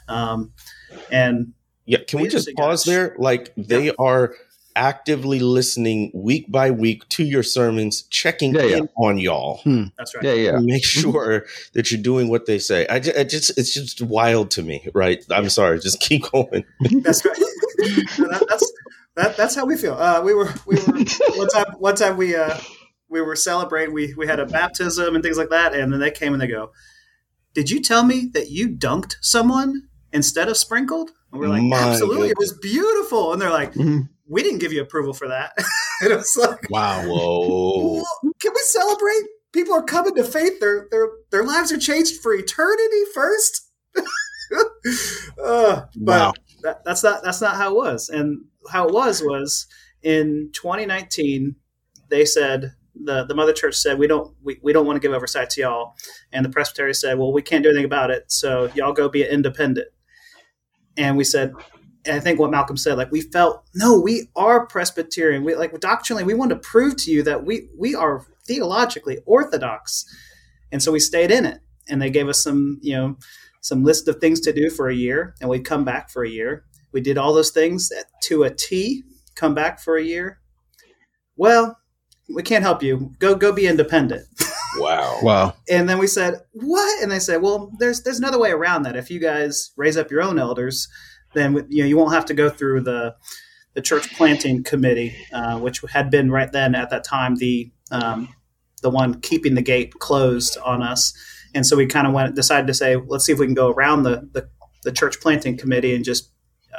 Um, 0.07 0.53
and 1.11 1.53
Yeah, 1.85 1.99
can 2.07 2.19
we 2.21 2.27
just 2.27 2.49
pause 2.55 2.83
there? 2.83 3.15
Like 3.17 3.53
they 3.55 3.91
are 3.97 4.35
actively 4.75 5.39
listening 5.39 6.11
week 6.13 6.51
by 6.51 6.71
week 6.71 7.07
to 7.09 7.23
your 7.23 7.43
sermons, 7.43 8.03
checking 8.03 8.53
Yeah, 8.55 8.63
yeah. 8.63 8.77
in 8.77 8.89
on 8.97 9.17
y'all. 9.17 9.61
That's 9.97 10.15
right. 10.15 10.23
Yeah, 10.23 10.33
yeah. 10.33 10.59
Make 10.59 10.85
sure 10.85 11.45
that 11.73 11.91
you're 11.91 12.01
doing 12.01 12.29
what 12.29 12.45
they 12.45 12.59
say. 12.59 12.87
I 12.87 12.99
just, 12.99 13.17
I 13.17 13.23
just, 13.23 13.57
it's 13.57 13.73
just 13.73 14.01
wild 14.01 14.51
to 14.51 14.63
me, 14.63 14.87
right? 14.93 15.23
I'm 15.29 15.49
sorry. 15.49 15.79
Just 15.79 15.99
keep 15.99 16.23
going. 16.31 16.65
That's 17.01 17.25
right. 17.25 17.35
that, 17.37 18.45
that's 18.49 18.73
that, 19.15 19.37
that's 19.37 19.55
how 19.55 19.65
we 19.65 19.75
feel. 19.77 19.93
Uh, 19.93 20.21
we 20.21 20.33
were 20.33 20.51
we 20.65 20.75
were 20.75 21.03
one 21.35 21.47
time 21.49 21.65
one 21.77 21.95
time 21.95 22.17
we 22.17 22.35
uh, 22.35 22.57
we 23.09 23.21
were 23.21 23.35
celebrating. 23.35 23.93
We 23.93 24.13
we 24.15 24.25
had 24.27 24.39
a 24.39 24.45
baptism 24.45 25.15
and 25.15 25.23
things 25.23 25.37
like 25.37 25.49
that, 25.49 25.73
and 25.75 25.91
then 25.91 25.99
they 25.99 26.11
came 26.11 26.33
and 26.33 26.41
they 26.41 26.47
go, 26.47 26.71
"Did 27.53 27.69
you 27.69 27.81
tell 27.81 28.03
me 28.03 28.29
that 28.33 28.49
you 28.49 28.69
dunked 28.69 29.15
someone 29.21 29.83
instead 30.11 30.47
of 30.47 30.57
sprinkled?" 30.57 31.11
And 31.31 31.39
we're 31.41 31.47
like, 31.47 31.63
My 31.63 31.77
"Absolutely, 31.77 32.29
it 32.29 32.37
was 32.37 32.53
beautiful." 32.59 33.33
And 33.33 33.41
they're 33.41 33.49
like, 33.51 33.73
Mhm. 33.73 34.09
"We 34.27 34.43
didn't 34.43 34.59
give 34.59 34.73
you 34.73 34.81
approval 34.81 35.13
for 35.13 35.27
that." 35.27 35.53
and 36.01 36.11
it 36.11 36.15
was 36.15 36.35
like, 36.37 36.69
Wow. 36.69 37.03
Whoa. 37.07 38.03
"Can 38.39 38.51
we 38.53 38.61
celebrate?" 38.63 39.23
People 39.51 39.75
are 39.75 39.83
coming 39.83 40.15
to 40.15 40.23
faith. 40.23 40.59
Their 40.59 40.87
their 40.91 41.09
their 41.31 41.43
lives 41.43 41.71
are 41.71 41.77
changed 41.77 42.21
for 42.21 42.33
eternity 42.33 43.03
first. 43.13 43.69
uh, 45.43 45.85
but 45.95 46.19
Wow. 46.19 46.33
that, 46.63 46.83
that's 46.83 47.03
not 47.03 47.23
that's 47.23 47.41
not 47.41 47.55
how 47.55 47.71
it 47.71 47.75
was. 47.75 48.09
And 48.09 48.45
how 48.71 48.87
it 48.87 48.93
was 48.93 49.21
was 49.21 49.67
in 50.01 50.49
2019, 50.53 51.55
they 52.09 52.25
said 52.25 52.73
the 52.95 53.25
the 53.25 53.35
mother 53.35 53.53
church 53.53 53.75
said 53.75 53.97
we 53.99 54.07
don't 54.07 54.35
we, 54.43 54.59
we 54.63 54.73
don't 54.73 54.85
want 54.85 54.95
to 54.95 54.99
give 54.99 55.15
oversight 55.15 55.49
to 55.51 55.61
y'all, 55.61 55.93
and 56.31 56.45
the 56.45 56.49
presbytery 56.49 56.93
said, 56.93 57.17
well, 57.19 57.31
we 57.33 57.41
can't 57.41 57.63
do 57.63 57.69
anything 57.69 57.85
about 57.85 58.11
it, 58.11 58.31
so 58.31 58.69
y'all 58.75 58.93
go 58.93 59.09
be 59.09 59.23
independent. 59.23 59.87
And 60.97 61.17
we 61.17 61.23
said. 61.23 61.53
And 62.05 62.15
I 62.15 62.19
think 62.19 62.39
what 62.39 62.51
Malcolm 62.51 62.77
said, 62.77 62.97
like 62.97 63.11
we 63.11 63.21
felt, 63.21 63.63
no, 63.73 63.99
we 63.99 64.29
are 64.35 64.65
Presbyterian. 64.65 65.43
We 65.43 65.55
like 65.55 65.79
doctrinally, 65.79 66.23
we 66.23 66.33
want 66.33 66.49
to 66.49 66.57
prove 66.57 66.97
to 66.97 67.11
you 67.11 67.23
that 67.23 67.45
we 67.45 67.69
we 67.77 67.95
are 67.95 68.25
theologically 68.45 69.19
orthodox, 69.25 70.05
and 70.71 70.83
so 70.83 70.91
we 70.91 70.99
stayed 70.99 71.31
in 71.31 71.45
it. 71.45 71.59
And 71.89 72.01
they 72.01 72.09
gave 72.09 72.29
us 72.29 72.41
some, 72.41 72.79
you 72.81 72.95
know, 72.95 73.17
some 73.61 73.83
list 73.83 74.07
of 74.07 74.17
things 74.17 74.39
to 74.41 74.53
do 74.53 74.69
for 74.69 74.89
a 74.89 74.95
year, 74.95 75.35
and 75.41 75.49
we'd 75.49 75.65
come 75.65 75.83
back 75.83 76.09
for 76.09 76.23
a 76.23 76.29
year. 76.29 76.65
We 76.91 77.01
did 77.01 77.17
all 77.17 77.33
those 77.33 77.51
things 77.51 77.91
to 78.23 78.43
a 78.43 78.49
T. 78.53 79.03
Come 79.35 79.53
back 79.53 79.79
for 79.79 79.97
a 79.97 80.03
year. 80.03 80.39
Well, 81.35 81.77
we 82.33 82.43
can't 82.43 82.63
help 82.63 82.83
you. 82.83 83.13
Go 83.19 83.35
go 83.35 83.51
be 83.51 83.67
independent. 83.67 84.25
Wow. 84.77 85.19
Wow. 85.21 85.53
And 85.69 85.87
then 85.87 85.99
we 85.99 86.07
said, 86.07 86.41
"What?" 86.51 87.03
And 87.03 87.11
they 87.11 87.19
said, 87.19 87.41
"Well, 87.41 87.71
there's 87.77 88.01
there's 88.01 88.17
another 88.17 88.39
way 88.39 88.51
around 88.51 88.83
that. 88.83 88.95
If 88.95 89.11
you 89.11 89.19
guys 89.19 89.71
raise 89.77 89.97
up 89.97 90.09
your 90.09 90.21
own 90.21 90.39
elders, 90.39 90.87
then 91.33 91.65
you 91.69 91.83
know 91.83 91.87
you 91.87 91.97
won't 91.97 92.13
have 92.13 92.25
to 92.25 92.33
go 92.33 92.49
through 92.49 92.81
the 92.81 93.15
the 93.73 93.81
church 93.81 94.13
planting 94.15 94.63
committee, 94.63 95.15
uh, 95.31 95.59
which 95.59 95.81
had 95.91 96.11
been 96.11 96.29
right 96.29 96.51
then 96.51 96.75
at 96.75 96.89
that 96.91 97.03
time 97.03 97.35
the 97.35 97.71
um, 97.91 98.29
the 98.81 98.89
one 98.89 99.19
keeping 99.21 99.55
the 99.55 99.61
gate 99.61 99.93
closed 99.99 100.57
on 100.63 100.81
us. 100.81 101.13
And 101.55 101.65
so 101.65 101.77
we 101.77 101.85
kind 101.85 102.07
of 102.07 102.13
went 102.13 102.35
decided 102.35 102.67
to 102.67 102.73
say, 102.73 102.95
let's 102.95 103.25
see 103.25 103.31
if 103.31 103.39
we 103.39 103.45
can 103.45 103.55
go 103.55 103.69
around 103.69 104.03
the 104.03 104.29
the, 104.33 104.49
the 104.83 104.91
church 104.91 105.19
planting 105.21 105.57
committee 105.57 105.95
and 105.95 106.03
just 106.03 106.31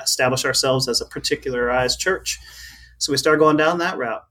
establish 0.03 0.45
ourselves 0.45 0.89
as 0.89 1.01
a 1.01 1.07
particularized 1.07 1.99
church. 1.99 2.39
So 2.99 3.13
we 3.13 3.19
started 3.19 3.39
going 3.39 3.57
down 3.57 3.79
that 3.79 3.97
route 3.97 4.23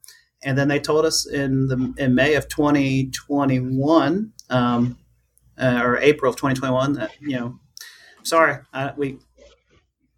and 0.44 0.58
then 0.58 0.68
they 0.68 0.80
told 0.80 1.06
us 1.06 1.26
in 1.26 1.68
the 1.68 1.94
in 1.98 2.16
May 2.16 2.36
of 2.36 2.48
2021 2.48 4.34
um, 4.50 4.98
uh, 5.58 5.82
or 5.84 5.98
April 5.98 6.30
of 6.30 6.36
2021 6.36 6.94
that 6.94 7.12
you 7.22 7.40
know, 7.40 7.60
sorry, 8.24 8.58
uh, 8.74 8.92
we 8.98 9.20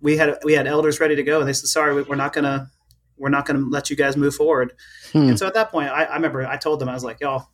we 0.02 0.18
had 0.18 0.38
we 0.44 0.54
had 0.54 0.68
elders 0.68 1.00
ready 1.00 1.16
to 1.16 1.24
go, 1.24 1.40
and 1.40 1.48
they 1.48 1.54
said, 1.54 1.68
sorry, 1.70 1.94
we- 1.96 2.04
we're 2.04 2.16
not 2.16 2.34
gonna 2.34 2.70
we're 3.18 3.30
not 3.30 3.46
gonna 3.46 3.60
let 3.70 3.90
you 3.90 3.96
guys 3.96 4.18
move 4.18 4.36
forward. 4.36 4.74
Hmm. 5.14 5.30
And 5.30 5.40
so 5.40 5.48
at 5.48 5.54
that 5.54 5.72
point, 5.72 5.90
I, 5.90 6.04
I 6.04 6.16
remember 6.16 6.46
I 6.46 6.58
told 6.58 6.80
them 6.80 6.90
I 6.90 6.94
was 6.94 7.04
like, 7.04 7.20
y'all, 7.22 7.48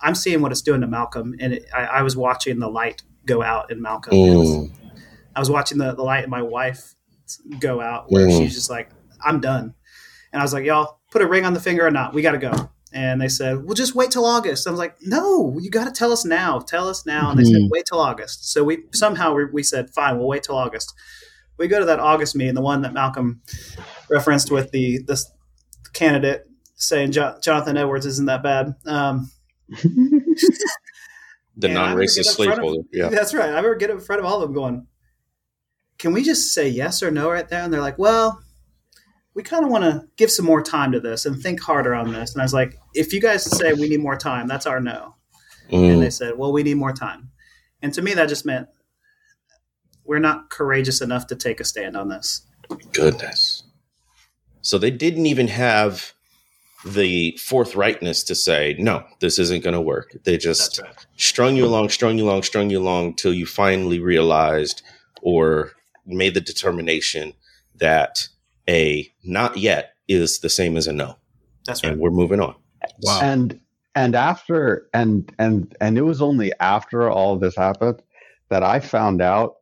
I'm 0.00 0.14
seeing 0.14 0.42
what 0.42 0.52
it's 0.52 0.62
doing 0.62 0.82
to 0.82 0.86
Malcolm, 0.86 1.34
and 1.40 1.54
it, 1.54 1.64
I, 1.74 1.84
I 1.86 2.02
was 2.02 2.16
watching 2.16 2.58
the 2.58 2.68
light 2.68 3.02
go 3.24 3.42
out 3.42 3.70
in 3.70 3.80
Malcolm. 3.82 4.12
Was- 4.18 4.48
Mm. 4.48 4.72
I 5.34 5.38
was 5.40 5.50
watching 5.50 5.76
the, 5.78 5.92
the 5.94 6.02
light 6.02 6.24
in 6.24 6.30
my 6.30 6.40
wife 6.40 6.94
go 7.60 7.80
out 7.80 8.10
where 8.10 8.26
Mm. 8.26 8.38
she's 8.38 8.54
just 8.54 8.70
like, 8.70 8.88
I'm 9.22 9.40
done. 9.40 9.74
And 10.32 10.40
I 10.40 10.44
was 10.44 10.52
like, 10.54 10.64
y'all, 10.64 11.00
put 11.10 11.20
a 11.22 11.26
ring 11.26 11.44
on 11.44 11.52
the 11.52 11.60
finger 11.60 11.86
or 11.86 11.90
not. 11.90 12.14
We 12.14 12.22
got 12.22 12.32
to 12.32 12.38
go. 12.38 12.70
And 12.92 13.20
they 13.20 13.28
said, 13.28 13.64
well, 13.64 13.74
just 13.74 13.94
wait 13.94 14.10
till 14.10 14.24
August. 14.24 14.66
I 14.66 14.70
was 14.70 14.78
like, 14.78 14.96
no, 15.02 15.58
you 15.60 15.68
got 15.70 15.84
to 15.84 15.90
tell 15.92 16.10
us 16.10 16.24
now. 16.24 16.60
Tell 16.60 16.88
us 16.88 17.04
now. 17.04 17.30
And 17.30 17.38
they 17.38 17.44
said, 17.44 17.60
Mhm. 17.60 17.68
wait 17.70 17.84
till 17.86 17.98
August. 18.00 18.50
So 18.50 18.64
we 18.64 18.84
somehow 18.92 19.34
we, 19.34 19.44
we 19.46 19.62
said, 19.62 19.90
fine, 19.90 20.16
we'll 20.18 20.28
wait 20.28 20.42
till 20.44 20.56
August. 20.56 20.94
We 21.58 21.68
go 21.68 21.78
to 21.78 21.86
that 21.86 22.00
August 22.00 22.36
meeting, 22.36 22.54
the 22.54 22.60
one 22.62 22.82
that 22.82 22.92
Malcolm 22.92 23.40
referenced 24.10 24.50
with 24.50 24.70
the 24.72 24.98
this 25.06 25.30
candidate 25.92 26.46
saying 26.74 27.12
Jo- 27.12 27.38
Jonathan 27.42 27.76
Edwards 27.78 28.04
isn't 28.06 28.26
that 28.26 28.42
bad. 28.42 28.74
Um, 28.86 29.30
The 31.58 31.68
non-racist 31.68 32.16
get 32.16 32.26
up 32.26 32.32
slave 32.34 32.46
front 32.48 32.60
of- 32.60 32.64
holder. 32.64 32.82
Yeah. 32.92 33.08
That's 33.10 33.32
right. 33.32 33.46
I 33.46 33.56
remember 33.56 33.76
getting 33.76 33.96
in 33.96 34.02
front 34.02 34.20
of 34.20 34.26
all 34.26 34.36
of 34.36 34.42
them 34.42 34.52
going, 34.52 34.86
can 35.98 36.12
we 36.12 36.22
just 36.22 36.52
say 36.52 36.68
yes 36.68 37.02
or 37.02 37.10
no 37.10 37.30
right 37.30 37.48
there? 37.48 37.62
And 37.62 37.72
they're 37.72 37.80
like, 37.80 37.98
well, 37.98 38.42
we 39.32 39.42
kind 39.42 39.64
of 39.64 39.70
want 39.70 39.84
to 39.84 40.04
give 40.18 40.30
some 40.30 40.44
more 40.44 40.62
time 40.62 40.92
to 40.92 41.00
this 41.00 41.24
and 41.24 41.40
think 41.42 41.62
harder 41.62 41.94
on 41.94 42.12
this. 42.12 42.34
And 42.34 42.42
I 42.42 42.44
was 42.44 42.52
like, 42.52 42.76
if 42.92 43.12
you 43.14 43.20
guys 43.22 43.42
say 43.44 43.72
we 43.72 43.88
need 43.88 44.00
more 44.00 44.16
time, 44.16 44.46
that's 44.48 44.66
our 44.66 44.80
no. 44.80 45.14
And 45.70 46.02
they 46.02 46.08
Mm. 46.08 46.12
said, 46.12 46.36
well, 46.36 46.52
we 46.52 46.62
need 46.62 46.76
more 46.76 46.92
time. 46.92 47.30
And 47.80 47.92
to 47.94 48.02
me, 48.02 48.12
that 48.14 48.28
just 48.28 48.44
meant 48.44 48.68
we're 50.06 50.18
not 50.18 50.50
courageous 50.50 51.00
enough 51.00 51.26
to 51.28 51.36
take 51.36 51.60
a 51.60 51.64
stand 51.64 51.96
on 51.96 52.08
this. 52.08 52.42
Goodness. 52.92 53.62
So 54.62 54.78
they 54.78 54.90
didn't 54.90 55.26
even 55.26 55.48
have 55.48 56.12
the 56.84 57.38
forthrightness 57.40 58.24
to 58.26 58.34
say, 58.34 58.76
no, 58.78 59.04
this 59.20 59.38
isn't 59.38 59.64
going 59.64 59.74
to 59.74 59.80
work. 59.80 60.16
They 60.24 60.36
just 60.36 60.80
right. 60.80 61.06
strung 61.16 61.56
you 61.56 61.64
along, 61.64 61.88
strung 61.90 62.18
you 62.18 62.24
along, 62.24 62.42
strung 62.42 62.70
you 62.70 62.80
along 62.80 63.14
till 63.14 63.34
you 63.34 63.46
finally 63.46 63.98
realized 63.98 64.82
or 65.22 65.72
made 66.06 66.34
the 66.34 66.40
determination 66.40 67.32
that 67.76 68.28
a 68.68 69.12
not 69.24 69.56
yet 69.56 69.94
is 70.08 70.40
the 70.40 70.48
same 70.48 70.76
as 70.76 70.86
a 70.86 70.92
no. 70.92 71.16
That's 71.66 71.82
right. 71.82 71.92
And 71.92 72.00
we're 72.00 72.10
moving 72.10 72.40
on. 72.40 72.54
Wow. 73.02 73.20
And 73.22 73.60
and 73.94 74.14
after 74.14 74.88
and 74.94 75.32
and 75.38 75.74
and 75.80 75.98
it 75.98 76.02
was 76.02 76.22
only 76.22 76.52
after 76.60 77.10
all 77.10 77.36
this 77.36 77.56
happened 77.56 78.02
that 78.48 78.62
I 78.62 78.80
found 78.80 79.20
out 79.20 79.56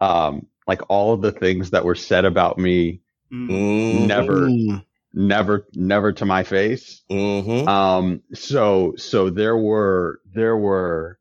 um 0.00 0.46
like 0.66 0.82
all 0.90 1.12
of 1.14 1.22
the 1.22 1.32
things 1.32 1.70
that 1.70 1.84
were 1.84 1.94
said 1.94 2.24
about 2.24 2.58
me 2.58 3.00
Mm. 3.32 3.48
Mm-hmm. 3.50 4.06
never 4.06 4.34
Mm. 4.48 4.84
never 5.14 5.66
never 5.74 6.12
to 6.14 6.24
my 6.24 6.42
face. 6.44 7.02
Mm-hmm. 7.10 7.68
Um 7.68 8.22
so 8.34 8.94
so 8.96 9.30
there 9.30 9.56
were 9.56 10.20
there 10.34 10.56
were 10.56 11.18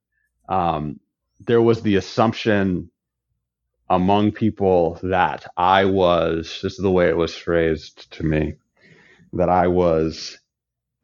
um 0.49 0.99
there 1.45 1.61
was 1.61 1.81
the 1.81 1.97
assumption 1.97 2.89
among 3.89 4.31
people 4.31 4.99
that 5.03 5.51
I 5.57 5.85
was 5.85 6.59
this 6.63 6.73
is 6.73 6.79
the 6.79 6.91
way 6.91 7.09
it 7.09 7.17
was 7.17 7.35
phrased 7.35 8.11
to 8.13 8.23
me 8.23 8.55
that 9.33 9.49
I 9.49 9.67
was 9.67 10.39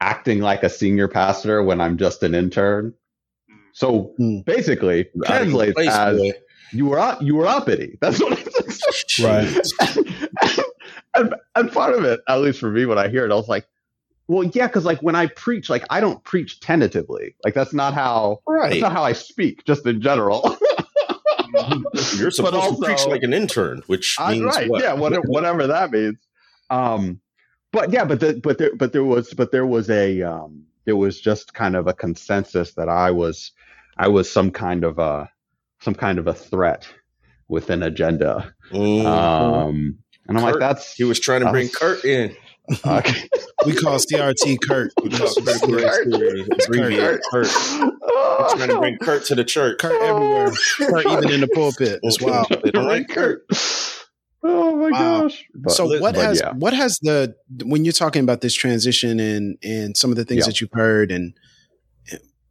acting 0.00 0.40
like 0.40 0.62
a 0.62 0.68
senior 0.70 1.08
pastor 1.08 1.62
when 1.62 1.80
I'm 1.80 1.98
just 1.98 2.22
an 2.22 2.34
intern. 2.34 2.94
So 3.72 4.14
Hmm. 4.16 4.40
basically, 4.40 5.00
Out 5.26 5.42
of 5.42 5.48
your 5.52 5.62
translates 5.62 5.74
place, 5.74 5.94
as 5.94 6.18
boy. 6.18 6.32
You 6.72 6.86
were 6.86 6.98
up, 6.98 7.22
you 7.22 7.34
were 7.36 7.46
uppity. 7.46 7.98
That's 8.00 8.20
what 8.20 8.38
it 8.38 8.48
Right. 9.22 10.58
and, 11.14 11.34
and 11.54 11.72
part 11.72 11.94
of 11.94 12.04
it, 12.04 12.20
at 12.28 12.40
least 12.40 12.60
for 12.60 12.70
me, 12.70 12.86
when 12.86 12.98
I 12.98 13.08
hear 13.08 13.24
it, 13.24 13.32
I 13.32 13.34
was 13.34 13.48
like, 13.48 13.66
well, 14.26 14.42
yeah, 14.44 14.66
because 14.66 14.84
like 14.84 15.02
when 15.02 15.14
I 15.14 15.26
preach, 15.26 15.68
like 15.68 15.84
I 15.90 16.00
don't 16.00 16.22
preach 16.24 16.60
tentatively. 16.60 17.36
Like 17.44 17.54
that's 17.54 17.74
not 17.74 17.92
how 17.94 18.40
Right. 18.48 18.70
that's 18.70 18.80
not 18.82 18.92
how 18.92 19.04
I 19.04 19.12
speak, 19.12 19.64
just 19.64 19.86
in 19.86 20.00
general. 20.00 20.56
You're 22.16 22.30
supposed 22.30 22.54
also- 22.54 22.80
to 22.80 22.86
preach 22.86 23.06
like 23.06 23.22
an 23.22 23.32
intern, 23.32 23.82
which 23.86 24.16
Uh, 24.18 24.30
means 24.30 24.44
right. 24.44 24.68
what? 24.68 24.82
Yeah, 24.82 24.94
whatever, 24.94 25.26
whatever 25.26 25.66
that 25.68 25.90
means. 25.90 26.16
Um, 26.70 27.20
but 27.72 27.92
yeah, 27.92 28.04
but 28.04 28.20
the, 28.20 28.40
but 28.42 28.58
there, 28.58 28.74
but 28.74 28.92
there 28.92 29.04
was, 29.04 29.32
but 29.34 29.52
there 29.52 29.66
was 29.66 29.90
a, 29.90 30.22
um, 30.22 30.64
there 30.84 30.96
was 30.96 31.20
just 31.20 31.54
kind 31.54 31.76
of 31.76 31.86
a 31.86 31.92
consensus 31.92 32.74
that 32.74 32.88
I 32.88 33.10
was, 33.10 33.52
I 33.96 34.08
was 34.08 34.30
some 34.30 34.50
kind 34.50 34.84
of 34.84 34.98
a, 34.98 35.30
some 35.84 35.94
kind 35.94 36.18
of 36.18 36.26
a 36.26 36.34
threat 36.34 36.88
with 37.48 37.70
an 37.70 37.82
agenda. 37.82 38.52
Mm. 38.72 39.04
Um, 39.04 39.98
and 40.26 40.38
I'm 40.38 40.42
like, 40.42 40.54
Kurt, 40.54 40.60
that's 40.60 40.94
he 40.94 41.04
was 41.04 41.20
trying 41.20 41.42
to 41.42 41.50
bring 41.50 41.66
that's- 41.68 42.02
Kurt 42.02 42.04
in. 42.04 42.34
Okay. 42.86 43.28
We 43.66 43.74
call 43.74 43.98
CRT 43.98 44.56
Kurt. 44.66 44.90
We 45.02 45.10
call 45.10 45.28
critical 45.34 45.68
race 45.74 45.98
theory, 46.10 46.46
abbreviate 46.64 47.20
Kurt. 47.30 47.46
We're 47.78 48.56
trying 48.56 48.68
to 48.70 48.78
bring 48.78 48.96
Kurt 49.02 49.26
to 49.26 49.34
the 49.34 49.44
church. 49.44 49.78
Kurt 49.78 50.00
everywhere. 50.00 50.50
Kurt 50.78 51.06
even 51.06 51.30
in 51.30 51.40
the 51.42 51.48
pulpit. 51.48 52.00
It's 52.02 52.22
wild. 52.22 52.46
They 52.48 53.04
Kurt. 53.04 53.44
Oh 54.42 54.76
my 54.76 54.90
Wow. 54.90 55.22
gosh. 55.22 55.44
But- 55.54 55.72
so 55.72 55.86
what 56.00 56.14
but 56.14 56.16
has 56.16 56.40
yeah. 56.40 56.52
what 56.52 56.72
has 56.72 56.98
the 57.00 57.34
when 57.64 57.84
you're 57.84 57.92
talking 57.92 58.22
about 58.22 58.40
this 58.40 58.54
transition 58.54 59.20
and 59.20 59.56
and 59.62 59.96
some 59.96 60.10
of 60.10 60.16
the 60.16 60.24
things 60.24 60.40
Yeah. 60.40 60.46
that 60.46 60.60
you've 60.62 60.72
heard 60.72 61.10
and 61.10 61.34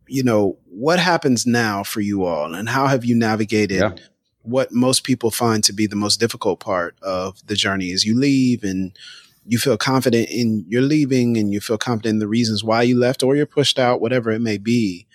you 0.08 0.24
know 0.24 0.58
what 0.70 1.00
happens 1.00 1.46
now 1.46 1.84
for 1.84 2.02
you 2.02 2.26
all 2.26 2.54
and 2.54 2.70
how 2.70 2.88
have 2.88 3.06
you 3.06 3.16
navigated 3.16 3.82
Yeah. 3.82 3.94
what 4.42 4.72
most 4.72 5.04
people 5.04 5.32
find 5.32 5.64
to 5.64 5.74
be 5.74 5.88
the 5.88 5.96
most 5.96 6.20
difficult 6.20 6.60
part 6.60 6.96
of 7.02 7.46
the 7.48 7.56
journey 7.56 7.92
as 7.92 8.04
you 8.06 8.18
leave 8.18 8.64
and 8.64 8.98
you 9.46 9.58
feel 9.58 9.78
confident 9.78 10.30
in 10.30 10.66
your 10.68 10.82
leaving 10.82 11.38
and 11.38 11.52
you 11.54 11.60
feel 11.60 11.78
confident 11.78 12.14
in 12.14 12.20
the 12.20 12.28
reasons 12.28 12.64
why 12.64 12.82
you 12.82 12.98
left 12.98 13.24
or 13.24 13.36
you're 13.36 13.46
pushed 13.46 13.78
out, 13.78 14.00
whatever 14.00 14.32
it 14.32 14.40
may 14.40 14.58
be. 14.58 15.06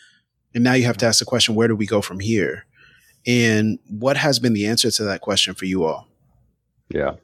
And 0.54 0.62
now 0.64 0.74
you 0.74 0.84
have 0.84 0.98
to 0.98 1.06
ask 1.06 1.18
the 1.18 1.24
question, 1.24 1.54
where 1.54 1.68
do 1.68 1.74
we 1.74 1.86
go 1.86 2.02
from 2.02 2.20
here? 2.20 2.66
And 3.26 3.78
what 3.88 4.16
has 4.16 4.38
been 4.38 4.52
the 4.52 4.66
answer 4.66 4.90
to 4.90 5.04
that 5.04 5.20
question 5.22 5.54
for 5.54 5.64
you 5.64 5.84
all? 5.84 6.06
Yeah. 6.90 7.14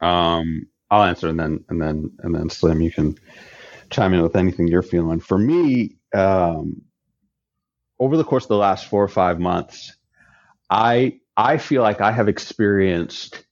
Um, 0.00 0.66
I'll 0.90 1.04
answer 1.04 1.28
and 1.28 1.38
then 1.38 1.64
and 1.68 1.80
then 1.80 2.10
and 2.20 2.34
then 2.34 2.50
Slim, 2.50 2.80
you 2.80 2.90
can 2.90 3.18
chime 3.90 4.14
in 4.14 4.22
with 4.22 4.36
anything 4.36 4.68
you're 4.68 4.82
feeling. 4.82 5.20
For 5.20 5.38
me, 5.38 5.96
um, 6.14 6.82
over 7.98 8.16
the 8.16 8.24
course 8.24 8.44
of 8.44 8.48
the 8.48 8.56
last 8.56 8.86
four 8.86 9.02
or 9.02 9.08
five 9.08 9.38
months, 9.38 9.96
I 10.70 11.20
I 11.36 11.58
feel 11.58 11.82
like 11.82 12.00
I 12.00 12.12
have 12.12 12.28
experienced 12.28 13.44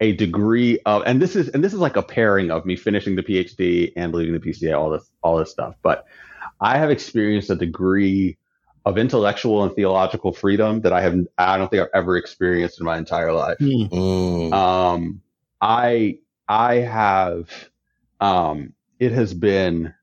a 0.00 0.12
degree 0.12 0.78
of 0.86 1.02
and 1.06 1.20
this 1.20 1.36
is 1.36 1.48
and 1.50 1.62
this 1.62 1.74
is 1.74 1.78
like 1.78 1.96
a 1.96 2.02
pairing 2.02 2.50
of 2.50 2.64
me 2.64 2.76
finishing 2.76 3.16
the 3.16 3.22
PhD 3.22 3.92
and 3.96 4.14
leaving 4.14 4.34
the 4.34 4.40
PCA, 4.40 4.78
all 4.78 4.90
this 4.90 5.10
all 5.22 5.36
this 5.36 5.50
stuff. 5.50 5.74
But 5.82 6.06
I 6.60 6.78
have 6.78 6.90
experienced 6.90 7.50
a 7.50 7.56
degree 7.56 8.36
of 8.86 8.96
intellectual 8.96 9.62
and 9.62 9.74
theological 9.74 10.32
freedom 10.32 10.80
that 10.82 10.92
I 10.92 11.02
have 11.02 11.18
I 11.36 11.58
don't 11.58 11.70
think 11.70 11.82
I've 11.82 11.88
ever 11.94 12.16
experienced 12.16 12.80
in 12.80 12.86
my 12.86 12.96
entire 12.98 13.32
life. 13.32 13.58
Mm. 13.58 14.52
Um, 14.52 15.22
I 15.60 16.18
I 16.48 16.76
have 16.76 17.50
um, 18.20 18.72
it 18.98 19.12
has 19.12 19.34
been 19.34 19.94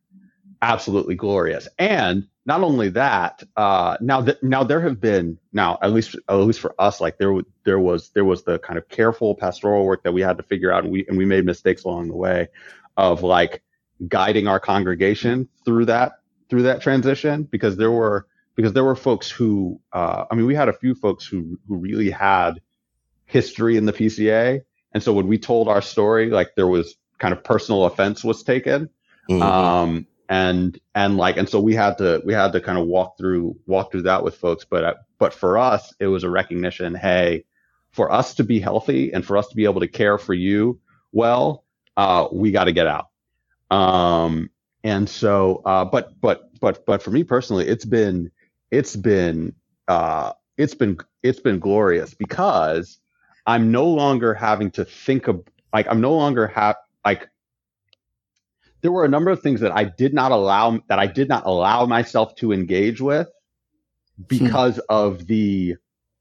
absolutely 0.61 1.15
glorious, 1.15 1.67
and 1.79 2.27
not 2.47 2.63
only 2.63 2.89
that, 2.89 3.43
uh, 3.57 3.97
now 3.99 4.21
that 4.21 4.41
now 4.41 4.63
there 4.63 4.79
have 4.79 5.01
been 5.01 5.37
now 5.51 5.77
at 5.81 5.91
least 5.91 6.15
at 6.29 6.35
least 6.35 6.61
for 6.61 6.73
us, 6.79 7.01
like 7.01 7.17
there 7.17 7.37
there 7.65 7.77
was 7.77 8.09
there 8.11 8.23
was 8.23 8.43
the 8.43 8.57
kind 8.59 8.79
of 8.79 8.87
careful 8.87 9.35
pastoral 9.35 9.85
work 9.85 10.01
that 10.03 10.13
we 10.13 10.21
had 10.21 10.37
to 10.37 10.43
figure 10.43 10.71
out, 10.71 10.85
and 10.85 10.91
we 10.91 11.05
and 11.07 11.17
we 11.17 11.25
made 11.25 11.45
mistakes 11.45 11.83
along 11.83 12.07
the 12.07 12.15
way 12.15 12.47
of 12.95 13.21
like 13.21 13.61
guiding 14.07 14.47
our 14.47 14.61
congregation 14.61 15.49
through 15.65 15.85
that 15.85 16.19
through 16.49 16.63
that 16.63 16.81
transition 16.81 17.43
because 17.43 17.75
there 17.75 17.91
were 17.91 18.27
because 18.55 18.71
there 18.71 18.85
were 18.85 18.95
folks 18.95 19.29
who 19.29 19.81
uh, 19.91 20.23
I 20.31 20.35
mean 20.35 20.45
we 20.45 20.55
had 20.55 20.69
a 20.69 20.73
few 20.73 20.95
folks 20.95 21.25
who 21.25 21.59
who 21.67 21.75
really 21.75 22.09
had 22.09 22.61
history 23.25 23.75
in 23.75 23.85
the 23.85 23.93
PCA, 23.93 24.61
and 24.93 25.03
so 25.03 25.11
when 25.11 25.27
we 25.27 25.37
told 25.37 25.67
our 25.67 25.81
story, 25.81 26.29
like 26.29 26.55
there 26.55 26.67
was 26.67 26.95
kind 27.17 27.33
of 27.33 27.43
personal 27.43 27.83
offense 27.83 28.23
was 28.23 28.41
taken. 28.43 28.89
Mm-hmm. 29.29 29.41
Um, 29.41 30.07
and 30.29 30.79
and 30.95 31.17
like 31.17 31.37
and 31.37 31.47
so 31.47 31.59
we 31.59 31.73
had 31.73 31.97
to 31.99 32.21
we 32.25 32.33
had 32.33 32.51
to 32.53 32.61
kind 32.61 32.77
of 32.77 32.87
walk 32.87 33.17
through 33.17 33.57
walk 33.65 33.91
through 33.91 34.03
that 34.03 34.23
with 34.23 34.35
folks. 34.35 34.65
But 34.65 34.83
uh, 34.83 34.93
but 35.19 35.33
for 35.33 35.57
us 35.57 35.93
it 35.99 36.07
was 36.07 36.23
a 36.23 36.29
recognition 36.29 36.95
hey 36.95 37.45
for 37.91 38.11
us 38.11 38.35
to 38.35 38.43
be 38.43 38.59
healthy 38.59 39.13
and 39.13 39.25
for 39.25 39.37
us 39.37 39.47
to 39.47 39.55
be 39.55 39.63
able 39.65 39.79
to 39.81 39.87
care 39.87 40.17
for 40.17 40.33
you 40.33 40.79
well 41.11 41.63
uh, 41.95 42.27
we 42.31 42.51
got 42.51 42.65
to 42.65 42.71
get 42.71 42.87
out. 42.87 43.07
Um 43.75 44.49
and 44.83 45.09
so 45.09 45.61
uh 45.65 45.85
but 45.85 46.19
but 46.21 46.49
but 46.59 46.85
but 46.85 47.01
for 47.01 47.11
me 47.11 47.23
personally 47.23 47.67
it's 47.67 47.85
been 47.85 48.31
it's 48.71 48.95
been 48.95 49.53
uh 49.87 50.31
it's 50.57 50.75
been 50.75 50.97
it's 51.23 51.39
been 51.39 51.59
glorious 51.59 52.13
because 52.13 52.99
i'm 53.45 53.71
no 53.71 53.85
longer 53.85 54.33
having 54.33 54.71
to 54.71 54.85
think 54.85 55.27
of 55.27 55.43
like 55.73 55.87
i'm 55.89 55.99
no 56.01 56.13
longer 56.13 56.47
have 56.47 56.75
like 57.05 57.29
there 58.81 58.91
were 58.91 59.05
a 59.05 59.09
number 59.09 59.31
of 59.31 59.41
things 59.41 59.61
that 59.61 59.71
I 59.71 59.83
did 59.85 60.13
not 60.13 60.31
allow 60.31 60.79
that 60.87 60.99
I 60.99 61.07
did 61.07 61.29
not 61.29 61.45
allow 61.45 61.85
myself 61.85 62.35
to 62.37 62.51
engage 62.51 63.01
with 63.01 63.29
because 64.27 64.75
hmm. 64.75 64.81
of 64.89 65.27
the 65.27 65.75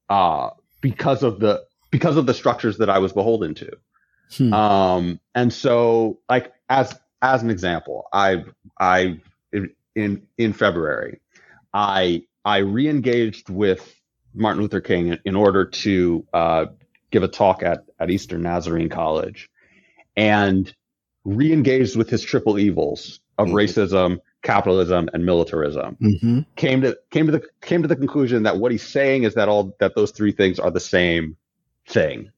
uh 0.09 0.51
because 0.81 1.23
of 1.23 1.41
the 1.41 1.65
because 1.91 2.17
of 2.17 2.27
the 2.27 2.35
structures 2.35 2.79
that 2.79 2.91
I 2.91 2.99
was 2.99 3.13
beholden 3.13 3.55
to. 3.57 3.73
Hmm. 4.37 4.53
Um 4.53 5.21
and 5.35 5.53
so 5.53 6.21
like 6.29 6.53
as 6.69 6.99
as 7.23 7.43
an 7.43 7.51
example, 7.51 8.07
I 8.13 8.45
I 8.79 9.21
in 9.95 10.27
in 10.39 10.53
February 10.53 11.21
I 11.73 12.25
I 12.45 12.59
re-engaged 12.59 13.51
with 13.51 13.95
Martin 14.33 14.63
Luther 14.63 14.81
King 14.81 15.09
in, 15.09 15.19
in 15.25 15.37
order 15.37 15.65
to 15.65 16.25
uh, 16.33 16.67
give 17.11 17.23
a 17.23 17.29
talk 17.29 17.63
at 17.63 17.85
at 17.99 18.11
Eastern 18.11 18.43
Nazarene 18.43 18.89
College. 18.89 19.51
And 20.17 20.73
re-engaged 21.27 21.97
with 21.97 22.09
his 22.09 22.22
triple 22.22 22.59
evils 22.59 23.20
of 23.37 23.49
mm-hmm. 23.49 23.57
racism, 23.57 24.20
capitalism, 24.43 25.11
and 25.12 25.27
militarism. 25.27 25.97
Mm-hmm. 26.01 26.41
Came 26.55 26.81
to 26.83 26.97
came 27.11 27.27
to 27.27 27.33
the 27.33 27.43
came 27.61 27.83
to 27.83 27.89
the 27.89 27.97
conclusion 27.97 28.45
that 28.45 28.59
what 28.59 28.70
he's 28.72 28.87
saying 28.87 29.24
is 29.24 29.35
that 29.35 29.49
all 29.49 29.77
that 29.81 29.95
those 29.97 30.12
three 30.12 30.33
things 30.33 30.59
are 30.59 30.70
the 30.70 30.81
same 30.81 31.37
thing. 31.89 32.31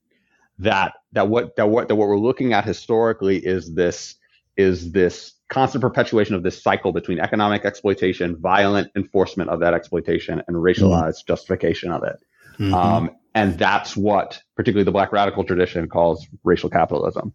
That 0.59 0.95
that 1.13 1.29
what 1.29 1.55
that 1.57 1.69
what 1.69 1.89
that 1.89 1.97
what 1.97 2.09
we're 2.09 2.19
looking 2.19 2.55
at 2.55 2.65
historically 2.65 3.37
is 3.37 3.75
this 3.75 4.17
is 4.57 4.91
this 4.91 5.35
constant 5.51 5.83
perpetuation 5.83 6.35
of 6.35 6.43
this 6.43 6.61
cycle 6.61 6.93
between 6.93 7.21
economic 7.21 7.65
exploitation, 7.65 8.37
violent 8.41 8.91
enforcement 8.97 9.51
of 9.51 9.61
that 9.61 9.75
exploitation, 9.75 10.43
and 10.49 10.57
racialized 10.57 11.21
mm-hmm. 11.21 11.33
justification 11.33 11.93
of 11.93 12.03
it. 12.05 12.17
Mm-hmm. 12.59 12.75
Um, 12.75 13.11
and 13.35 13.57
that's 13.59 13.97
what 13.97 14.43
particularly 14.57 14.85
the 14.85 14.91
black 14.93 15.13
radical 15.13 15.45
tradition 15.45 15.89
calls 15.89 16.27
racial 16.43 16.71
capitalism. 16.71 17.35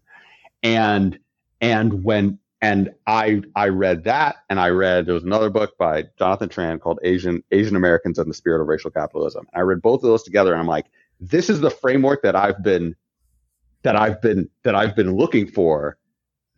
And 0.62 1.18
and 1.64 2.04
when 2.04 2.38
and 2.60 2.90
I 3.06 3.42
I 3.56 3.68
read 3.68 4.04
that 4.04 4.36
and 4.48 4.60
I 4.60 4.68
read 4.68 5.06
there 5.06 5.14
was 5.14 5.24
another 5.24 5.50
book 5.50 5.76
by 5.78 6.04
Jonathan 6.18 6.48
Tran 6.48 6.80
called 6.80 6.98
Asian 7.02 7.42
Asian 7.50 7.76
Americans 7.76 8.18
and 8.18 8.28
the 8.28 8.34
Spirit 8.34 8.60
of 8.60 8.68
Racial 8.68 8.90
Capitalism. 8.90 9.46
And 9.52 9.60
I 9.60 9.62
read 9.62 9.82
both 9.82 10.02
of 10.02 10.08
those 10.08 10.22
together 10.22 10.52
and 10.52 10.60
I'm 10.60 10.66
like, 10.66 10.86
this 11.20 11.50
is 11.50 11.60
the 11.60 11.70
framework 11.70 12.22
that 12.22 12.36
I've 12.36 12.62
been 12.62 12.94
that 13.82 13.96
I've 13.96 14.20
been 14.20 14.48
that 14.62 14.74
I've 14.74 14.94
been 14.94 15.16
looking 15.16 15.46
for 15.46 15.98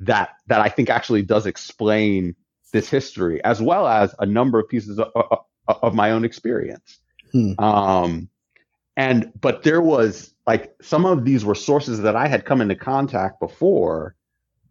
that 0.00 0.30
that 0.48 0.61
I 0.61 0.68
think 0.68 0.90
actually 0.90 1.22
does 1.22 1.46
explain 1.46 2.34
this 2.72 2.88
history 2.90 3.42
as 3.44 3.62
well 3.62 3.86
as 3.86 4.14
a 4.18 4.26
number 4.26 4.59
of 4.59 4.68
pieces 4.68 4.98
of, 4.98 5.09
of, 5.14 5.38
of 5.68 5.94
my 5.94 6.11
own 6.11 6.24
experience. 6.24 6.98
Hmm. 7.32 7.52
Um, 7.59 8.28
and 8.96 9.32
but 9.40 9.62
there 9.62 9.80
was 9.80 10.34
like 10.46 10.74
some 10.80 11.04
of 11.07 11.24
these 11.24 11.44
were 11.44 11.54
sources 11.54 12.00
that 12.00 12.16
I 12.16 12.28
had 12.28 12.44
come 12.44 12.61
into 12.61 12.76
contact 12.76 13.40
before 13.40 14.16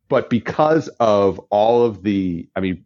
but 0.08 0.30
because 0.30 0.88
of 1.00 1.40
all 1.50 1.84
of 1.84 2.04
the, 2.04 2.48
I 2.56 2.60
mean, 2.60 2.86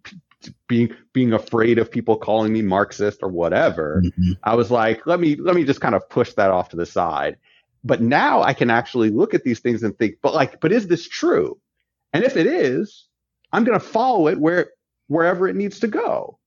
being 0.67 0.93
being 1.11 1.33
afraid 1.33 1.77
of 1.77 1.91
people 1.91 2.15
calling 2.15 2.53
me 2.53 2.61
Marxist 2.61 3.19
or 3.21 3.29
whatever, 3.29 4.01
mm-hmm. 4.05 4.33
I 4.43 4.55
was 4.55 4.71
like, 4.71 5.05
let 5.05 5.19
me 5.19 5.35
let 5.35 5.55
me 5.55 5.63
just 5.63 5.81
kind 5.81 5.95
of 5.95 6.07
push 6.09 6.33
that 6.33 6.51
off 6.51 6.69
to 6.69 6.77
the 6.77 6.85
side. 6.85 7.37
But 7.83 8.01
now 8.01 8.41
I 8.41 8.53
can 8.53 8.69
actually 8.69 9.09
look 9.09 9.33
at 9.33 9.43
these 9.43 9.59
things 9.59 9.83
and 9.83 9.97
think, 9.97 10.15
but 10.21 10.33
like, 10.33 10.59
but 10.61 10.71
is 10.71 10.87
this 10.87 11.07
true? 11.07 11.59
And 12.13 12.23
if 12.23 12.37
it 12.37 12.47
is, 12.47 13.07
I'm 13.51 13.63
going 13.63 13.79
to 13.79 13.85
follow 13.85 14.27
it 14.27 14.39
where 14.39 14.71
wherever 15.07 15.47
it 15.47 15.55
needs 15.55 15.79
to 15.79 15.87
go. 15.87 16.39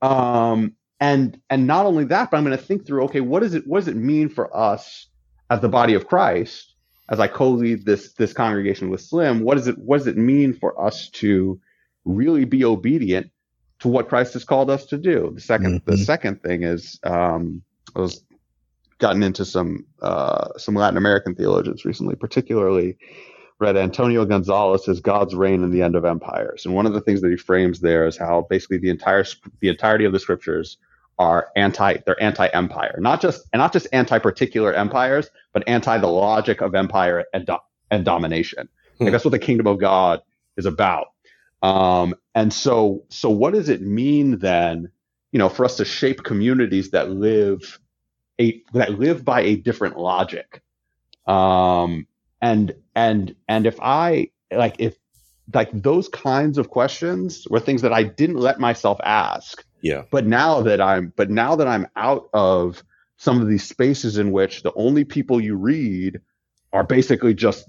Um, 0.00 0.74
and 0.98 1.40
and 1.48 1.66
not 1.66 1.86
only 1.86 2.04
that, 2.06 2.30
but 2.30 2.36
I'm 2.36 2.44
going 2.44 2.56
to 2.56 2.62
think 2.62 2.86
through, 2.86 3.04
okay, 3.04 3.20
what 3.20 3.40
does 3.40 3.54
it 3.54 3.66
what 3.66 3.80
does 3.80 3.88
it 3.88 3.96
mean 3.96 4.28
for 4.28 4.54
us 4.56 5.06
as 5.50 5.60
the 5.60 5.68
body 5.68 5.94
of 5.94 6.08
Christ 6.08 6.71
as 7.08 7.20
I 7.20 7.26
co-lead 7.26 7.84
this 7.84 8.12
this 8.14 8.32
congregation 8.32 8.90
with 8.90 9.00
Slim, 9.00 9.40
what 9.40 9.56
does 9.56 9.68
it 9.68 9.78
what 9.78 9.98
does 9.98 10.06
it 10.06 10.16
mean 10.16 10.54
for 10.54 10.80
us 10.80 11.08
to 11.10 11.60
really 12.04 12.44
be 12.44 12.64
obedient 12.64 13.30
to 13.80 13.88
what 13.88 14.08
Christ 14.08 14.34
has 14.34 14.44
called 14.44 14.70
us 14.70 14.86
to 14.86 14.98
do? 14.98 15.32
The 15.34 15.40
2nd 15.40 15.66
mm-hmm. 15.66 15.90
the 15.90 15.98
second 15.98 16.42
thing 16.42 16.62
is 16.62 16.98
um, 17.02 17.62
I 17.94 18.00
was 18.00 18.24
gotten 18.98 19.22
into 19.22 19.44
some 19.44 19.84
uh, 20.00 20.56
some 20.56 20.74
Latin 20.74 20.96
American 20.96 21.34
theologians 21.34 21.84
recently, 21.84 22.14
particularly 22.14 22.96
read 23.58 23.76
Antonio 23.76 24.24
Gonzalez's 24.24 25.00
God's 25.00 25.34
Reign 25.34 25.62
and 25.62 25.72
the 25.72 25.82
End 25.82 25.94
of 25.94 26.04
Empires. 26.04 26.66
And 26.66 26.74
one 26.74 26.86
of 26.86 26.94
the 26.94 27.00
things 27.00 27.20
that 27.20 27.30
he 27.30 27.36
frames 27.36 27.80
there 27.80 28.06
is 28.06 28.16
how 28.16 28.46
basically 28.48 28.78
the 28.78 28.90
entire 28.90 29.24
the 29.60 29.68
entirety 29.68 30.04
of 30.04 30.12
the 30.12 30.20
scriptures 30.20 30.78
are 31.18 31.48
anti 31.56 31.98
they're 32.06 32.22
anti-empire. 32.22 32.96
Not 32.98 33.20
just 33.20 33.46
and 33.52 33.60
not 33.60 33.72
just 33.72 33.86
anti-particular 33.92 34.72
empires 34.72 35.30
but 35.52 35.64
anti 35.66 35.98
the 35.98 36.06
logic 36.06 36.60
of 36.60 36.74
empire 36.74 37.24
and, 37.32 37.46
do, 37.46 37.56
and 37.90 38.04
domination. 38.04 38.68
Hmm. 38.98 39.04
like 39.04 39.12
that's 39.12 39.24
what 39.24 39.30
the 39.32 39.38
kingdom 39.38 39.66
of 39.66 39.78
god 39.78 40.22
is 40.56 40.66
about. 40.66 41.08
Um, 41.62 42.14
and 42.34 42.52
so 42.52 43.04
so 43.08 43.30
what 43.30 43.54
does 43.54 43.68
it 43.68 43.82
mean 43.82 44.38
then 44.38 44.90
you 45.32 45.38
know 45.38 45.48
for 45.48 45.64
us 45.64 45.76
to 45.76 45.84
shape 45.84 46.22
communities 46.24 46.90
that 46.90 47.10
live 47.10 47.78
a 48.40 48.62
that 48.72 48.98
live 48.98 49.24
by 49.24 49.42
a 49.42 49.56
different 49.56 49.96
logic? 49.96 50.62
Um, 51.26 52.06
and 52.42 52.74
and 52.94 53.34
and 53.48 53.66
if 53.66 53.80
i 53.80 54.28
like 54.52 54.74
if 54.78 54.96
like 55.54 55.70
those 55.72 56.08
kinds 56.08 56.58
of 56.58 56.68
questions 56.68 57.46
were 57.48 57.60
things 57.60 57.80
that 57.82 57.92
i 57.92 58.02
didn't 58.02 58.36
let 58.36 58.60
myself 58.60 58.98
ask 59.02 59.64
yeah. 59.82 60.04
But 60.10 60.26
now 60.26 60.62
that 60.62 60.80
I'm 60.80 61.12
but 61.14 61.28
now 61.28 61.56
that 61.56 61.66
I'm 61.66 61.86
out 61.96 62.30
of 62.32 62.82
some 63.18 63.40
of 63.40 63.48
these 63.48 63.64
spaces 63.64 64.16
in 64.16 64.32
which 64.32 64.62
the 64.62 64.72
only 64.74 65.04
people 65.04 65.40
you 65.40 65.56
read 65.56 66.20
are 66.72 66.84
basically 66.84 67.34
just 67.34 67.68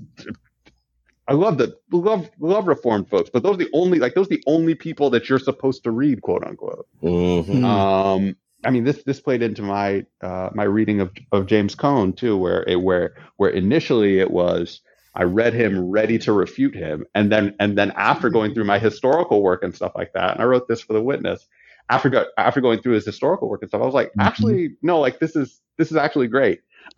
I 1.27 1.33
love 1.33 1.57
the 1.57 1.77
love 1.91 2.29
love 2.39 2.67
reformed 2.67 3.09
folks, 3.09 3.29
but 3.29 3.43
those 3.43 3.55
are 3.55 3.57
the 3.65 3.69
only 3.73 3.99
like 3.99 4.13
those 4.13 4.27
are 4.27 4.35
the 4.37 4.43
only 4.47 4.75
people 4.75 5.09
that 5.09 5.27
you're 5.27 5.39
supposed 5.39 5.83
to 5.83 5.91
read, 5.91 6.21
quote 6.21 6.45
unquote. 6.45 6.87
Mm-hmm. 7.01 7.65
Um, 7.65 8.35
I 8.63 8.69
mean 8.69 8.83
this 8.83 9.03
this 9.03 9.19
played 9.19 9.41
into 9.41 9.63
my 9.63 10.05
uh, 10.21 10.51
my 10.53 10.63
reading 10.63 11.01
of 11.01 11.11
of 11.31 11.47
James 11.47 11.75
Cone 11.75 12.13
too, 12.13 12.37
where 12.37 12.63
it 12.67 12.79
where 12.79 13.15
where 13.37 13.49
initially 13.49 14.19
it 14.19 14.31
was 14.31 14.81
I 15.15 15.23
read 15.23 15.53
him 15.53 15.91
ready 15.91 16.17
to 16.19 16.33
refute 16.33 16.75
him. 16.75 17.05
And 17.13 17.31
then, 17.31 17.55
and 17.59 17.77
then 17.77 17.91
after 17.95 18.29
going 18.29 18.53
through 18.53 18.63
my 18.63 18.79
historical 18.79 19.43
work 19.43 19.63
and 19.63 19.75
stuff 19.75 19.91
like 19.95 20.13
that, 20.13 20.31
and 20.31 20.41
I 20.41 20.45
wrote 20.45 20.67
this 20.67 20.81
for 20.81 20.93
the 20.93 21.03
witness, 21.03 21.47
after, 21.89 22.09
go, 22.09 22.25
after 22.37 22.61
going 22.61 22.81
through 22.81 22.93
his 22.93 23.05
historical 23.05 23.49
work 23.49 23.61
and 23.61 23.69
stuff, 23.69 23.81
I 23.81 23.85
was 23.85 23.93
like, 23.93 24.09
mm-hmm. 24.09 24.21
actually, 24.21 24.75
no, 24.81 24.99
like 24.99 25.19
this 25.19 25.35
is, 25.35 25.61
this 25.77 25.91
is 25.91 25.97
actually 25.97 26.27
great. 26.27 26.61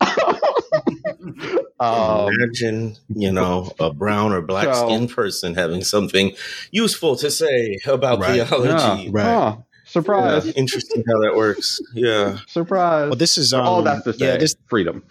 um, 1.80 2.28
Imagine, 2.32 2.96
you 3.08 3.32
know, 3.32 3.72
a 3.78 3.92
brown 3.92 4.32
or 4.32 4.42
black 4.42 4.74
so, 4.74 4.86
skinned 4.86 5.10
person 5.10 5.54
having 5.54 5.82
something 5.82 6.34
useful 6.70 7.16
to 7.16 7.30
say 7.30 7.78
about 7.86 8.20
right. 8.20 8.46
theology. 8.46 9.04
Yeah, 9.04 9.10
right. 9.12 9.24
Huh. 9.24 9.56
Surprise. 9.86 10.46
Yeah, 10.46 10.52
interesting 10.56 11.04
how 11.06 11.20
that 11.20 11.36
works. 11.36 11.80
Yeah. 11.94 12.38
Surprise. 12.48 13.08
Well, 13.08 13.16
this 13.16 13.38
is 13.38 13.52
um, 13.52 13.64
all 13.64 13.82
that's 13.82 14.02
to 14.04 14.12
say. 14.14 14.26
Yeah, 14.26 14.36
this, 14.36 14.56
freedom. 14.66 15.04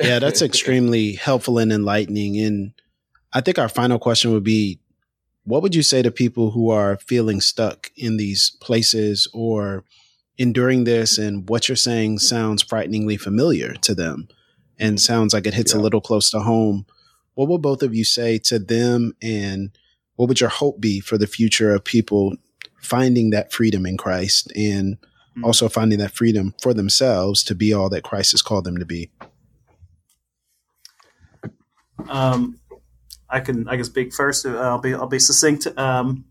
Yeah, 0.00 0.18
that's 0.18 0.42
extremely 0.42 1.12
helpful 1.12 1.58
and 1.58 1.72
enlightening. 1.72 2.38
And 2.38 2.72
I 3.32 3.40
think 3.40 3.58
our 3.58 3.70
final 3.70 3.98
question 3.98 4.32
would 4.32 4.44
be 4.44 4.78
what 5.46 5.62
would 5.62 5.74
you 5.74 5.82
say 5.82 6.02
to 6.02 6.10
people 6.10 6.50
who 6.50 6.70
are 6.70 6.96
feeling 6.98 7.40
stuck 7.40 7.90
in 7.96 8.16
these 8.16 8.50
places 8.60 9.28
or 9.32 9.84
enduring 10.38 10.84
this 10.84 11.18
and 11.18 11.48
what 11.48 11.68
you're 11.68 11.76
saying 11.76 12.18
sounds 12.18 12.62
frighteningly 12.62 13.16
familiar 13.16 13.72
to 13.74 13.94
them 13.94 14.28
and 14.78 15.00
sounds 15.00 15.32
like 15.32 15.46
it 15.46 15.54
hits 15.54 15.72
yeah. 15.72 15.80
a 15.80 15.82
little 15.82 16.00
close 16.00 16.30
to 16.30 16.40
home? 16.40 16.84
What 17.34 17.48
would 17.48 17.62
both 17.62 17.84
of 17.84 17.94
you 17.94 18.04
say 18.04 18.38
to 18.38 18.58
them 18.58 19.14
and 19.22 19.70
what 20.16 20.28
would 20.28 20.40
your 20.40 20.50
hope 20.50 20.80
be 20.80 20.98
for 20.98 21.16
the 21.16 21.28
future 21.28 21.72
of 21.72 21.84
people 21.84 22.34
finding 22.80 23.30
that 23.30 23.52
freedom 23.52 23.86
in 23.86 23.96
Christ 23.96 24.50
and 24.56 24.96
mm-hmm. 24.96 25.44
also 25.44 25.68
finding 25.68 26.00
that 26.00 26.14
freedom 26.14 26.54
for 26.60 26.74
themselves 26.74 27.44
to 27.44 27.54
be 27.54 27.72
all 27.72 27.88
that 27.90 28.02
Christ 28.02 28.32
has 28.32 28.42
called 28.42 28.64
them 28.64 28.78
to 28.78 28.84
be? 28.84 29.10
Um, 32.08 32.58
I 33.28 33.40
can 33.40 33.68
I 33.68 33.76
can 33.76 33.84
speak 33.84 34.12
first. 34.14 34.46
Uh, 34.46 34.56
I'll 34.56 34.80
be 34.80 34.94
I'll 34.94 35.06
be 35.06 35.18
succinct. 35.18 35.66
Um, 35.78 36.24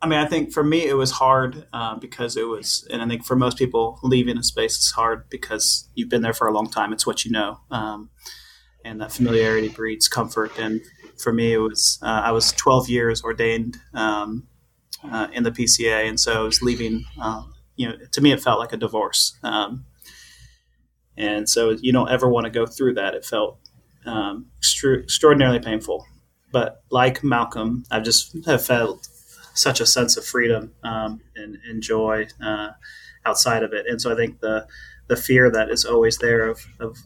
I 0.00 0.06
mean, 0.06 0.18
I 0.18 0.26
think 0.26 0.52
for 0.52 0.62
me 0.62 0.86
it 0.86 0.94
was 0.94 1.12
hard 1.12 1.66
uh, 1.72 1.96
because 1.96 2.36
it 2.36 2.46
was, 2.46 2.86
and 2.90 3.00
I 3.00 3.08
think 3.08 3.24
for 3.24 3.36
most 3.36 3.56
people 3.56 3.98
leaving 4.02 4.36
a 4.36 4.42
space 4.42 4.76
is 4.76 4.90
hard 4.90 5.30
because 5.30 5.88
you've 5.94 6.10
been 6.10 6.20
there 6.20 6.34
for 6.34 6.46
a 6.46 6.52
long 6.52 6.68
time. 6.68 6.92
It's 6.92 7.06
what 7.06 7.24
you 7.24 7.30
know, 7.30 7.60
um, 7.70 8.10
and 8.84 9.00
that 9.00 9.12
familiarity 9.12 9.68
breeds 9.70 10.06
comfort. 10.08 10.58
And 10.58 10.82
for 11.16 11.32
me, 11.32 11.54
it 11.54 11.58
was 11.58 11.98
uh, 12.02 12.22
I 12.24 12.32
was 12.32 12.52
12 12.52 12.90
years 12.90 13.22
ordained 13.22 13.78
um, 13.94 14.46
uh, 15.02 15.28
in 15.32 15.42
the 15.42 15.50
PCA, 15.50 16.06
and 16.06 16.20
so 16.20 16.34
I 16.34 16.44
was 16.44 16.60
leaving. 16.60 17.06
Uh, 17.18 17.44
you 17.76 17.88
know, 17.88 17.96
to 18.12 18.20
me, 18.20 18.30
it 18.30 18.42
felt 18.42 18.60
like 18.60 18.72
a 18.72 18.76
divorce. 18.76 19.36
Um, 19.42 19.86
and 21.16 21.48
so 21.48 21.70
you 21.70 21.92
don't 21.92 22.10
ever 22.10 22.28
want 22.28 22.44
to 22.44 22.50
go 22.50 22.66
through 22.66 22.94
that. 22.94 23.14
It 23.14 23.24
felt 23.24 23.58
um, 24.06 24.46
extra- 24.58 24.98
extraordinarily 24.98 25.60
painful. 25.60 26.04
But 26.54 26.84
like 26.92 27.24
Malcolm, 27.24 27.84
I 27.90 27.98
just 27.98 28.46
have 28.46 28.64
felt 28.64 29.08
such 29.54 29.80
a 29.80 29.86
sense 29.86 30.16
of 30.16 30.24
freedom 30.24 30.72
um, 30.84 31.20
and, 31.34 31.58
and, 31.68 31.82
joy 31.82 32.28
uh, 32.40 32.70
outside 33.26 33.64
of 33.64 33.72
it. 33.72 33.86
And 33.88 34.00
so 34.00 34.12
I 34.12 34.14
think 34.14 34.38
the 34.38 34.68
the 35.08 35.16
fear 35.16 35.50
that 35.50 35.68
is 35.68 35.84
always 35.84 36.16
there 36.18 36.48
of, 36.48 36.64
of 36.78 36.96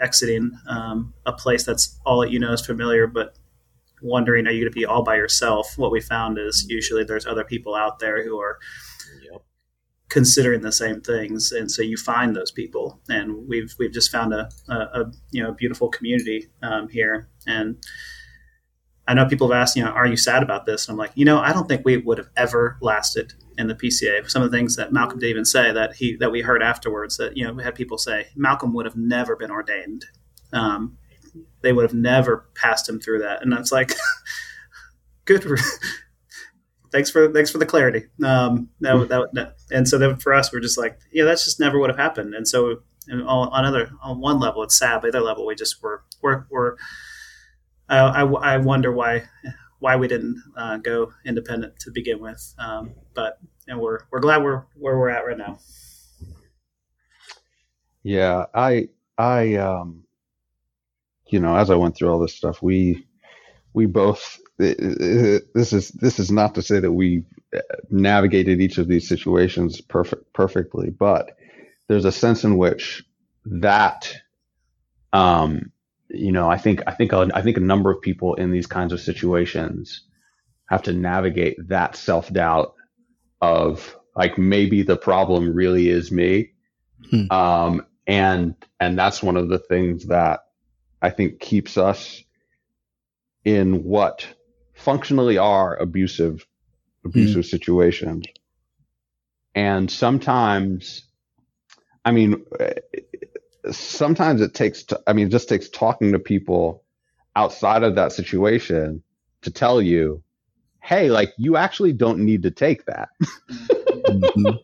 exiting 0.00 0.52
um, 0.68 1.14
a 1.26 1.32
place 1.32 1.64
that's 1.64 1.98
all 2.06 2.20
that 2.20 2.30
you 2.30 2.38
know 2.38 2.52
is 2.52 2.64
familiar, 2.64 3.08
but 3.08 3.34
wondering 4.02 4.46
are 4.46 4.52
you 4.52 4.60
going 4.60 4.72
to 4.72 4.80
be 4.80 4.86
all 4.86 5.02
by 5.02 5.16
yourself? 5.16 5.76
What 5.76 5.90
we 5.90 6.00
found 6.00 6.38
is 6.38 6.64
usually 6.68 7.02
there's 7.02 7.26
other 7.26 7.44
people 7.44 7.74
out 7.74 7.98
there 7.98 8.22
who 8.22 8.38
are 8.38 8.60
considering 10.08 10.60
the 10.60 10.70
same 10.70 11.00
things, 11.00 11.50
and 11.50 11.68
so 11.68 11.82
you 11.82 11.96
find 11.96 12.36
those 12.36 12.52
people. 12.52 13.00
And 13.08 13.48
we've 13.48 13.74
we've 13.80 13.92
just 13.92 14.12
found 14.12 14.32
a, 14.32 14.48
a, 14.68 14.74
a 14.74 15.12
you 15.32 15.42
know 15.42 15.48
a 15.48 15.54
beautiful 15.54 15.88
community 15.88 16.46
um, 16.62 16.88
here, 16.88 17.28
and 17.48 17.82
I 19.06 19.14
know 19.14 19.26
people 19.26 19.50
have 19.50 19.60
asked, 19.60 19.76
you 19.76 19.84
know, 19.84 19.90
are 19.90 20.06
you 20.06 20.16
sad 20.16 20.42
about 20.42 20.64
this? 20.64 20.88
And 20.88 20.94
I'm 20.94 20.98
like, 20.98 21.12
you 21.14 21.24
know, 21.24 21.38
I 21.38 21.52
don't 21.52 21.68
think 21.68 21.84
we 21.84 21.98
would 21.98 22.18
have 22.18 22.30
ever 22.36 22.78
lasted 22.80 23.34
in 23.58 23.68
the 23.68 23.74
PCA. 23.74 24.28
Some 24.30 24.42
of 24.42 24.50
the 24.50 24.56
things 24.56 24.76
that 24.76 24.92
Malcolm 24.92 25.18
did 25.18 25.28
even 25.28 25.44
say 25.44 25.72
that 25.72 25.94
he 25.94 26.16
that 26.16 26.32
we 26.32 26.40
heard 26.40 26.62
afterwards 26.62 27.16
that 27.18 27.36
you 27.36 27.44
know 27.46 27.52
we 27.52 27.62
had 27.62 27.74
people 27.74 27.98
say 27.98 28.28
Malcolm 28.34 28.72
would 28.74 28.86
have 28.86 28.96
never 28.96 29.36
been 29.36 29.50
ordained. 29.50 30.06
Um, 30.52 30.96
they 31.62 31.72
would 31.72 31.82
have 31.82 31.94
never 31.94 32.48
passed 32.54 32.88
him 32.88 33.00
through 33.00 33.20
that, 33.20 33.42
and 33.42 33.52
that's 33.52 33.72
like 33.72 33.92
good 35.24 35.44
thanks 36.94 37.10
for 37.10 37.30
thanks 37.32 37.50
for 37.50 37.58
the 37.58 37.66
clarity. 37.66 38.06
Um, 38.22 38.70
that, 38.80 39.08
that, 39.08 39.28
that, 39.32 39.56
and 39.72 39.88
so 39.88 39.98
then 39.98 40.16
for 40.16 40.32
us, 40.32 40.52
we're 40.52 40.60
just 40.60 40.78
like, 40.78 40.98
yeah, 41.12 41.24
that's 41.24 41.44
just 41.44 41.58
never 41.58 41.78
would 41.78 41.90
have 41.90 41.98
happened. 41.98 42.34
And 42.34 42.46
so 42.46 42.82
and 43.08 43.22
on, 43.22 43.48
on 43.48 43.64
other 43.64 43.90
on 44.02 44.20
one 44.20 44.38
level, 44.38 44.62
it's 44.62 44.78
sad. 44.78 45.02
But 45.02 45.12
the 45.12 45.18
other 45.18 45.26
level, 45.26 45.44
we 45.44 45.56
just 45.56 45.82
were 45.82 46.04
we're, 46.22 46.46
we're 46.50 46.76
uh, 47.88 48.12
I, 48.14 48.54
I 48.54 48.56
wonder 48.58 48.92
why 48.92 49.24
why 49.78 49.96
we 49.96 50.08
didn't 50.08 50.42
uh, 50.56 50.78
go 50.78 51.12
independent 51.26 51.78
to 51.80 51.90
begin 51.90 52.20
with. 52.20 52.54
Um, 52.58 52.94
but 53.14 53.38
and 53.68 53.80
we're 53.80 54.00
we're 54.10 54.20
glad 54.20 54.42
we're 54.42 54.64
where 54.76 54.98
we're 54.98 55.10
at 55.10 55.26
right 55.26 55.38
now. 55.38 55.58
Yeah, 58.02 58.46
I 58.54 58.88
I 59.18 59.54
um, 59.56 60.04
you 61.28 61.40
know, 61.40 61.56
as 61.56 61.70
I 61.70 61.76
went 61.76 61.96
through 61.96 62.10
all 62.10 62.18
this 62.18 62.34
stuff, 62.34 62.62
we 62.62 63.06
we 63.72 63.86
both 63.86 64.38
this 64.58 65.72
is 65.72 65.88
this 65.90 66.18
is 66.18 66.30
not 66.30 66.54
to 66.54 66.62
say 66.62 66.80
that 66.80 66.92
we 66.92 67.24
navigated 67.90 68.60
each 68.60 68.78
of 68.78 68.88
these 68.88 69.08
situations 69.08 69.80
perfect 69.80 70.32
perfectly, 70.32 70.90
but 70.90 71.36
there's 71.88 72.04
a 72.04 72.12
sense 72.12 72.44
in 72.44 72.56
which 72.56 73.04
that 73.46 74.12
um, 75.12 75.72
you 76.14 76.32
know 76.32 76.48
I 76.48 76.58
think 76.58 76.82
I 76.86 76.92
think 76.92 77.12
a, 77.12 77.28
I 77.34 77.42
think 77.42 77.56
a 77.56 77.60
number 77.60 77.90
of 77.90 78.00
people 78.00 78.34
in 78.34 78.50
these 78.50 78.66
kinds 78.66 78.92
of 78.92 79.00
situations 79.00 80.02
have 80.66 80.82
to 80.82 80.92
navigate 80.92 81.56
that 81.68 81.96
self 81.96 82.32
doubt 82.32 82.74
of 83.40 83.96
like 84.16 84.38
maybe 84.38 84.82
the 84.82 84.96
problem 84.96 85.54
really 85.54 85.88
is 85.88 86.10
me 86.10 86.52
hmm. 87.10 87.30
um, 87.30 87.86
and 88.06 88.54
and 88.80 88.98
that's 88.98 89.22
one 89.22 89.36
of 89.36 89.48
the 89.48 89.58
things 89.58 90.06
that 90.06 90.40
I 91.02 91.10
think 91.10 91.40
keeps 91.40 91.76
us 91.76 92.22
in 93.44 93.84
what 93.84 94.26
functionally 94.74 95.38
are 95.38 95.76
abusive 95.76 96.46
abusive 97.04 97.44
mm. 97.44 97.48
situations 97.48 98.24
and 99.54 99.90
sometimes 99.90 101.04
i 102.04 102.10
mean 102.10 102.44
sometimes 103.70 104.40
it 104.40 104.54
takes 104.54 104.82
t- 104.84 104.96
I 105.06 105.12
mean 105.12 105.28
it 105.28 105.30
just 105.30 105.48
takes 105.48 105.68
talking 105.68 106.12
to 106.12 106.18
people 106.18 106.84
outside 107.36 107.82
of 107.82 107.96
that 107.96 108.12
situation 108.12 109.02
to 109.42 109.50
tell 109.50 109.80
you 109.80 110.22
hey 110.82 111.10
like 111.10 111.32
you 111.38 111.56
actually 111.56 111.92
don't 111.92 112.20
need 112.20 112.42
to 112.42 112.50
take 112.50 112.84
that 112.86 113.08
mm-hmm. 113.20 114.56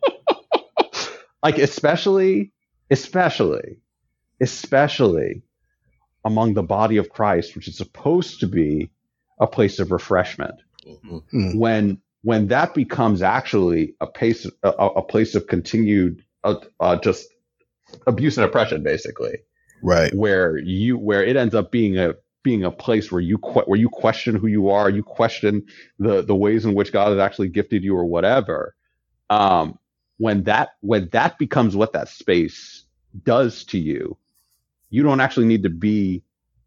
like 1.43 1.57
especially 1.57 2.51
especially 2.89 3.79
especially 4.39 5.43
among 6.23 6.53
the 6.53 6.63
body 6.63 6.97
of 6.97 7.09
Christ 7.09 7.55
which 7.55 7.67
is 7.67 7.77
supposed 7.77 8.39
to 8.41 8.47
be 8.47 8.91
a 9.41 9.47
place 9.47 9.79
of 9.79 9.91
refreshment. 9.91 10.61
Mm-hmm. 10.87 11.57
When 11.57 12.01
when 12.23 12.47
that 12.47 12.73
becomes 12.73 13.21
actually 13.21 13.95
a 13.99 14.07
place 14.07 14.45
a, 14.63 14.69
a 14.69 15.01
place 15.01 15.35
of 15.35 15.47
continued 15.47 16.23
uh, 16.43 16.55
uh, 16.79 16.97
just 16.97 17.27
abuse 18.07 18.37
and 18.37 18.45
oppression, 18.45 18.83
basically, 18.83 19.39
right? 19.83 20.13
Where 20.13 20.57
you 20.57 20.97
where 20.97 21.23
it 21.23 21.35
ends 21.37 21.55
up 21.55 21.71
being 21.71 21.97
a 21.97 22.15
being 22.43 22.63
a 22.63 22.71
place 22.71 23.11
where 23.11 23.21
you 23.21 23.37
que- 23.39 23.63
where 23.65 23.79
you 23.79 23.89
question 23.89 24.35
who 24.35 24.47
you 24.47 24.69
are, 24.69 24.89
you 24.89 25.03
question 25.03 25.65
the 25.99 26.21
the 26.23 26.35
ways 26.35 26.65
in 26.65 26.75
which 26.75 26.93
God 26.93 27.09
has 27.11 27.19
actually 27.19 27.49
gifted 27.49 27.83
you 27.83 27.95
or 27.97 28.05
whatever. 28.05 28.75
Um, 29.29 29.79
when 30.17 30.43
that 30.43 30.71
when 30.81 31.09
that 31.13 31.39
becomes 31.39 31.75
what 31.75 31.93
that 31.93 32.09
space 32.09 32.85
does 33.25 33.65
to 33.65 33.79
you, 33.79 34.17
you 34.89 35.03
don't 35.03 35.21
actually 35.21 35.47
need 35.47 35.63
to 35.63 35.69
be 35.69 36.23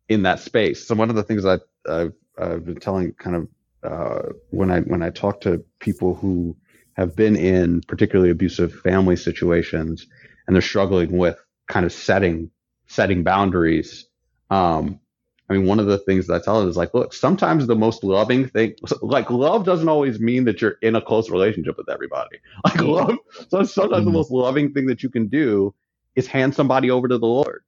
in 0.08 0.22
that 0.24 0.40
space. 0.40 0.86
So 0.86 0.96
one 0.96 1.10
of 1.10 1.16
the 1.16 1.24
things 1.24 1.46
I 1.46 1.58
I've 1.88 2.14
I've 2.38 2.66
been 2.66 2.76
telling 2.80 3.12
kind 3.14 3.36
of 3.36 3.48
uh, 3.84 4.28
when 4.50 4.70
I 4.70 4.80
when 4.82 5.02
I 5.02 5.10
talk 5.10 5.42
to 5.42 5.64
people 5.80 6.14
who 6.14 6.56
have 6.94 7.16
been 7.16 7.36
in 7.36 7.82
particularly 7.82 8.30
abusive 8.30 8.74
family 8.80 9.16
situations 9.16 10.06
and 10.46 10.54
they're 10.54 10.62
struggling 10.62 11.16
with 11.16 11.38
kind 11.68 11.86
of 11.86 11.92
setting 11.92 12.50
setting 12.86 13.22
boundaries. 13.22 14.06
Um, 14.50 15.00
I 15.48 15.54
mean, 15.54 15.66
one 15.66 15.78
of 15.78 15.86
the 15.86 15.98
things 15.98 16.26
that 16.26 16.34
I 16.34 16.38
tell 16.38 16.60
them 16.60 16.68
is 16.68 16.76
like, 16.76 16.94
look, 16.94 17.12
sometimes 17.12 17.66
the 17.66 17.74
most 17.74 18.02
loving 18.02 18.48
thing, 18.48 18.74
like 19.02 19.30
love 19.30 19.64
doesn't 19.64 19.88
always 19.88 20.20
mean 20.20 20.44
that 20.44 20.60
you're 20.62 20.76
in 20.82 20.94
a 20.94 21.02
close 21.02 21.30
relationship 21.30 21.76
with 21.76 21.88
everybody. 21.88 22.38
Like 22.64 22.80
love, 22.80 23.18
so 23.48 23.62
sometimes 23.62 24.00
mm-hmm. 24.00 24.04
the 24.06 24.10
most 24.10 24.30
loving 24.30 24.72
thing 24.72 24.86
that 24.86 25.02
you 25.02 25.10
can 25.10 25.28
do 25.28 25.74
is 26.16 26.26
hand 26.26 26.54
somebody 26.54 26.90
over 26.90 27.08
to 27.08 27.18
the 27.18 27.26
Lord 27.26 27.62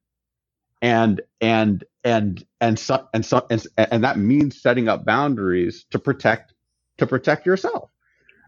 and 0.82 1.20
and 1.40 1.84
and 2.04 2.44
and 2.60 2.78
so, 2.78 3.08
and 3.14 3.24
so, 3.24 3.46
and, 3.50 3.66
and 3.76 4.04
that 4.04 4.18
means 4.18 4.60
setting 4.60 4.88
up 4.88 5.04
boundaries 5.04 5.86
to 5.90 5.98
protect 5.98 6.52
to 6.98 7.06
protect 7.06 7.46
yourself 7.46 7.90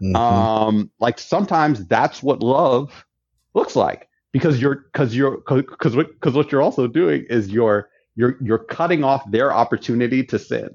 mm-hmm. 0.03 0.17
um 0.17 0.91
like 1.01 1.19
sometimes 1.19 1.87
that's 1.87 2.23
what 2.23 2.43
love 2.43 3.07
looks 3.55 3.77
like 3.77 4.08
because 4.33 4.61
you're 4.61 4.77
because 4.93 5.15
you're 5.17 5.39
because 5.39 5.97
what 5.97 6.09
because 6.13 6.35
what 6.35 6.53
you're 6.53 6.63
also 6.63 6.87
doing 6.87 7.27
is 7.31 7.49
you're 7.51 7.89
you're 8.17 8.37
you're 8.43 8.59
cutting 8.59 9.05
off 9.05 9.29
their 9.31 9.53
opportunity 9.53 10.25
to 10.25 10.39
sin. 10.39 10.71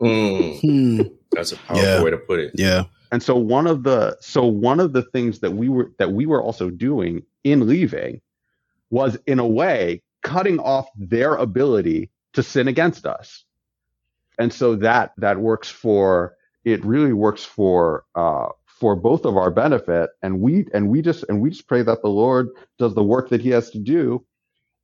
Mm, 0.00 0.60
Hmm. 0.62 1.02
that's 1.32 1.52
a 1.52 1.56
powerful 1.58 1.84
Yeah. 1.84 2.02
way 2.02 2.10
to 2.10 2.18
put 2.18 2.40
it. 2.40 2.52
Yeah. 2.54 2.84
And 3.12 3.22
so 3.22 3.36
one 3.36 3.66
of 3.66 3.82
the 3.84 4.16
so 4.20 4.44
one 4.46 4.80
of 4.80 4.92
the 4.92 5.02
things 5.02 5.40
that 5.40 5.52
we 5.52 5.68
were 5.68 5.92
that 5.98 6.12
we 6.12 6.26
were 6.26 6.42
also 6.42 6.70
doing 6.70 7.22
in 7.44 7.66
leaving 7.68 8.20
was 8.90 9.18
in 9.26 9.38
a 9.38 9.46
way 9.46 10.02
cutting 10.22 10.58
off 10.60 10.88
their 10.96 11.34
ability 11.36 12.10
to 12.34 12.42
sin 12.42 12.68
against 12.68 13.06
us. 13.06 13.44
And 14.38 14.52
so 14.52 14.76
that 14.76 15.12
that 15.18 15.38
works 15.40 15.68
for 15.68 16.34
it 16.64 16.84
really 16.84 17.12
works 17.12 17.44
for 17.44 18.04
uh 18.14 18.48
for 18.80 18.96
both 18.96 19.24
of 19.26 19.36
our 19.36 19.50
benefit 19.50 20.10
and 20.22 20.40
we 20.40 20.66
and 20.72 20.88
we 20.88 21.02
just 21.02 21.24
and 21.28 21.40
we 21.40 21.50
just 21.50 21.68
pray 21.68 21.82
that 21.82 22.02
the 22.02 22.08
Lord 22.08 22.48
does 22.78 22.94
the 22.94 23.04
work 23.04 23.28
that 23.28 23.40
he 23.40 23.50
has 23.50 23.70
to 23.70 23.78
do 23.78 24.24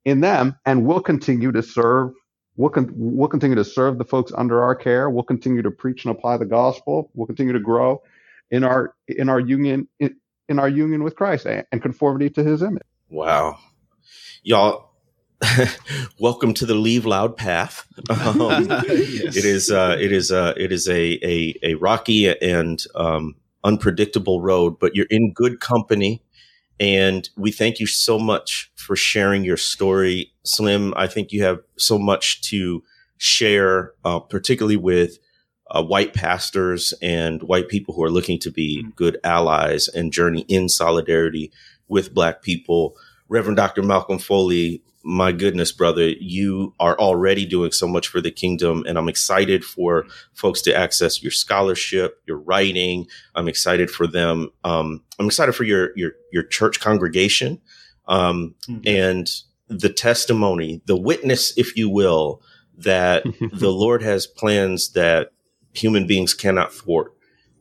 in 0.05 0.21
them 0.21 0.55
and 0.65 0.85
we'll 0.85 1.01
continue 1.01 1.51
to 1.51 1.63
serve 1.63 2.11
we'll, 2.55 2.69
con- 2.69 2.93
we'll 2.95 3.27
continue 3.27 3.55
to 3.55 3.65
serve 3.65 3.97
the 3.97 4.05
folks 4.05 4.31
under 4.37 4.63
our 4.63 4.75
care 4.75 5.09
we'll 5.09 5.23
continue 5.23 5.63
to 5.63 5.71
preach 5.71 6.05
and 6.05 6.15
apply 6.15 6.37
the 6.37 6.45
gospel 6.45 7.09
we'll 7.15 7.27
continue 7.27 7.53
to 7.53 7.59
grow 7.59 8.01
in 8.51 8.63
our 8.63 8.93
in 9.07 9.27
our 9.27 9.39
union 9.39 9.87
in, 9.99 10.15
in 10.47 10.59
our 10.59 10.69
union 10.69 11.03
with 11.03 11.15
Christ 11.15 11.45
and, 11.47 11.65
and 11.71 11.81
conformity 11.81 12.29
to 12.29 12.43
his 12.43 12.61
image 12.61 12.83
Wow. 13.09 13.57
Y'all, 14.43 14.91
welcome 16.19 16.53
to 16.55 16.65
the 16.65 16.75
Leave 16.75 17.05
Loud 17.05 17.37
path. 17.37 17.87
Um, 18.09 18.67
Yes. 18.69 19.35
It 19.35 19.45
is 19.45 19.71
uh, 19.71 19.95
it 19.99 20.11
is 20.11 20.31
uh, 20.31 20.53
it 20.57 20.71
is 20.71 20.87
a, 20.87 21.19
a, 21.25 21.55
a 21.63 21.73
rocky 21.75 22.27
and 22.27 22.83
um, 22.95 23.35
unpredictable 23.67 24.41
road, 24.41 24.79
but 24.79 24.95
you're 24.95 25.07
in 25.09 25.33
good 25.33 25.59
company. 25.59 26.23
And 26.79 27.29
we 27.35 27.51
thank 27.51 27.79
you 27.79 27.87
so 27.87 28.17
much 28.17 28.71
for 28.75 28.95
sharing 28.95 29.43
your 29.43 29.57
story. 29.57 30.31
Slim, 30.43 30.93
I 30.95 31.07
think 31.07 31.31
you 31.31 31.43
have 31.43 31.59
so 31.77 31.99
much 31.99 32.41
to 32.49 32.83
share, 33.17 33.93
uh, 34.05 34.19
particularly 34.19 34.77
with 34.77 35.17
uh, 35.69 35.83
white 35.83 36.13
pastors 36.13 36.93
and 37.01 37.43
white 37.43 37.67
people 37.67 37.93
who 37.93 38.03
are 38.03 38.11
looking 38.11 38.39
to 38.39 38.51
be 38.51 38.85
good 38.95 39.17
allies 39.23 39.89
and 39.89 40.13
journey 40.13 40.45
in 40.47 40.69
solidarity 40.69 41.51
with 41.89 42.13
Black 42.13 42.41
people. 42.41 42.95
Reverend 43.27 43.57
Dr. 43.57 43.83
Malcolm 43.83 44.19
Foley, 44.19 44.81
my 45.09 45.31
goodness, 45.31 45.71
brother, 45.71 46.09
you 46.19 46.73
are 46.81 46.99
already 46.99 47.45
doing 47.45 47.71
so 47.71 47.87
much 47.87 48.09
for 48.09 48.19
the 48.19 48.29
kingdom. 48.29 48.83
And 48.85 48.97
I'm 48.97 49.07
excited 49.07 49.63
for 49.63 50.05
folks 50.33 50.61
to 50.63 50.75
access 50.75 51.23
your 51.23 51.31
scholarship, 51.31 52.21
your 52.27 52.39
writing. 52.39 53.07
I'm 53.33 53.47
excited 53.47 53.89
for 53.89 54.05
them. 54.05 54.49
Um, 54.65 55.01
I'm 55.17 55.27
excited 55.27 55.53
for 55.53 55.63
your, 55.63 55.97
your, 55.97 56.11
your 56.33 56.43
church 56.43 56.81
congregation. 56.81 57.61
Um, 58.05 58.55
Mhm. 58.67 58.85
and 58.85 59.31
the 59.69 59.89
testimony, 59.89 60.81
the 60.87 60.97
witness, 60.97 61.57
if 61.57 61.77
you 61.77 61.89
will, 61.89 62.41
that 62.77 63.23
the 63.53 63.71
Lord 63.71 64.01
has 64.03 64.27
plans 64.27 64.91
that 64.91 65.31
human 65.73 66.05
beings 66.05 66.33
cannot 66.33 66.73
thwart. 66.73 67.13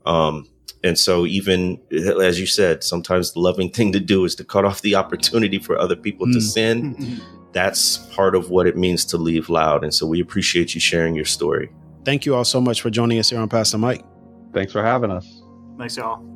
Um, 0.05 0.49
and 0.87 0.99
so 0.99 1.27
even 1.27 1.79
as 2.21 2.39
you 2.41 2.47
said, 2.47 2.83
sometimes 2.85 3.33
the 3.33 3.41
loving 3.41 3.71
thing 3.71 3.93
to 3.93 4.01
do 4.01 4.25
is 4.25 4.35
to 4.37 4.45
cut 4.45 4.65
off 4.65 4.81
the 4.83 4.95
opportunity 4.95 5.59
for 5.59 5.79
other 5.79 5.97
people 5.97 6.27
to 6.27 6.39
Mm. 6.39 6.43
sin. 6.43 7.21
That's 7.53 7.97
part 8.15 8.35
of 8.35 8.51
what 8.51 8.67
it 8.67 8.77
means 8.77 9.05
to 9.07 9.17
leave 9.17 9.49
loud. 9.49 9.83
And 9.83 9.93
so 9.95 10.07
we 10.07 10.21
appreciate 10.21 10.75
you 10.75 10.81
sharing 10.81 11.15
your 11.15 11.25
story. 11.25 11.71
Thank 12.05 12.27
you 12.27 12.35
all 12.35 12.45
so 12.45 12.61
much 12.61 12.83
for 12.83 12.91
joining 12.91 13.19
us 13.19 13.31
here 13.31 13.41
on 13.41 13.49
Pass 13.49 13.71
the 13.73 13.79
Mic. 13.79 14.03
thanks 14.53 14.73
for 14.73 14.83
having 14.83 15.11
us 15.11 15.43
Thanks, 15.79 15.97
y'all. 15.97 16.36